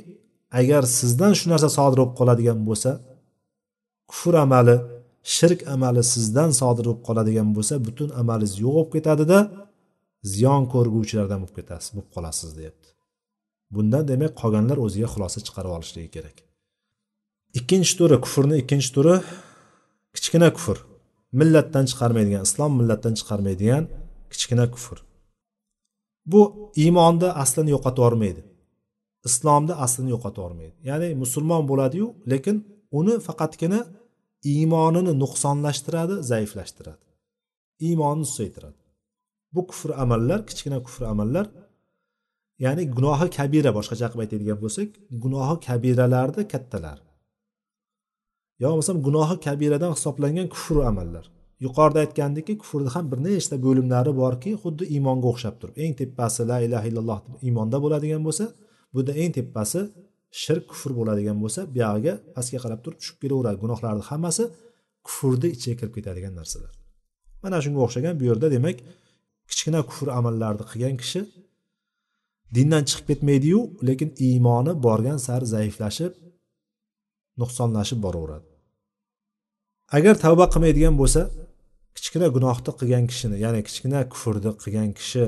agar 0.60 0.84
sizdan 0.98 1.34
shu 1.40 1.46
narsa 1.52 1.70
sodir 1.78 1.98
bo'lib 2.02 2.14
qoladigan 2.20 2.60
bo'lsa 2.68 2.92
kufr 4.12 4.34
amali 4.46 4.76
shirk 5.36 5.60
amali 5.76 6.02
sizdan 6.14 6.50
sodir 6.60 6.86
bo'lib 6.90 7.02
qoladigan 7.08 7.50
bo'lsa 7.56 7.74
butun 7.88 8.10
amalingiz 8.22 8.54
yo'q 8.64 8.76
bo'lib 8.78 8.92
ketadida 8.96 9.40
ziyon 10.34 10.64
ko'rguvchilardan 10.74 11.40
bo'lib 11.44 11.56
ketasiz 11.60 11.90
bo'lib 11.96 12.10
qolasiz 12.16 12.52
deyapti. 12.60 12.90
Bundan 13.76 14.04
demak 14.12 14.34
qolganlar 14.42 14.78
o'ziga 14.86 15.08
xulosa 15.14 15.40
chiqarib 15.48 15.72
olishligi 15.78 16.10
kerak. 16.16 16.38
Ikkinchi 17.60 17.94
turi 18.00 18.18
kufrni 18.26 18.56
ikkinchi 18.62 18.90
turi 18.96 19.16
kichkina 20.16 20.50
kufr. 20.58 20.78
Millatdan 21.40 21.86
chiqarmaydigan 21.90 22.44
islom 22.48 22.72
millatdan 22.80 23.14
chiqarmaydigan 23.20 23.84
kichkina 24.32 24.66
kufr. 24.76 24.98
Bu 26.32 26.42
iymonni 26.84 27.30
aslini 27.44 27.70
yo'qotib 27.76 28.02
yubormaydi 28.04 28.42
islomni 29.30 29.74
aslini 29.86 30.10
yo'qotib 30.16 30.40
yubormaydi 30.42 30.76
ya'ni 30.90 31.08
musulmon 31.24 31.64
bo'ladiyu 31.72 32.08
lekin 32.32 32.56
uni 33.00 33.16
faqatgina 33.28 33.80
iymonini 34.52 35.14
nuqsonlashtiradi 35.24 36.16
zaiflashtiradi. 36.32 37.06
Iymonni 37.88 38.26
susaytiradi. 38.32 38.80
Bu 39.54 39.62
kufr 39.70 39.90
amallar 40.04 40.40
kichkina 40.50 40.80
kufr 40.86 41.04
amallar 41.14 41.48
ya'ni 42.66 42.84
gunohi 42.98 43.28
kabira 43.38 43.72
boshqacha 43.78 44.08
qilib 44.12 44.24
aytadigan 44.26 44.60
bo'lsak 44.64 44.90
gunohi 45.24 45.56
kabiralarni 45.68 46.44
kattalari 46.54 47.04
yo 48.62 48.68
bo'lmasam 48.72 48.98
gunohi 49.08 49.36
kabiradan 49.48 49.92
hisoblangan 49.96 50.48
kufr 50.54 50.78
amallar. 50.92 51.26
Yuqorida 51.66 52.00
aytgandekki 52.06 52.54
kufrni 52.62 52.90
ham 52.96 53.06
bir 53.12 53.20
nechta 53.28 53.56
bo'limlari 53.66 54.12
borki 54.22 54.52
xuddi 54.64 54.84
iymonga 54.96 55.28
o'xshab 55.34 55.56
turib 55.62 55.76
eng 55.84 55.94
tepasi 56.02 56.42
la 56.52 56.58
ilaha 56.68 56.86
illalloh 56.90 57.20
iymonda 57.48 57.78
bo'ladigan 57.84 58.22
bo'lsa 58.28 58.46
bu 58.94 59.00
eng 59.24 59.32
tepasi 59.38 59.82
shirk 60.32 60.64
kufr 60.72 60.92
bo'ladigan 61.00 61.38
bo'lsa 61.44 61.62
buyog'iga 61.76 62.14
pastga 62.36 62.60
qarab 62.64 62.80
turib 62.84 62.98
tushib 63.02 63.18
kelaveradi. 63.24 63.58
Gunohlarni 63.64 64.04
hammasi 64.10 64.44
kufrni 65.08 65.48
ichiga 65.56 65.76
kirib 65.80 65.94
ketadigan 65.98 66.34
narsalar. 66.40 66.72
Mana 67.44 67.58
shunga 67.64 67.80
o'xshagan 67.86 68.14
bu 68.20 68.24
yerda 68.30 68.48
demak 68.56 68.78
kichkina 69.50 69.82
kufr 69.90 70.08
amallarni 70.20 70.66
qilgan 70.72 70.96
kishi 71.02 71.22
dindan 72.56 72.84
chiqib 72.90 73.06
ketmaydiyu 73.10 73.60
lekin 73.88 74.10
iymoni 74.28 74.74
borgan 74.86 75.20
sari 75.28 75.46
zaiflashib 75.54 76.12
nuqsonlashib 77.42 78.00
boraveradi. 78.06 78.48
Agar 79.98 80.16
tavba 80.24 80.46
qilmaydigan 80.54 80.96
bo'lsa 81.02 81.22
kichkina 81.98 82.28
gunohni 82.36 82.72
qilgan 82.80 83.06
kishini 83.12 83.38
ya'ni 83.46 83.62
kichkina 83.68 84.00
kufrni 84.14 84.52
qilgan 84.64 84.90
kishi 85.00 85.26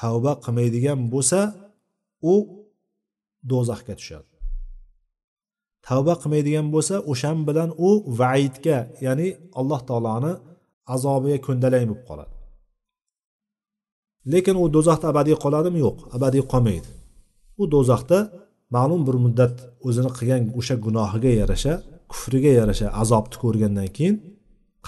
tavba 0.00 0.32
qilmaydigan 0.44 1.00
bo'lsa 1.14 1.40
u 2.32 2.34
do'zaxga 3.50 3.94
tushadi. 4.00 4.28
Tavba 5.86 6.14
qilmaydigan 6.22 6.66
bo'lsa 6.74 6.94
o'shan 7.12 7.38
bilan 7.48 7.70
u 7.86 7.88
vaidga 8.20 8.78
ya'ni 9.06 9.28
alloh 9.60 9.80
taoloni 9.88 10.32
azobiga 10.94 11.38
ko'ndalang 11.46 11.84
bo'lib 11.90 12.02
qoladi. 12.08 12.34
Lekin 14.32 14.56
u 14.62 14.64
do'zaxda 14.76 15.06
abadiy 15.12 15.36
qoladimi? 15.44 15.78
Yo'q 15.86 15.96
abadiy 16.16 16.44
qolmaydi. 16.52 16.90
U 17.60 17.62
do'zaxda 17.74 18.18
ma'lum 18.76 19.00
bir 19.08 19.16
muddat 19.24 19.54
o'zini 19.86 20.10
qilgan 20.18 20.42
o'sha 20.58 20.74
gunohiga 20.84 21.32
yarasha 21.40 21.72
kufriga 22.12 22.52
yarasha 22.60 22.86
azobni 23.02 23.36
ko'rgandan 23.42 23.88
keyin 23.96 24.16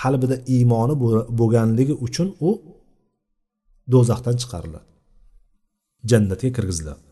qalbida 0.01 0.37
iymoni 0.55 0.95
bo'lganligi 1.41 1.95
uchun 2.07 2.29
u 2.49 2.51
do'zaxdan 3.93 4.37
chiqariladi. 4.43 4.87
Jannatga 6.11 6.51
kirgiziladi. 6.57 7.03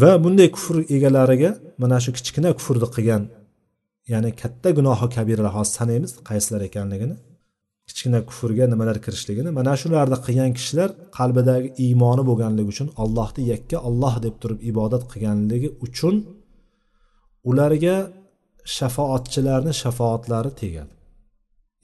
Va 0.00 0.10
bunday 0.24 0.48
kufr 0.56 0.76
egalariga 0.96 1.50
mana 1.82 1.96
shu 2.04 2.10
kichkina 2.18 2.50
kufrni 2.58 2.88
qilgan 2.96 3.22
ya'ni 4.12 4.30
katta 4.42 4.68
gunohi 4.78 5.06
kabiralar 5.16 5.52
hozir 5.58 5.74
sanaymiz 5.78 6.12
qaysilar 6.28 6.60
ekanligini 6.68 7.16
kichkina 7.88 8.20
kufrga 8.28 8.64
nimalar 8.72 8.96
kirishligini 9.04 9.50
mana 9.58 9.72
shularni 9.80 10.18
qilgan 10.26 10.50
kishilar 10.58 10.90
qalbidagi 11.18 11.68
iymoni 11.84 12.22
bo'lganligi 12.30 12.68
uchun 12.74 12.88
allohni 13.02 13.42
yakka 13.52 13.76
olloh 13.88 14.14
deb 14.24 14.34
turib 14.42 14.60
ibodat 14.70 15.02
qilganligi 15.12 15.68
uchun 15.86 16.14
ularga 17.50 17.96
shafoatchilarni 18.76 19.72
shafoatlari 19.82 20.50
tegadi. 20.62 20.92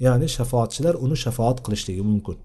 Ya'ni 0.04 0.28
shafoatchilar 0.36 0.94
uni 1.04 1.16
shafoat 1.24 1.58
qilishligi 1.64 2.02
mumkin. 2.10 2.38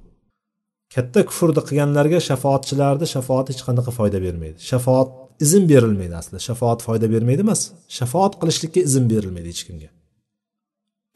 Katta 0.95 1.19
kufrni 1.29 1.61
qilganlarga 1.67 2.19
shafoatchilarni 2.29 3.07
shafoati 3.15 3.49
hech 3.53 3.63
qanaqa 3.67 3.91
foyda 3.99 4.19
bermaydi. 4.25 4.57
Shafoat 4.71 5.09
izn 5.45 5.63
berilmaydi 5.71 6.15
aslida. 6.21 6.39
Shafoat 6.49 6.79
foyda 6.87 7.07
bermaydi 7.13 7.41
emas 7.47 7.61
shafoat 7.97 8.33
qilishlikka 8.41 8.79
izn 8.89 9.05
berilmaydi 9.11 9.49
hech 9.53 9.63
kimga. 9.67 9.89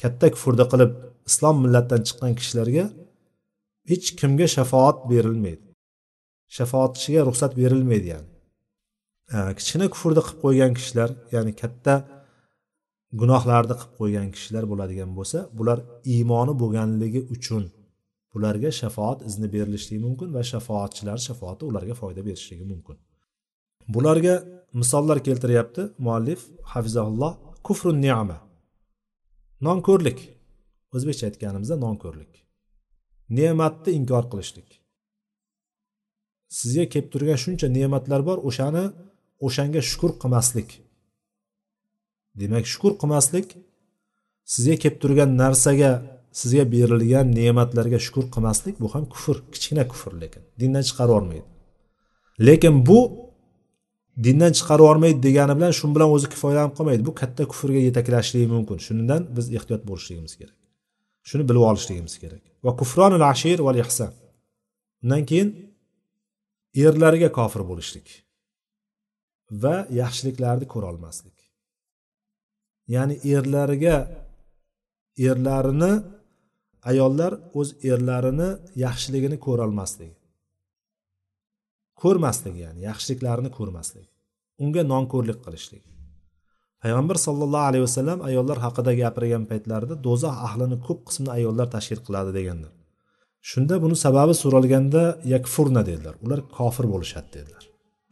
Katta 0.02 0.26
kufrni 0.36 0.66
qilib 0.72 0.92
islom 1.30 1.56
millatidan 1.66 2.02
chiqqan 2.08 2.34
kishilarga 2.40 2.86
hech 3.92 4.08
kimga 4.20 4.48
shafoat 4.56 4.98
berilmaydi. 5.12 5.64
Shafoatchiga 6.58 7.22
ruxsat 7.28 7.52
berilmaydi 7.62 8.08
ya'ni. 8.14 8.30
Kichkina 9.58 9.86
kufrni 9.94 10.22
qilib 10.26 10.40
qo'ygan 10.44 10.72
kishilar 10.78 11.10
ya'ni 11.36 11.54
katta 11.62 11.94
gunohlarni 13.22 13.76
qilib 13.80 13.93
qo'ygan 13.99 14.28
kishilar 14.36 14.63
bo'ladigan 14.72 15.11
bo'lsa 15.18 15.39
bular 15.57 15.80
iymoni 16.13 16.53
bo'lganligi 16.61 17.22
uchun 17.36 17.63
bularga 18.36 18.70
shafoat 18.82 19.20
izni 19.30 19.47
berilishligi 19.55 20.01
mumkin 20.07 20.30
va 20.36 20.41
shafoatchilar 20.51 21.18
shafoati 21.28 21.63
ularga 21.70 21.93
foyda 22.01 22.22
berishligi 22.28 22.66
mumkin. 22.72 22.97
Bularga 23.95 24.36
misollar 24.80 25.18
keltiryapti 25.28 25.82
muallif 26.05 26.41
hafizahulloh 26.74 27.34
kufru 27.68 27.91
ne'ma 28.05 28.38
nonko'rlik. 29.68 30.20
O'zbekcha 30.95 31.24
aytganimizda 31.30 31.76
nonko'rlik. 31.86 32.32
Ne'matni 33.38 33.91
inkor 33.99 34.24
qilishlik. 34.32 34.70
Sizga 36.57 36.86
kelib 36.93 37.07
turgan 37.13 37.39
shuncha 37.43 37.68
ne'matlar 37.78 38.22
bor 38.30 38.38
o'shani 38.49 38.84
o'shanga 39.47 39.82
shukur 39.89 40.11
qilmaslik. 40.22 40.70
Demak 42.42 42.66
shukur 42.74 42.92
qilmaslik 43.02 43.48
sizga 44.54 44.76
kelib 44.84 44.98
turgan 45.04 45.30
narsaga 45.42 45.92
sizga 46.40 46.64
berilgan 46.74 47.26
ne'matlarga 47.40 48.00
shukur 48.06 48.26
qilmaslik 48.34 48.76
bu 48.84 48.88
ham 48.94 49.04
kufr 49.14 49.36
kichkina 49.54 49.84
kufr 49.92 50.12
lekin 50.24 50.44
dindan 50.62 50.84
chiqarib 50.90 51.12
yubormaydi 51.12 51.48
lekin 52.48 52.76
bu 52.90 53.00
dindan 54.24 54.52
chiqarib 54.58 54.84
yubormaydi 54.86 55.20
degani 55.28 55.54
bilan 55.58 55.72
shu 55.80 55.86
bilan 55.96 56.10
o'zi 56.16 56.28
kifoyalanib 56.34 56.74
qolmaydi. 56.78 57.06
Bu 57.10 57.14
katta 57.22 57.44
kufrga 57.52 57.80
yetaklashligi 57.88 58.48
mumkin. 58.56 58.78
Shundan 58.88 59.22
biz 59.36 59.46
ehtiyot 59.58 59.82
bo'lishligimiz 59.90 60.34
kerak. 60.40 60.58
Shuni 61.30 61.44
bilib 61.50 61.64
olishligimiz 61.70 62.16
kerak. 62.24 62.44
Va 62.66 62.72
kufronul 62.80 63.24
ashir 63.32 63.60
val 63.68 63.78
ihson 63.84 64.12
undan 65.04 65.24
keyin 65.30 65.50
erlariga 66.86 67.30
kofir 67.38 67.62
bo'lishlik 67.70 68.08
va 69.64 69.76
yaxshiliklarni 70.02 70.66
ko'rolmaslik 70.74 71.35
ya'ni 72.94 73.16
erlariga 73.36 73.98
erlarini 75.30 75.94
ayollar 76.92 77.34
o'z 77.60 77.70
erlarini 77.92 78.50
yaxshiligini 78.86 79.38
ko'rolmasligi. 79.46 80.16
Ko'rmasligi 82.02 82.60
ya'ni 82.68 82.80
yaxshiliklarini 82.90 83.50
ko'rmasligi. 83.58 84.10
Unga 84.64 84.82
nonko'rlik 84.94 85.40
qilishlik. 85.46 85.84
Payg'ambar 86.84 87.18
sollallohu 87.28 87.66
alayhi 87.70 87.84
vasallam 87.88 88.20
ayollar 88.30 88.58
haqida 88.66 88.92
gapirgan 89.02 89.44
paytlarida 89.52 89.96
do'zax 90.08 90.36
ahlini 90.48 90.78
ko'p 90.88 91.00
qismini 91.08 91.32
ayollar 91.38 91.68
tashkil 91.76 92.00
qiladi 92.08 92.32
deganlar. 92.40 92.74
Shunda 93.50 93.76
buni 93.84 93.96
sababi 94.06 94.34
so'ralganda 94.44 95.04
yakfurna 95.34 95.82
dedilar. 95.90 96.16
Ular 96.26 96.40
kofir 96.58 96.86
bo'lishadi 96.94 97.30
dedilar. 97.38 97.64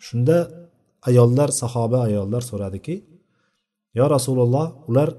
Shunda 0.08 0.38
ayollar 1.10 1.50
sahoba 1.62 2.00
ayollar 2.10 2.42
so'radiki 2.50 2.96
yo 4.00 4.06
rasululloh 4.16 4.68
ular 4.90 5.10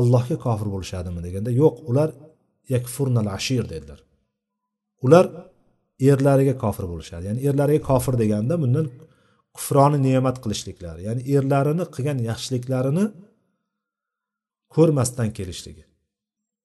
allohga 0.00 0.36
kofir 0.46 0.68
bo'lishadimi? 0.74 1.20
deganda 1.26 1.50
yo'q 1.62 1.76
ular 1.90 2.08
yakfurnal 2.74 3.28
ashir 3.38 3.64
dedilar. 3.72 4.00
Ular 5.06 5.24
erlariga 6.10 6.54
kofir 6.64 6.84
bo'lishadi. 6.92 7.24
Ya'ni 7.28 7.40
erlariga 7.48 7.82
kofir 7.90 8.14
deganda 8.22 8.54
bundan 8.62 8.86
kufroni 9.56 9.98
ne'mat 10.06 10.36
qilishliklari 10.44 11.00
ya'ni 11.08 11.22
erlarini 11.36 11.84
qilgan 11.94 12.18
yaxshiliklarini 12.30 13.04
ko'rmasdan 14.74 15.28
kelishligi. 15.38 15.84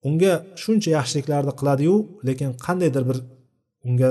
Unga 0.08 0.32
shuncha 0.62 0.90
yaxshiliklarni 0.98 1.52
qiladiyu 1.60 1.94
lekin 2.28 2.50
qandaydir 2.66 3.02
bir 3.10 3.18
unga 3.88 4.10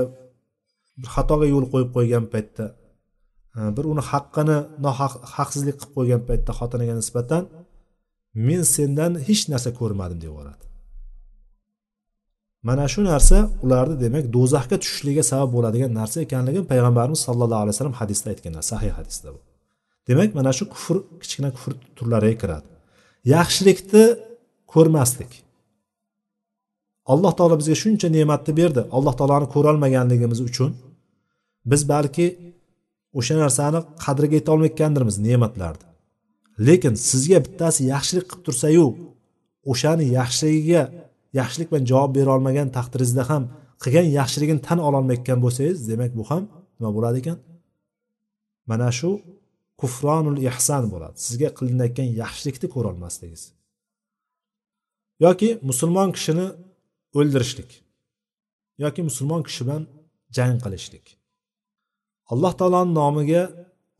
bir 1.00 1.08
xatoga 1.14 1.46
yo'l 1.54 1.66
qo'yib 1.72 1.90
qo'ygan 1.96 2.24
paytda 2.32 2.64
Э, 3.56 3.76
bir 3.76 3.84
uni 3.92 4.02
haqqini 4.10 4.58
nohaq 4.86 5.12
haqsizlik 5.36 5.76
qilib 5.80 5.92
qo'ygan 5.96 6.22
paytda 6.28 6.52
xotiniga 6.60 6.94
nisbatan 7.00 7.42
men 8.48 8.62
sendan 8.76 9.12
hech 9.28 9.42
narsa 9.52 9.70
ko'rmadim 9.80 10.18
deb 10.22 10.28
yuboradi 10.30 10.64
mana 12.68 12.84
shu 12.92 13.00
narsa 13.12 13.36
ularni 13.64 13.96
demak 14.04 14.24
do'zaxga 14.36 14.76
tushishligiga 14.82 15.24
sabab 15.30 15.50
bo'ladigan 15.56 15.90
narsa 16.00 16.16
ekanligini 16.26 16.66
payg'ambarimiz 16.72 17.20
sallallohu 17.26 17.60
alayhi 17.62 17.74
vasallam 17.74 17.96
hadisda 18.00 18.26
aytganlar 18.32 18.64
sahih 18.72 18.92
hadisda 18.98 19.28
bu. 19.34 19.40
Demak 20.08 20.30
mana 20.38 20.52
shu 20.58 20.64
kufr 20.74 20.96
kichkina 21.22 21.50
kufr 21.56 21.72
turlariga 21.96 22.36
kiradi. 22.42 22.68
Yaxshilikni 23.34 24.04
ko'rmaslik. 24.72 25.32
Alloh 27.12 27.32
taolo 27.38 27.54
bizga 27.60 27.76
shuncha 27.82 28.08
ne'matni 28.16 28.52
berdi. 28.60 28.80
Alloh 28.96 29.14
taoloni 29.18 29.46
ko'rolmaganligimiz 29.54 30.40
uchun 30.48 30.70
biz 31.70 31.82
balki 31.92 32.26
o'sha 33.18 33.34
narsani 33.42 33.80
qadriga 34.04 34.36
yetolmayotgandirmiz 34.40 35.16
ne'matlarni. 35.26 35.86
Lekin 36.66 36.94
sizga 37.08 37.38
bittasi 37.46 37.80
yaxshilik 37.94 38.26
qilib 38.30 38.42
tursayu 38.46 38.86
o'shani 39.72 40.04
yaxshiligiga 40.18 40.82
yaxshilik 41.40 41.68
bilan 41.70 41.84
javob 41.92 42.12
bera 42.18 42.30
olmagan 42.36 42.68
taqdiringizda 42.76 43.24
ham 43.30 43.42
qilgan 43.82 44.06
yaxshiligini 44.18 44.60
tan 44.68 44.78
ololmayotgan 44.88 45.38
bo'lsangiz 45.44 45.78
demak 45.90 46.12
bu 46.18 46.24
ham 46.30 46.42
nima 46.76 46.90
bo'ladi 46.96 47.16
ekan? 47.22 47.38
Mana 48.70 48.88
shu 48.98 49.10
kufronul 49.80 50.38
ihson 50.48 50.84
bo'ladi. 50.92 51.16
Sizga 51.26 51.48
qilinayotgan 51.58 52.08
yaxshilikni 52.22 52.68
ko'rolmasligingiz 52.74 53.44
yoki 55.20 55.48
musulmon 55.62 56.12
kishini 56.16 56.46
o'ldirishlik 57.18 57.70
yoki 58.84 59.00
musulmon 59.08 59.42
kishi 59.48 59.62
bilan 59.66 59.82
jang 60.36 60.56
qilishlik. 60.64 61.06
Alloh 62.32 62.52
taoloni 62.60 62.92
nomiga 63.00 63.42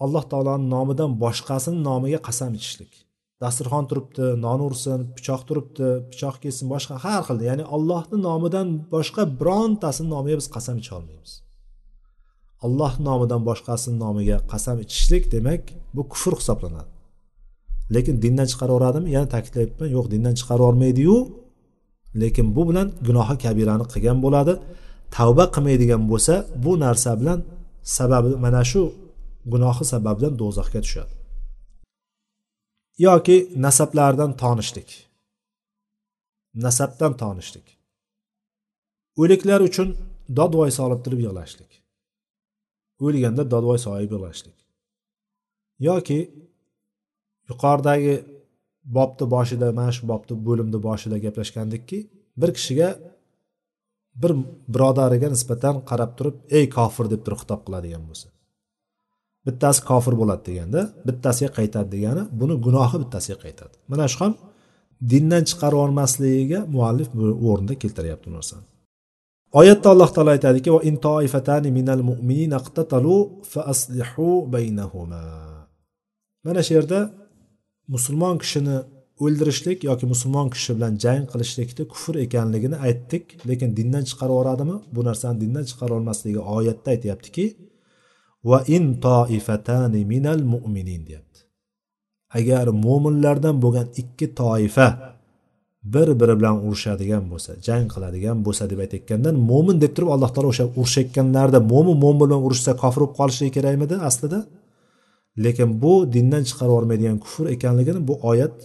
alloh 0.04 0.24
taoloni 0.32 0.66
nomidan 0.74 1.10
boshqasini 1.24 1.78
nomiga 1.88 2.18
qasam 2.28 2.52
ichishlik. 2.58 2.92
Dasturxon 3.42 3.84
turibdi 3.90 4.26
non 4.44 4.60
ursin 4.68 5.00
pichoq 5.16 5.42
turibdi 5.48 5.88
pichoq 6.10 6.36
kessin 6.42 6.66
boshqa 6.74 6.94
har 7.04 7.22
xil 7.26 7.38
ya'ni 7.48 7.64
allohni 7.76 8.16
nomidan 8.28 8.66
boshqa 8.94 9.22
birontasini 9.40 10.08
nomiga 10.14 10.36
biz 10.40 10.48
qasam 10.56 10.76
icha 10.82 10.92
olmaymiz. 10.98 11.32
Alloh 12.66 12.92
nomidan 13.08 13.40
boshqasini 13.48 13.96
nomiga 14.04 14.36
qasam 14.52 14.76
ichishlik 14.84 15.24
demak 15.34 15.62
bu 15.94 16.02
kufr 16.12 16.32
hisoblanadi. 16.40 16.90
Lekin 17.94 18.14
dindan 18.24 18.46
chiqarib 18.50 18.72
yuboradimi 18.74 19.08
yana 19.16 19.28
ta'kidlayapman 19.34 19.88
yo'q 19.96 20.06
dindan 20.12 20.34
chiqarib 20.38 20.62
yubormaydiyu 20.62 21.16
lekin 22.22 22.46
bu 22.56 22.62
bilan 22.68 22.88
gunohi 23.06 23.36
kabirani 23.44 23.84
qilgan 23.92 24.18
bo'ladi. 24.24 24.54
Tavba 25.16 25.44
qilmaydigan 25.54 26.02
bo'lsa 26.10 26.34
bu 26.64 26.72
narsa 26.84 27.10
bilan 27.20 27.38
sababi 27.84 28.36
mana 28.44 28.62
shu 28.70 28.82
gunohi 29.52 29.84
sababidan 29.92 30.34
do'zaxga 30.42 30.80
tushadi. 30.84 31.14
Yoki 33.06 33.36
nasablardan 33.64 34.32
tonishlik. 34.42 34.90
Nasabdan 36.54 37.12
tonishlik. 37.22 37.66
O'liklar 39.20 39.60
uchun 39.68 39.88
dodvoy 40.38 40.70
solib 40.78 41.00
turib 41.04 41.20
yig'lashlik. 41.26 41.72
O'lganda 43.04 43.42
dodvoy 43.52 43.78
solib 43.86 44.10
yig'lashlik. 44.14 44.58
Yoki 45.88 46.18
yuqoridagi 47.48 48.14
bobni 48.96 49.26
boshida 49.34 49.66
mana 49.78 49.92
shu 49.96 50.02
bobni 50.12 50.34
bo'limni 50.46 50.78
boshida 50.88 51.16
gaplashgandikki 51.24 51.98
bir 52.40 52.50
kishiga 52.56 52.88
bir 54.22 54.32
birodariga 54.74 55.28
nisbatan 55.34 55.74
qarab 55.90 56.10
turib 56.18 56.36
ey 56.58 56.64
kofir 56.76 57.06
deb 57.12 57.20
turib 57.24 57.38
xitob 57.42 57.60
qiladigan 57.66 58.02
bo'lsa. 58.08 58.26
Bittasi 59.46 59.80
kofir 59.90 60.14
bo'ladi 60.20 60.42
deganda 60.48 60.80
bittasiga 61.08 61.50
qaytadi 61.58 61.88
degani 61.94 62.22
buni 62.40 62.54
gunohi 62.66 62.96
bittasiga 63.02 63.38
qaytadi. 63.44 63.74
Mana 63.90 64.04
shu 64.12 64.18
ham 64.24 64.32
dindan 65.10 65.42
chiqarib 65.50 65.76
yubormasligiga 65.78 66.60
muallif 66.74 67.08
bu 67.18 67.24
o'rinda 67.50 67.74
keltiryapti 67.82 68.26
bu 68.30 68.34
narsani 68.38 68.64
oyatda 69.60 69.88
alloh 69.94 70.10
taolo 70.14 70.30
aytadiki 70.36 70.70
va 70.76 70.80
in 70.88 70.96
toifatani 71.06 71.70
minal 71.78 72.02
mu'minina 72.10 72.58
iqtatalu 72.62 73.16
fa 73.52 73.60
aslihu 73.72 74.28
baynahuma. 74.54 75.22
Mana 76.44 76.60
shu 76.66 76.72
yerda 76.78 77.00
musulmon 77.94 78.36
kishini 78.42 78.76
o'ldirishlik 79.22 79.84
yoki 79.84 80.06
musulmon 80.12 80.48
kishi 80.54 80.72
bilan 80.76 80.94
jang 81.04 81.24
qilishlikni 81.32 81.84
kufr 81.92 82.14
ekanligini 82.26 82.76
aytdik. 82.86 83.24
Lekin 83.48 83.70
dindan 83.78 84.04
chiqarib 84.10 84.34
yuboradimi 84.34 84.76
bu 84.94 85.00
narsani 85.08 85.40
dindan 85.42 85.64
chiqarib 85.70 85.94
olmasligi 85.98 86.40
oyatda 86.56 86.88
aytyaptiki 86.94 87.44
va 88.50 88.58
in 88.76 88.84
toifatani 89.06 90.00
minal 90.12 90.40
mu'minin 90.52 91.02
deyapti. 91.08 91.38
Agar 92.38 92.66
mo'minlardan 92.86 93.56
bo'lgan 93.64 93.88
ikki 94.02 94.26
toifa 94.40 94.88
bir 95.94 96.08
biri 96.20 96.34
bilan 96.40 96.56
urushadigan 96.66 97.24
bo'lsa 97.32 97.50
jang 97.66 97.86
qiladigan 97.94 98.38
bo'lsa 98.46 98.64
deb 98.70 98.78
aytayotgandan 98.84 99.34
mo'min 99.50 99.76
deb 99.82 99.92
turib 99.96 100.10
alloh 100.14 100.30
taolo 100.34 100.48
o'sha 100.54 100.64
urushayotganlarida 100.80 101.60
mo'min 101.72 101.96
mo'min 102.04 102.20
bilan 102.24 102.40
urushsa 102.46 102.72
kofir 102.82 103.00
bo'lib 103.02 103.16
qolishligi 103.18 103.52
kerakmidi 103.56 103.94
aslida? 104.08 104.38
Lekin 105.44 105.68
bu 105.82 105.92
dindan 106.14 106.42
chiqarib 106.48 106.72
yubormaydigan 106.72 107.18
kufr 107.24 107.44
ekanligini 107.54 108.00
bu 108.08 108.14
oyat 108.30 108.56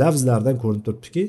lafzlaridan 0.00 0.56
ko'rinib 0.62 0.84
turibdiki 0.86 1.24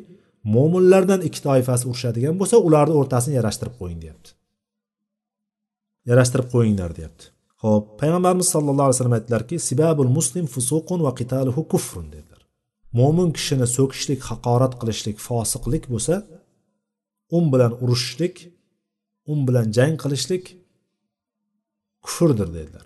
mo'minlardan 0.56 1.22
ikki 1.28 1.40
toifasi 1.48 1.84
urushadigan 1.92 2.36
bo'lsa 2.42 2.56
ularni 2.68 2.96
o'rtasini 3.02 3.36
yarashtirib 3.40 3.76
qo'ying 3.82 4.00
deyapti. 4.04 4.30
Yarashtirib 6.10 6.48
qo'yinglar 6.54 6.92
deyapti. 6.98 7.26
Ho'p 7.64 7.86
payg'ambarimiz 8.02 8.48
sallallohu 8.56 8.88
alayhi 8.88 8.98
vasallam 8.98 9.18
aytdilarki 9.20 9.56
sibabul 9.68 10.12
muslim 10.18 10.46
fusuqun 10.56 11.00
va 11.06 11.12
qitaluhu 11.20 11.62
kufrun 11.74 12.08
dedilar. 12.16 12.42
Mo'min 13.00 13.30
kishini 13.38 13.68
so'kishlik 13.78 14.22
haqorat 14.30 14.74
qilishlik 14.82 15.18
fosiqlik 15.28 15.84
bo'lsa 15.94 16.16
un 17.38 17.44
bilan 17.54 17.72
urushishlik 17.84 18.36
un 19.32 19.40
bilan 19.48 19.66
jang 19.78 19.96
qilishlik 20.04 20.44
kufrdir 22.06 22.50
dedilar. 22.58 22.86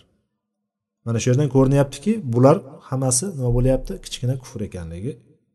Mana 1.06 1.18
shu 1.22 1.28
yerdan 1.32 1.50
ko'rinyaptiki 1.56 2.12
bular 2.34 2.58
hammasi 2.90 3.26
nima 3.38 3.52
bo'lyapti? 3.58 3.94
Kichkina 4.06 4.36
kufr 4.42 4.60
ekanligi 4.70 5.12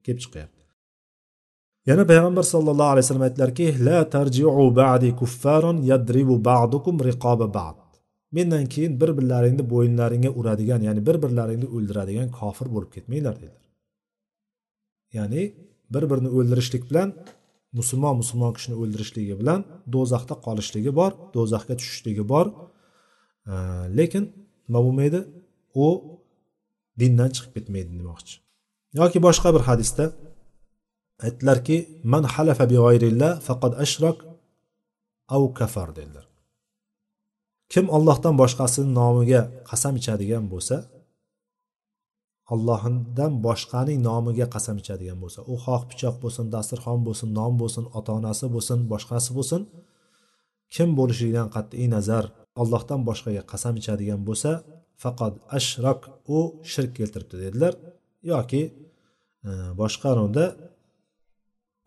kelib 0.06 0.20
chiqyapti. 0.24 0.62
Yana 1.88 2.04
payg'ambar 2.10 2.44
sallallohu 2.52 2.90
alayhi 2.92 3.04
vasallam 3.04 3.26
aytdilarki 3.28 3.66
la 3.86 3.98
tarjiu 4.14 4.50
ba'di 4.80 5.08
kuffaron 5.20 5.76
yadribu 5.90 6.34
ba'dukum 6.50 6.94
riqoba 7.08 7.46
ba'd. 7.58 7.76
Mendan 8.36 8.64
keyin 8.74 8.92
bir 9.00 9.10
birlaringni 9.18 9.64
bo'yinlaringga 9.72 10.30
uradigan 10.40 10.80
ya'ni 10.88 11.00
bir 11.08 11.16
birlaringni 11.24 11.68
o'ldiradigan 11.76 12.28
kofir 12.38 12.66
bo'lib 12.74 12.90
ketmanglar 12.94 13.34
dedilar. 13.42 13.64
Ya'ni 15.16 15.42
bir 15.94 16.04
birini 16.10 16.30
o'ldirishlik 16.36 16.82
bilan 16.90 17.08
musulmon 17.78 18.14
musulmon 18.22 18.52
kishini 18.56 18.76
o'ldirishligi 18.82 19.34
bilan 19.40 19.60
do'zaxda 19.94 20.34
qolishligi 20.46 20.92
bor 21.00 21.12
do'zaxga 21.36 21.74
tushishligi 21.80 22.24
bor. 22.32 22.46
Lekin 23.98 24.24
nima 24.68 24.80
bo'lmaydi? 24.86 25.20
U 25.84 25.86
dindan 27.00 27.30
chiqib 27.34 27.52
ketmaydi 27.56 27.92
demoqchi. 28.00 28.43
Yoki 29.00 29.18
boshqa 29.26 29.48
bir 29.54 29.62
hadisda 29.68 30.04
aytdilarki 31.26 31.76
man 32.12 32.24
halafa 32.34 32.64
bi 32.70 32.76
g'ayrillah 32.84 33.32
faqad 33.48 33.72
ashrak 33.84 34.16
av 35.34 35.42
kafar 35.58 35.88
dedilar. 35.98 36.24
Kim 37.72 37.86
ollohdan 37.96 38.34
boshqasini 38.42 38.90
nomiga 39.00 39.40
qasam 39.70 39.94
ichadigan 40.00 40.44
bo'lsa 40.52 40.76
ollohdan 42.52 43.32
boshqaning 43.46 43.98
nomiga 44.08 44.46
qasam 44.54 44.76
ichadigan 44.82 45.18
bo'lsa 45.22 45.40
u 45.52 45.54
xoh 45.64 45.82
pichoq 45.90 46.16
bo'lsin 46.22 46.46
dasturxon 46.54 47.00
bo'lsin 47.06 47.28
non 47.38 47.52
bo'lsin 47.60 47.84
ota 47.98 48.10
onasi 48.18 48.46
bo'lsin 48.54 48.78
boshqasi 48.92 49.30
bo'lsin 49.38 49.60
kim 50.74 50.88
bo'lishligidan 50.98 51.48
qat'iy 51.56 51.86
nazar 51.96 52.24
ollohdan 52.62 53.00
boshqaga 53.08 53.42
qasam 53.52 53.74
ichadigan 53.80 54.20
bo'lsa 54.28 54.50
faqat 55.02 55.34
ashrok 55.58 56.00
u 56.36 56.38
shirk 56.72 56.90
keltiribdi 56.98 57.36
dedilar. 57.44 57.72
Yoki 58.32 58.62
e, 59.48 59.50
boshqa 59.80 60.10
unda 60.26 60.44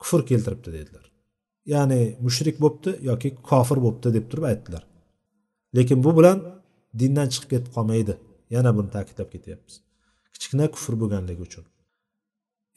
kufr 0.01 0.21
keltiribdi 0.29 0.69
dedilar 0.77 1.07
ya'ni 1.73 2.01
mushrik 2.25 2.55
bo'libdi 2.63 2.91
yoki 3.09 3.29
kofir 3.49 3.77
bo'libdi 3.85 4.13
deb 4.17 4.25
turib 4.31 4.45
aytdilar. 4.51 4.83
Lekin 5.75 6.03
bu 6.05 6.11
bilan 6.17 6.37
dindan 6.99 7.27
chiqib 7.33 7.49
ketib 7.53 7.71
qolmaydi. 7.77 8.13
Yana 8.55 8.71
buni 8.77 8.89
ta'kidlab 8.95 9.29
ketyapmiz. 9.33 9.75
Kichkina 10.33 10.65
kufr 10.75 10.93
bo'lganligi 11.01 11.41
uchun. 11.47 11.65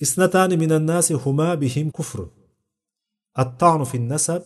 İsnatani 0.04 0.56
minan 0.62 0.84
nasi 0.92 1.14
huma 1.24 1.50
bihim 1.62 1.88
kufr 1.98 2.20
attanu 3.42 3.84
fin 3.92 4.04
nasab 4.08 4.42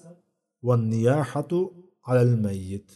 va 0.66 0.74
niyahatu 0.76 1.59
alal 2.11 2.35
mayyit. 2.45 2.89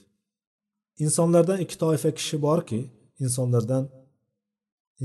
İnsonlardan 1.04 1.58
ikki 1.64 1.78
toifa 1.78 2.10
kishi 2.18 2.36
borki 2.42 2.80
insonlardan 3.20 3.84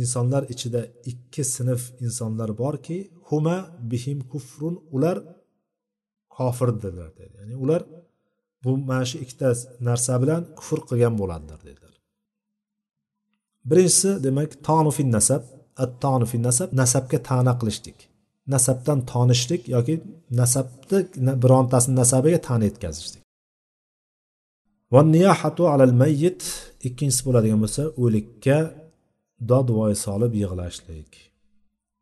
insonlar 0.01 0.43
ichida 0.53 0.81
ikki 1.11 1.43
sinf 1.55 1.81
insonlar 2.05 2.49
borki 2.57 2.97
huma 3.29 3.57
bihim 3.91 4.19
kufrun 4.31 4.75
ular 4.95 5.17
kofirdirlar 6.35 7.09
dedi. 7.19 7.35
Ya'ni 7.41 7.55
ular 7.63 7.81
bu 8.63 8.71
mana 8.89 9.05
shu 9.09 9.17
ikkita 9.23 9.49
narsa 9.87 10.13
bilan 10.21 10.41
kufr 10.57 10.79
qilgan 10.89 11.13
bo'ladilar 11.21 11.59
dedilar. 11.67 11.93
Birinchisi 13.69 14.09
demak 14.25 14.51
tonufin 14.67 15.09
nasab. 15.17 15.43
At 15.83 15.91
tonufin 16.03 16.41
nasab 16.47 16.69
nasabga 16.81 17.17
ta'na 17.29 17.53
qilishlik. 17.61 17.97
Nasabdan 18.53 18.99
tonishlik 19.11 19.61
yoki 19.75 19.95
nasabni 20.41 20.99
birontasini 21.43 21.95
nasabiga 22.01 22.39
ta'na 22.47 22.63
yetkazishlik. 22.69 23.21
Vanniyahatu 24.95 25.63
alal 25.73 25.95
mayyit 26.03 26.41
ikkinchisi 26.87 27.21
bo'ladigan 27.27 27.59
bo'lsa 27.63 27.83
o'likka 28.03 28.57
dodvoy 29.51 29.93
solib 30.05 30.33
yig'lashlik. 30.41 31.09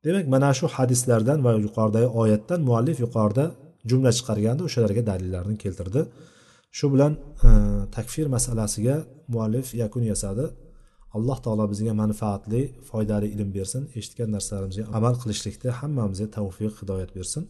Demak 0.06 0.26
mana 0.34 0.50
shu 0.60 0.66
hadislardan 0.76 1.40
va 1.46 1.52
yuqoridagi 1.66 2.10
oyatdan 2.22 2.60
muallif 2.70 2.98
yuqorida 3.06 3.46
jumla 3.90 4.12
chiqarganda 4.18 4.62
o'shalarga 4.68 5.02
dalillarni 5.12 5.56
keltirdi. 5.64 6.02
Shu 6.78 6.86
bilan 6.94 7.14
e, 7.48 7.50
takfir 7.96 8.26
masalasiga 8.36 8.96
muallif 9.34 9.68
yakun 9.84 10.04
yasadi. 10.12 10.46
Alloh 11.18 11.38
taolo 11.46 11.66
bizga 11.74 11.94
manfaatli 12.02 12.62
foydali 12.90 13.28
ilm 13.36 13.50
bersin 13.58 13.84
eshitgan 14.00 14.30
narsalarimizga 14.36 14.86
amal 14.98 15.16
qilishlikda 15.22 15.70
hammamizga 15.80 16.28
tavfiq 16.38 16.74
hidoyat 16.82 17.12
bersin. 17.18 17.44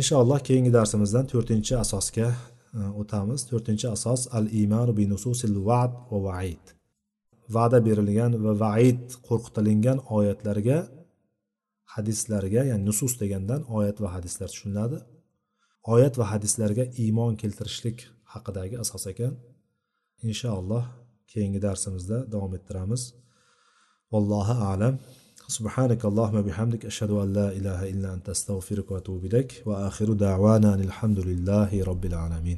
Inshaalloh 0.00 0.40
keyingi 0.48 0.72
darsimizdan 0.78 1.24
to'rtinchi 1.32 1.74
asosga 1.84 2.28
e, 2.78 2.80
o'tamiz. 3.00 3.40
To'rtinchi 3.50 3.86
asos 3.96 4.20
al 4.36 4.46
iymanu 4.60 4.92
bi 4.98 5.04
nususil 5.12 5.54
va'd 5.68 5.92
va 6.12 6.20
vaid 6.28 6.64
va'da 7.55 7.79
berilgan 7.87 8.31
va 8.45 8.53
vaid 8.65 9.03
qo'rqitilingan 9.27 9.97
oyatlarga 10.17 10.77
hadislarga 11.93 12.61
ya'ni 12.69 12.83
nusus 12.89 13.13
degandan 13.21 13.61
oyat 13.77 13.97
va 14.03 14.09
hadislar 14.15 14.47
tushuniladi 14.53 14.97
oyat 15.93 16.13
va 16.19 16.25
hadislarga 16.33 16.83
iymon 17.03 17.33
keltirishlik 17.41 17.97
haqidagi 18.33 18.75
asos 18.83 19.03
ekan 19.13 19.33
inshaalloh 20.29 20.83
keyingi 21.31 21.59
darsimizda 21.67 22.17
davom 22.33 22.51
ettiramiz 22.59 23.01
vallohu 24.13 24.55
alam 24.73 24.95
سبحانك 25.57 26.05
اللهم 26.05 26.41
بحمدك 26.41 26.85
أشهد 26.91 27.11
أن 27.23 27.33
لا 27.33 27.47
إله 27.57 27.89
إلا 27.91 28.13
أنت 28.15 28.29
أستغفرك 28.29 28.91
وأتوب 28.91 29.25
إليك 29.25 29.63
وآخر 29.65 30.13
دعوانا 30.13 30.73
أن 30.73 30.81
الحمد 30.89 31.19
لله 31.19 31.83
رب 31.83 32.05
العالمين 32.05 32.55